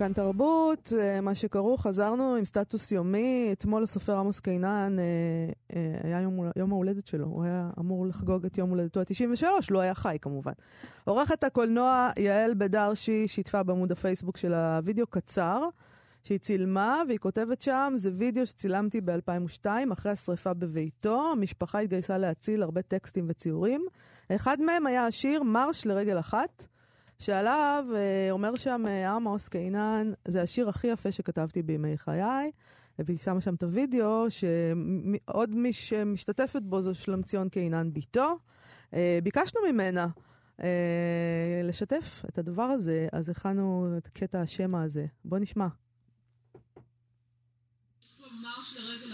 כאן 0.00 0.12
תרבות, 0.12 0.92
אה, 0.98 1.20
מה 1.20 1.34
שקראו, 1.34 1.76
חזרנו 1.76 2.34
עם 2.34 2.44
סטטוס 2.44 2.92
יומי. 2.92 3.48
אתמול 3.52 3.82
הסופר 3.82 4.16
עמוס 4.16 4.40
קינן, 4.40 4.96
אה, 4.98 5.04
אה, 5.76 6.00
היה 6.02 6.20
יום, 6.20 6.50
יום 6.56 6.72
ההולדת 6.72 7.06
שלו, 7.06 7.26
הוא 7.26 7.44
היה 7.44 7.70
אמור 7.78 8.06
לחגוג 8.06 8.46
את 8.46 8.58
יום 8.58 8.70
הולדתו 8.70 9.00
ה-93, 9.00 9.44
לא 9.70 9.80
היה 9.80 9.94
חי 9.94 10.16
כמובן. 10.22 10.52
עורכת 11.04 11.44
הקולנוע 11.44 12.10
יעל 12.18 12.54
בדרשי 12.54 13.28
שיתפה 13.28 13.62
בעמוד 13.62 13.92
הפייסבוק 13.92 14.36
של 14.36 14.54
הוידאו 14.54 15.06
קצר, 15.06 15.68
שהיא 16.24 16.38
צילמה, 16.38 17.02
והיא 17.08 17.18
כותבת 17.18 17.62
שם, 17.62 17.92
זה 17.96 18.10
וידאו 18.14 18.46
שצילמתי 18.46 19.00
ב-2002, 19.00 19.66
אחרי 19.92 20.12
השריפה 20.12 20.54
בביתו. 20.54 21.32
המשפחה 21.32 21.78
התגייסה 21.78 22.18
להציל 22.18 22.62
הרבה 22.62 22.82
טקסטים 22.82 23.26
וציורים. 23.28 23.84
אחד 24.30 24.60
מהם 24.60 24.86
היה 24.86 25.06
השיר 25.06 25.42
מרש 25.42 25.86
לרגל 25.86 26.18
אחת. 26.18 26.66
שעליו 27.20 27.84
אה, 27.94 28.30
אומר 28.30 28.54
שם 28.54 28.82
אה, 28.88 29.10
עמוס 29.10 29.48
קינן, 29.48 30.12
זה 30.28 30.42
השיר 30.42 30.68
הכי 30.68 30.86
יפה 30.86 31.12
שכתבתי 31.12 31.62
בימי 31.62 31.98
חיי. 31.98 32.50
והיא 32.98 33.18
שמה 33.18 33.40
שם 33.40 33.54
את 33.54 33.62
הוידאו, 33.62 34.26
שעוד 34.30 35.56
מי 35.56 35.72
שמשתתפת 35.72 36.62
בו 36.62 36.82
זו 36.82 36.94
שלומציון 36.94 37.48
קינן 37.48 37.92
ביתו. 37.92 38.38
אה, 38.94 39.18
ביקשנו 39.22 39.60
ממנה 39.72 40.06
לשתף 41.64 42.22
את 42.28 42.38
הדבר 42.38 42.62
הזה, 42.62 43.08
אז 43.12 43.28
הכנו 43.28 43.94
את 43.98 44.06
קטע 44.06 44.40
השמע 44.40 44.82
הזה. 44.82 45.06
בוא 45.24 45.38
נשמע. 45.38 45.66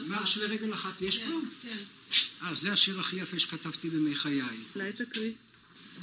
מרש 0.08 0.38
לרגל 0.38 0.72
אחת 0.72 1.02
יש 1.02 1.24
פה? 1.24 1.30
כן. 1.62 1.76
אה, 2.42 2.54
זה 2.54 2.72
השיר 2.72 3.00
הכי 3.00 3.16
יפה 3.16 3.38
שכתבתי 3.38 3.90
בימי 3.90 4.14
חיי. 4.14 4.42
אולי 4.74 4.92
תקריא. 4.92 5.32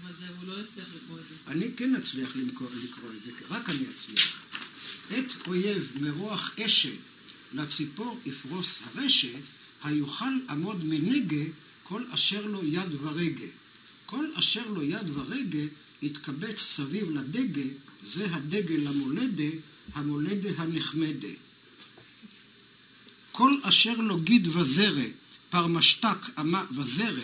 אבל 0.02 0.14
זה, 0.20 0.28
הוא 0.28 0.48
לא 0.48 0.62
יצליח 0.62 0.88
לקרוא 0.96 1.20
את 1.20 1.24
זה. 1.30 1.52
אני 1.52 1.74
כן 1.78 1.96
אצליח 1.96 2.36
לקרוא, 2.36 2.70
לקרוא 2.84 3.12
את 3.18 3.22
זה, 3.22 3.32
רק 3.50 3.70
אני 3.70 3.86
אצליח. 3.96 4.42
את 5.08 5.48
אויב 5.48 5.92
מרוח 6.02 6.52
אשת 6.60 6.98
לציפור 7.54 8.20
יפרוס 8.26 8.80
הרשת, 8.86 9.40
היוכל 9.84 10.34
עמוד 10.50 10.86
מנגה 10.86 11.44
כל 11.84 12.04
אשר 12.10 12.48
לו 12.48 12.66
יד 12.66 12.94
ורגה. 13.02 13.48
כל 14.06 14.26
אשר 14.36 14.68
לו 14.68 14.84
יד 14.84 15.10
ורגה 15.14 15.66
יתקבץ 16.02 16.60
סביב 16.60 17.12
לדגה, 17.12 17.70
זה 18.06 18.36
הדגל 18.36 18.88
המולדה, 18.88 19.52
המולדה 19.94 20.50
הנחמדה. 20.58 21.34
כל 23.32 23.54
אשר 23.64 23.94
לו 23.98 24.20
גיד 24.20 24.48
וזרע, 24.48 25.04
פרמשתק 25.50 26.18
אמה 26.40 26.66
וזרע, 26.72 27.24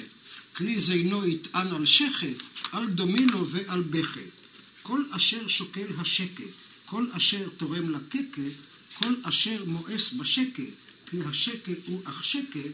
כלי 0.59 0.81
זינו 0.81 1.27
יטען 1.27 1.67
על 1.67 1.85
שכת, 1.85 2.43
על 2.71 2.87
דומי 2.87 3.25
לו 3.25 3.49
ועל 3.49 3.81
בכת. 3.81 4.29
כל 4.81 5.03
אשר 5.11 5.47
שוקל 5.47 5.87
השקט, 5.97 6.53
כל 6.85 7.07
אשר 7.11 7.49
תורם 7.57 7.89
לקקת, 7.89 8.51
כל 8.93 9.15
אשר 9.23 9.65
מואס 9.65 10.13
בשקט, 10.13 10.73
כי 11.09 11.17
השקט 11.25 11.87
הוא 11.87 12.01
אך 12.05 12.23
שקט, 12.23 12.71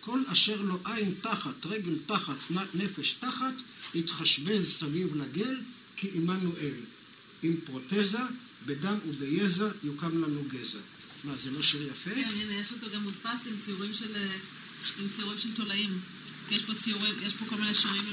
כל 0.00 0.20
אשר 0.26 0.62
לו 0.62 0.78
עין 0.84 1.14
תחת, 1.20 1.66
רגל 1.66 1.94
תחת, 2.06 2.36
נפש 2.74 3.12
תחת, 3.12 3.54
יתחשבז 3.94 4.72
סביב 4.72 5.14
לגל, 5.14 5.60
כי 5.96 6.10
עמנואל. 6.14 6.80
עם 7.42 7.56
פרוטזה, 7.64 8.22
בדם 8.66 8.98
וביזע, 9.08 9.70
יוקם 9.82 10.22
לנו 10.24 10.44
גזע. 10.48 10.78
מה, 11.24 11.38
זה 11.38 11.50
לא 11.50 11.62
שיר 11.62 11.82
יפה? 11.82 12.14
כן, 12.14 12.30
הנה, 12.40 12.52
יש 12.52 12.72
אותו 12.72 12.86
גם 12.94 13.02
מודפס 13.02 13.46
עם 13.46 13.54
ציורים 13.60 13.94
של, 13.94 14.16
אה, 14.16 14.36
עם 15.00 15.08
ציורים 15.08 15.38
של 15.38 15.54
תולעים. 15.54 16.00
יש 16.50 16.66
פה 16.66 16.74
ציורים, 16.74 17.14
יש 17.22 17.34
פה 17.34 17.44
כל 17.48 17.56
מיני 17.56 17.74
שירים 17.74 18.04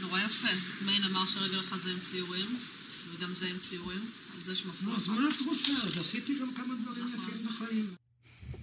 נורא 0.00 0.20
יפה. 0.20 0.48
מיין 0.84 1.02
אמר 1.04 1.26
שרגע 1.26 1.56
לך 1.56 1.76
זה 1.82 1.90
עם 1.90 1.98
ציורים, 2.00 2.46
וגם 3.14 3.34
זה 3.34 3.46
עם 3.46 3.58
ציורים, 3.58 4.10
על 4.36 4.42
זה 4.42 4.52
יש 4.52 4.66
מפרח. 4.66 4.96
אז 4.96 5.08
מה 5.08 5.28
את 5.28 5.46
רוצה? 5.46 5.72
אז 5.84 5.98
עשיתי 5.98 6.38
גם 6.40 6.54
כמה 6.54 6.74
דברים 6.82 7.06
נכון. 7.14 7.28
יפים 7.28 7.46
בחיים. 7.46 7.94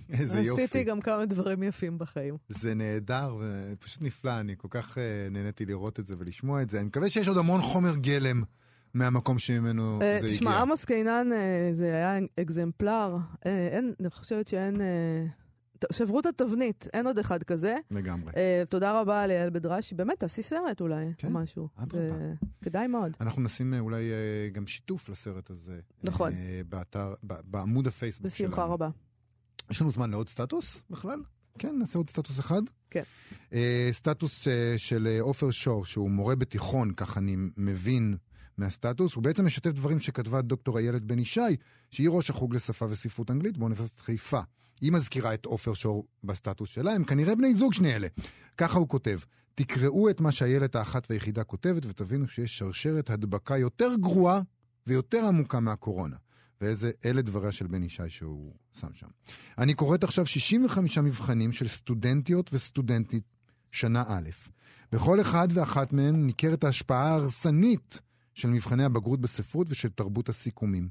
איזה 0.09 0.39
יופי. 0.39 0.63
עשיתי 0.63 0.83
גם 0.83 1.01
כמה 1.01 1.25
דברים 1.25 1.63
יפים 1.63 1.97
בחיים. 1.97 2.37
זה 2.49 2.73
נהדר 2.73 3.35
ופשוט 3.39 4.01
נפלא, 4.01 4.39
אני 4.39 4.55
כל 4.57 4.67
כך 4.71 4.97
uh, 4.97 4.99
נהניתי 5.31 5.65
לראות 5.65 5.99
את 5.99 6.07
זה 6.07 6.15
ולשמוע 6.19 6.61
את 6.61 6.69
זה. 6.69 6.79
אני 6.79 6.85
מקווה 6.87 7.09
שיש 7.09 7.27
עוד 7.27 7.37
המון 7.37 7.61
חומר 7.61 7.95
גלם 7.95 8.43
מהמקום 8.93 9.39
שממנו 9.39 9.99
אה, 10.01 10.17
זה 10.21 10.27
הגיע. 10.27 10.37
תשמע, 10.37 10.59
עמוס 10.59 10.85
קינן 10.85 11.29
אה, 11.33 11.69
זה 11.73 11.85
היה 11.85 12.17
אקזמפלר. 12.39 13.17
אין, 13.45 13.93
אני 13.99 14.09
חושבת 14.09 14.47
שאין... 14.47 14.81
שברו 15.91 16.19
את 16.19 16.25
התבנית, 16.25 16.87
אין 16.93 17.07
עוד 17.07 17.19
אחד 17.19 17.43
כזה. 17.43 17.77
לגמרי. 17.91 18.31
אה, 18.37 18.63
תודה 18.69 19.01
רבה 19.01 19.27
ליעל 19.27 19.49
בדרשי. 19.49 19.95
באמת, 19.95 20.19
תעשי 20.19 20.43
סרט 20.43 20.81
אולי, 20.81 21.05
כן, 21.17 21.27
או 21.27 21.33
משהו. 21.33 21.69
אדרבה. 21.75 22.17
זה 22.17 22.33
כדאי 22.61 22.87
מאוד. 22.87 23.11
אנחנו 23.21 23.41
נשים 23.41 23.73
אה, 23.73 23.79
אולי 23.79 24.11
אה, 24.11 24.49
גם 24.51 24.67
שיתוף 24.67 25.09
לסרט 25.09 25.49
הזה. 25.49 25.79
נכון. 26.03 26.33
אה, 26.33 26.61
באתר, 26.69 27.13
בעמוד 27.23 27.87
הפייסבוק 27.87 28.31
שלנו. 28.31 28.49
בשמחה 28.49 28.65
רבה. 28.65 28.89
יש 29.71 29.81
לנו 29.81 29.91
זמן 29.91 30.11
לעוד 30.11 30.29
סטטוס 30.29 30.83
בכלל? 30.89 31.21
כן, 31.59 31.75
נעשה 31.79 31.99
עוד 31.99 32.09
סטטוס 32.09 32.39
אחד. 32.39 32.61
כן. 32.89 33.03
אה, 33.53 33.89
סטטוס 33.91 34.47
אה, 34.47 34.73
של 34.77 35.17
עופר 35.19 35.51
שור, 35.51 35.85
שהוא 35.85 36.11
מורה 36.11 36.35
בתיכון, 36.35 36.93
כך 36.97 37.17
אני 37.17 37.35
מבין 37.57 38.17
מהסטטוס. 38.57 39.15
הוא 39.15 39.23
בעצם 39.23 39.45
משתף 39.45 39.71
דברים 39.71 39.99
שכתבה 39.99 40.41
דוקטור 40.41 40.77
איילת 40.77 41.03
בן 41.03 41.19
ישי, 41.19 41.41
שהיא 41.91 42.09
ראש 42.09 42.29
החוג 42.29 42.55
לשפה 42.55 42.85
וספרות 42.89 43.31
אנגלית 43.31 43.57
באוניברסיטת 43.57 43.99
חיפה. 43.99 44.39
היא 44.81 44.91
מזכירה 44.91 45.33
את 45.33 45.45
עופר 45.45 45.73
שור 45.73 46.07
בסטטוס 46.23 46.69
שלה, 46.69 46.93
הם 46.93 47.03
כנראה 47.03 47.35
בני 47.35 47.53
זוג 47.53 47.73
שני 47.73 47.95
אלה. 47.95 48.07
ככה 48.57 48.79
הוא 48.79 48.87
כותב, 48.87 49.19
תקראו 49.55 50.09
את 50.09 50.21
מה 50.21 50.31
שהילד 50.31 50.77
האחת 50.77 51.07
והיחידה 51.09 51.43
כותבת 51.43 51.85
ותבינו 51.85 52.27
שיש 52.27 52.57
שרשרת 52.57 53.09
הדבקה 53.09 53.57
יותר 53.57 53.95
גרועה 53.99 54.41
ויותר 54.87 55.25
עמוקה 55.25 55.59
מהקורונה. 55.59 56.15
ואיזה, 56.61 56.91
אלה 57.05 57.21
דבריה 57.21 57.51
של 57.51 57.67
בן 57.67 57.83
ישי 57.83 58.09
שהוא 58.09 58.53
שם 58.79 58.93
שם. 58.93 59.07
אני 59.57 59.73
קוראת 59.73 60.03
עכשיו 60.03 60.25
65 60.25 60.97
מבחנים 60.97 61.51
של 61.51 61.67
סטודנטיות 61.67 62.53
וסטודנטית 62.53 63.23
שנה 63.71 64.03
א'. 64.07 64.29
בכל 64.91 65.21
אחד 65.21 65.47
ואחת 65.53 65.93
מהם 65.93 66.25
ניכרת 66.25 66.63
ההשפעה 66.63 67.07
ההרסנית 67.07 68.01
של 68.33 68.49
מבחני 68.49 68.83
הבגרות 68.83 69.21
בספרות 69.21 69.67
ושל 69.69 69.89
תרבות 69.89 70.29
הסיכומים. 70.29 70.89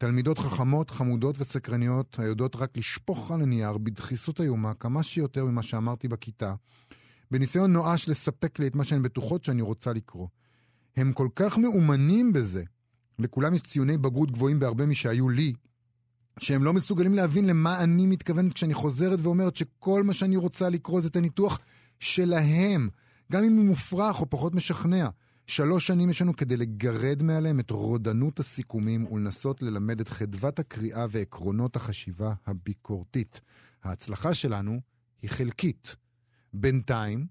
תלמידות 0.00 0.38
חכמות, 0.38 0.90
חמודות 0.90 1.36
וסקרניות, 1.38 2.18
היודעות 2.18 2.56
רק 2.56 2.76
לשפוך 2.76 3.30
על 3.30 3.40
הנייר 3.40 3.78
בדחיסות 3.78 4.40
איומה 4.40 4.74
כמה 4.74 5.02
שיותר 5.02 5.44
ממה 5.44 5.62
שאמרתי 5.62 6.08
בכיתה, 6.08 6.54
בניסיון 7.30 7.72
נואש 7.72 8.08
לספק 8.08 8.58
לי 8.58 8.66
את 8.66 8.74
מה 8.74 8.84
שהן 8.84 9.02
בטוחות 9.02 9.44
שאני 9.44 9.62
רוצה 9.62 9.92
לקרוא. 9.92 10.28
הם 10.96 11.12
כל 11.12 11.28
כך 11.36 11.58
מאומנים 11.58 12.32
בזה, 12.32 12.64
לכולם 13.18 13.54
יש 13.54 13.62
ציוני 13.62 13.98
בגרות 13.98 14.30
גבוהים 14.30 14.58
בהרבה 14.58 14.86
משהיו 14.86 15.28
לי, 15.28 15.52
שהם 16.38 16.64
לא 16.64 16.72
מסוגלים 16.72 17.14
להבין 17.14 17.44
למה 17.44 17.84
אני 17.84 18.06
מתכוונת 18.06 18.54
כשאני 18.54 18.74
חוזרת 18.74 19.18
ואומרת 19.22 19.56
שכל 19.56 20.02
מה 20.02 20.12
שאני 20.12 20.36
רוצה 20.36 20.68
לקרוא 20.68 21.00
זה 21.00 21.08
את 21.08 21.16
הניתוח 21.16 21.58
שלהם, 21.98 22.88
גם 23.32 23.44
אם 23.44 23.56
הוא 23.56 23.64
מופרך 23.64 24.20
או 24.20 24.30
פחות 24.30 24.54
משכנע. 24.54 25.08
שלוש 25.50 25.86
שנים 25.86 26.10
יש 26.10 26.22
לנו 26.22 26.36
כדי 26.36 26.56
לגרד 26.56 27.22
מעליהם 27.22 27.60
את 27.60 27.70
רודנות 27.70 28.40
הסיכומים 28.40 29.12
ולנסות 29.12 29.62
ללמד 29.62 30.00
את 30.00 30.08
חדוות 30.08 30.58
הקריאה 30.58 31.06
ועקרונות 31.10 31.76
החשיבה 31.76 32.34
הביקורתית. 32.46 33.40
ההצלחה 33.84 34.34
שלנו 34.34 34.80
היא 35.22 35.30
חלקית. 35.30 35.96
בינתיים, 36.52 37.26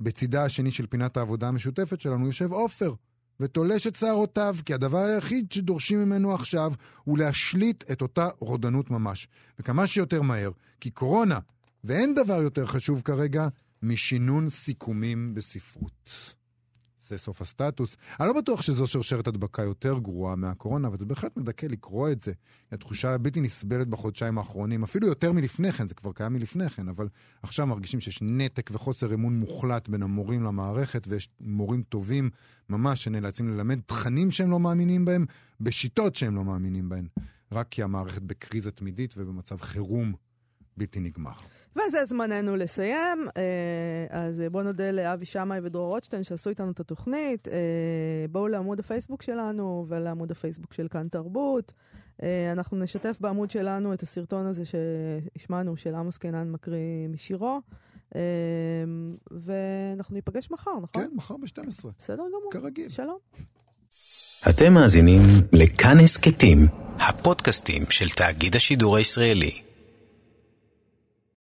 בצידה 0.00 0.44
השני 0.44 0.70
של 0.70 0.86
פינת 0.86 1.16
העבודה 1.16 1.48
המשותפת 1.48 2.00
שלנו 2.00 2.26
יושב 2.26 2.52
עופר, 2.52 2.94
ותולש 3.40 3.86
את 3.86 3.96
שערותיו, 3.96 4.56
כי 4.64 4.74
הדבר 4.74 4.98
היחיד 4.98 5.52
שדורשים 5.52 6.04
ממנו 6.04 6.34
עכשיו 6.34 6.72
הוא 7.04 7.18
להשליט 7.18 7.90
את 7.92 8.02
אותה 8.02 8.28
רודנות 8.38 8.90
ממש. 8.90 9.28
וכמה 9.58 9.86
שיותר 9.86 10.22
מהר, 10.22 10.50
כי 10.80 10.90
קורונה, 10.90 11.38
ואין 11.84 12.14
דבר 12.14 12.42
יותר 12.42 12.66
חשוב 12.66 13.02
כרגע 13.04 13.48
משינון 13.82 14.48
סיכומים 14.48 15.34
בספרות. 15.34 16.39
זה 17.10 17.18
סוף 17.18 17.40
הסטטוס. 17.40 17.96
אני 18.20 18.28
לא 18.28 18.34
בטוח 18.34 18.62
שזו 18.62 18.86
שרשרת 18.86 19.26
הדבקה 19.26 19.62
יותר 19.62 19.98
גרועה 19.98 20.36
מהקורונה, 20.36 20.88
אבל 20.88 20.96
זה 20.96 21.06
בהחלט 21.06 21.36
מדכא 21.36 21.66
לקרוא 21.66 22.10
את 22.10 22.20
זה. 22.20 22.32
התחושה 22.72 23.14
הבלתי 23.14 23.40
נסבלת 23.40 23.88
בחודשיים 23.88 24.38
האחרונים, 24.38 24.82
אפילו 24.82 25.06
יותר 25.06 25.32
מלפני 25.32 25.72
כן, 25.72 25.88
זה 25.88 25.94
כבר 25.94 26.12
קיים 26.12 26.32
מלפני 26.32 26.68
כן, 26.68 26.88
אבל 26.88 27.08
עכשיו 27.42 27.66
מרגישים 27.66 28.00
שיש 28.00 28.18
נתק 28.22 28.70
וחוסר 28.72 29.14
אמון 29.14 29.38
מוחלט 29.38 29.88
בין 29.88 30.02
המורים 30.02 30.42
למערכת, 30.42 31.06
ויש 31.08 31.28
מורים 31.40 31.82
טובים 31.82 32.30
ממש 32.68 33.04
שנאלצים 33.04 33.48
ללמד 33.48 33.80
תכנים 33.86 34.30
שהם 34.30 34.50
לא 34.50 34.60
מאמינים 34.60 35.04
בהם, 35.04 35.26
בשיטות 35.60 36.14
שהם 36.14 36.36
לא 36.36 36.44
מאמינים 36.44 36.88
בהן, 36.88 37.06
רק 37.52 37.66
כי 37.70 37.82
המערכת 37.82 38.22
בקריזה 38.22 38.70
תמידית 38.70 39.14
ובמצב 39.18 39.56
חירום 39.60 40.12
בלתי 40.80 41.00
נגמר. 41.00 41.30
וזה 41.76 42.04
זמננו 42.04 42.56
לסיים. 42.56 43.26
אה, 43.36 43.42
אז 44.10 44.42
בואו 44.50 44.62
נודה 44.62 44.90
לאבי 44.90 45.24
שמאי 45.24 45.58
ודרור 45.62 45.90
רוטשטיין 45.90 46.24
שעשו 46.24 46.50
איתנו 46.50 46.70
את 46.70 46.80
התוכנית. 46.80 47.48
אה, 47.48 47.54
בואו 48.30 48.48
לעמוד 48.48 48.80
הפייסבוק 48.80 49.22
שלנו 49.22 49.86
ולעמוד 49.88 50.30
הפייסבוק 50.30 50.72
של 50.72 50.88
כאן 50.88 51.08
תרבות. 51.08 51.72
אה, 52.22 52.52
אנחנו 52.52 52.78
נשתף 52.78 53.18
בעמוד 53.20 53.50
שלנו 53.50 53.92
את 53.92 54.02
הסרטון 54.02 54.46
הזה 54.46 54.62
שהשמענו, 54.64 55.76
של 55.76 55.94
עמוס 55.94 56.18
קינן 56.18 56.50
מקריא 56.50 57.08
משירו. 57.08 57.60
אה, 58.14 58.20
ואנחנו 59.30 60.14
ניפגש 60.14 60.50
מחר, 60.50 60.78
נכון? 60.82 61.02
כן, 61.02 61.10
מחר 61.14 61.36
ב-12. 61.36 61.86
בסדר 61.98 62.22
גמור. 62.28 62.50
כרגיל. 62.50 62.88
שלום. 62.88 63.18
אתם 64.50 64.72
מאזינים 64.72 65.20
לכאן 65.52 65.98
הסכתים, 66.04 66.58
הפודקאסטים 66.98 67.82
של 67.90 68.08
תאגיד 68.08 68.56
השידור 68.56 68.96
הישראלי. 68.96 69.69